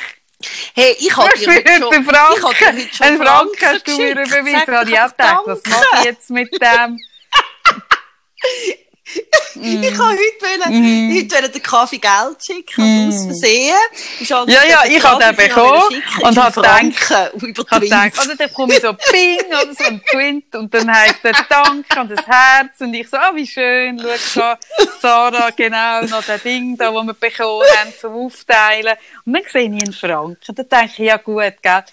hey, 0.75 0.97
ich 0.99 1.17
habe 1.17 1.39
dir 1.39 1.49
heute 1.49 1.69
schon, 1.69 1.93
ich 1.93 1.97
dir 1.97 2.05
Franken, 2.05 2.45
heute 2.45 2.95
schon 2.95 3.07
einen 3.07 3.23
Franken 3.23 3.67
hast 3.67 3.87
du 3.87 3.97
mir 3.97 4.13
überwiesen. 4.13 4.67
Habe 4.77 4.91
ich 4.91 4.99
auch 4.99 5.11
gedacht, 5.11 5.43
was 5.47 5.63
mache 5.67 5.87
ich 5.99 6.05
jetzt 6.05 6.31
mit 6.31 6.51
dem? 6.61 6.99
Ich 9.61 9.99
habe 9.99 10.09
heute, 10.09 10.19
wollen, 10.41 11.17
heute 11.17 11.35
wollen 11.35 11.53
den 11.53 11.63
Kaffee 11.63 11.99
Geld 11.99 12.45
schicken, 12.45 13.07
mm. 13.07 13.09
aus 13.09 13.25
Versehen. 13.25 13.75
Ja, 14.21 14.65
ja, 14.65 14.85
ich 14.87 15.03
habe 15.03 15.25
den 15.25 15.35
bekommen 15.37 15.83
und 16.21 16.39
habe 16.39 16.55
gedacht, 16.55 17.11
hab 17.11 17.81
gedacht, 17.81 18.19
oder 18.19 18.37
dann 18.37 18.49
bekomme 18.49 18.75
ich 18.75 18.81
so 18.81 18.93
Ping 18.93 19.41
oder 19.49 19.75
so 19.75 19.85
ein 19.85 20.01
Twint 20.11 20.55
und 20.55 20.73
dann 20.73 20.95
heißt 20.95 21.25
der 21.25 21.33
Dank 21.49 21.87
und 21.99 22.11
das 22.11 22.27
Herz 22.27 22.81
und 22.81 22.95
ich 22.95 23.09
so, 23.09 23.17
ah, 23.17 23.33
wie 23.35 23.47
schön, 23.47 24.01
schau, 24.33 24.41
da, 24.41 24.59
Sarah, 25.01 25.51
genau, 25.51 26.03
noch 26.03 26.25
das 26.25 26.43
Ding 26.43 26.77
da, 26.77 26.91
das 26.91 27.07
wir 27.07 27.15
bekommen 27.15 27.67
haben 27.77 27.93
zum 28.01 28.15
Aufteilen. 28.15 28.95
Und 29.25 29.33
dann 29.33 29.43
sehe 29.51 29.63
ich 29.63 29.69
einen 29.69 29.93
Franken. 29.93 30.55
Dann 30.55 30.69
denke 30.69 30.93
ich, 30.93 30.99
ja 30.99 31.17
gut, 31.17 31.55
gell, 31.63 31.85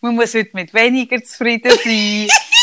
man 0.00 0.14
muss 0.14 0.34
heute 0.34 0.50
mit 0.52 0.74
weniger 0.74 1.22
zufrieden 1.22 1.72
sein. 1.82 2.28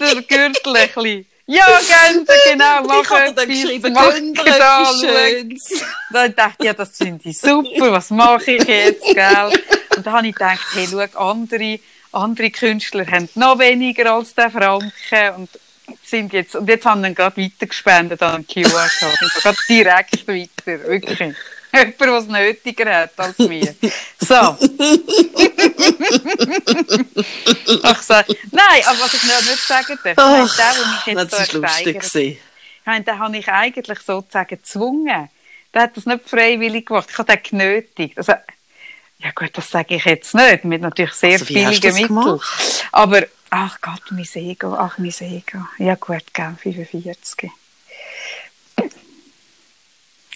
der 0.00 0.22
Gürtel 0.22 0.76
ein 0.76 0.88
bisschen. 0.88 1.26
Ja, 1.46 1.66
Gänse, 1.66 2.32
genau, 2.50 2.82
mach 2.84 3.02
Ich 3.02 3.10
habe 3.10 3.34
dann 3.34 3.48
geschrieben, 3.48 3.94
Günther. 3.94 4.86
Schönes. 4.98 5.84
Dann 6.10 6.34
dachte 6.34 6.56
ich, 6.60 6.64
ja, 6.64 6.72
das 6.72 6.96
finde 6.96 7.28
ich 7.28 7.38
super, 7.38 7.92
was 7.92 8.08
mache 8.10 8.52
ich 8.52 8.64
jetzt, 8.64 9.04
gell? 9.04 9.52
Und 9.94 10.06
dann 10.06 10.14
habe 10.14 10.26
ich 10.28 10.34
gedacht, 10.34 10.66
hey, 10.72 10.88
schau, 10.90 11.30
andere, 11.30 11.80
andere 12.12 12.50
Künstler 12.50 13.06
haben 13.06 13.28
noch 13.34 13.58
weniger 13.58 14.14
als 14.14 14.34
der 14.34 14.50
Franken 14.50 15.34
und 15.36 15.50
sind 16.02 16.32
jetzt, 16.32 16.56
und 16.56 16.66
jetzt 16.66 16.86
haben 16.86 17.02
dann 17.02 17.14
gerade 17.14 17.36
weitergespendet 17.36 18.22
an 18.22 18.46
den 18.48 18.64
QR-Code. 18.64 19.56
Direkt 19.68 20.26
weiter, 20.26 20.88
wirklich. 20.88 21.34
Jemand, 21.74 22.00
der 22.00 22.08
es 22.08 22.26
nötiger 22.26 22.94
hat 23.00 23.10
als 23.18 23.38
wir. 23.38 23.74
So. 24.20 24.34
Ach 27.82 28.02
so. 28.02 28.14
Nein, 28.14 28.82
aber 28.86 29.00
was 29.00 29.14
ich 29.14 29.22
noch 29.24 29.40
nicht 29.42 29.66
sagen 29.66 29.98
darf, 30.04 30.14
Ach, 30.16 30.56
der, 30.56 30.72
der 30.74 30.86
mich 30.86 31.06
jetzt 31.06 31.32
das 31.32 31.48
so 31.48 31.62
war 31.62 31.68
lustig. 31.70 32.40
den 33.06 33.18
habe 33.18 33.36
ich 33.36 33.48
eigentlich 33.48 33.98
sozusagen 34.00 34.48
gezwungen. 34.48 35.28
Der 35.72 35.82
hat 35.82 35.96
das 35.96 36.06
nicht 36.06 36.28
freiwillig 36.28 36.86
gemacht. 36.86 37.08
Ich 37.10 37.18
habe 37.18 37.32
den 37.32 37.42
genötigt. 37.42 38.16
Also, 38.18 38.32
ja 39.18 39.30
gut, 39.34 39.50
das 39.54 39.70
sage 39.70 39.96
ich 39.96 40.04
jetzt 40.04 40.34
nicht. 40.34 40.64
Mit 40.64 40.82
natürlich 40.82 41.12
sehr 41.14 41.32
Also, 41.32 41.46
billigen 41.46 41.92
Mitteln. 41.94 42.08
gemacht? 42.08 42.84
Aber, 42.92 43.22
ach 43.50 43.80
Gott, 43.80 44.02
mein 44.10 44.26
Ego, 44.34 44.74
ach, 44.74 44.98
mein 44.98 45.14
Ego. 45.20 45.58
Ja 45.78 45.94
gut, 45.96 46.22
gell, 46.32 46.54
45. 46.62 47.50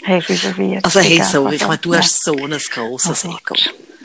Hey, 0.02 0.20
45. 0.22 0.84
Also, 0.84 1.00
hey, 1.00 1.22
sorry, 1.22 1.56
ich 1.56 1.66
meine, 1.66 1.78
du 1.78 1.92
ja. 1.92 1.98
hast 1.98 2.22
so 2.22 2.32
ein 2.32 2.58
grosses 2.70 3.24
Also, 3.24 3.36
Ego. 3.36 3.54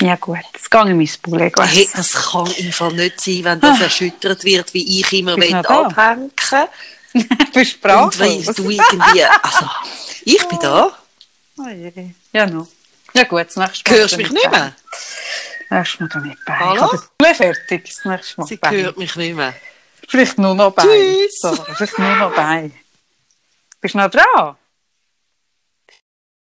Ja 0.02 0.16
gut, 0.16 0.40
jetzt 0.54 0.72
gehe 0.72 0.82
ich 0.82 0.96
mein 0.96 1.10
Bullego 1.32 1.64
Hey, 1.64 1.88
das 1.96 2.14
kann 2.14 2.52
im 2.58 2.72
Fall 2.72 2.94
nicht 2.94 3.22
sein, 3.22 3.44
wenn 3.44 3.60
das 3.62 3.80
erschüttert 3.80 4.44
wird, 4.44 4.74
wie 4.74 5.00
ich 5.00 5.14
immer 5.14 5.38
will 5.38 5.54
abhängen 5.54 6.32
Bist 7.54 7.76
und 7.86 8.20
weil 8.20 8.44
du 8.44 8.70
irgendwie, 8.72 9.24
also, 9.24 9.70
ich 10.26 10.48
bin 10.48 10.60
da. 10.60 10.98
Oh 11.60 11.68
je. 11.70 11.92
Ja, 12.32 12.48
no. 12.48 12.68
Ja 13.14 13.24
gut, 13.26 13.46
das 13.46 13.56
nächste 13.56 13.92
Mal. 13.92 14.00
Hörst 14.00 14.14
du 14.14 14.18
mich 14.18 14.32
nicht 14.32 14.50
mehr? 14.50 14.74
Nächstes 15.70 16.00
Mal 16.00 16.10
dann 16.10 16.24
nicht 16.24 16.40
bei. 16.44 16.54
Hallo? 16.58 16.74
Ich 16.74 16.82
habe 16.82 16.98
das 16.98 17.10
Bulle 17.16 17.36
fertig, 17.36 17.84
das 17.86 18.06
nächste 18.06 18.42
Mal 18.42 18.48
Sie 18.48 18.58
bei. 18.58 18.72
hört 18.72 18.98
mich 18.98 19.16
nicht 19.16 19.36
mehr. 19.36 19.54
Vielleicht 20.08 20.40
nur 20.40 20.56
noch 20.56 20.72
bei. 20.74 20.82
Tschüss. 20.84 21.40
So, 21.40 21.56
vielleicht 21.76 22.00
nur 22.00 22.16
noch 22.16 22.34
bei. 22.36 22.72
Bist 23.80 23.94
du 23.94 24.00
noch 24.00 24.10
dran? 24.10 24.56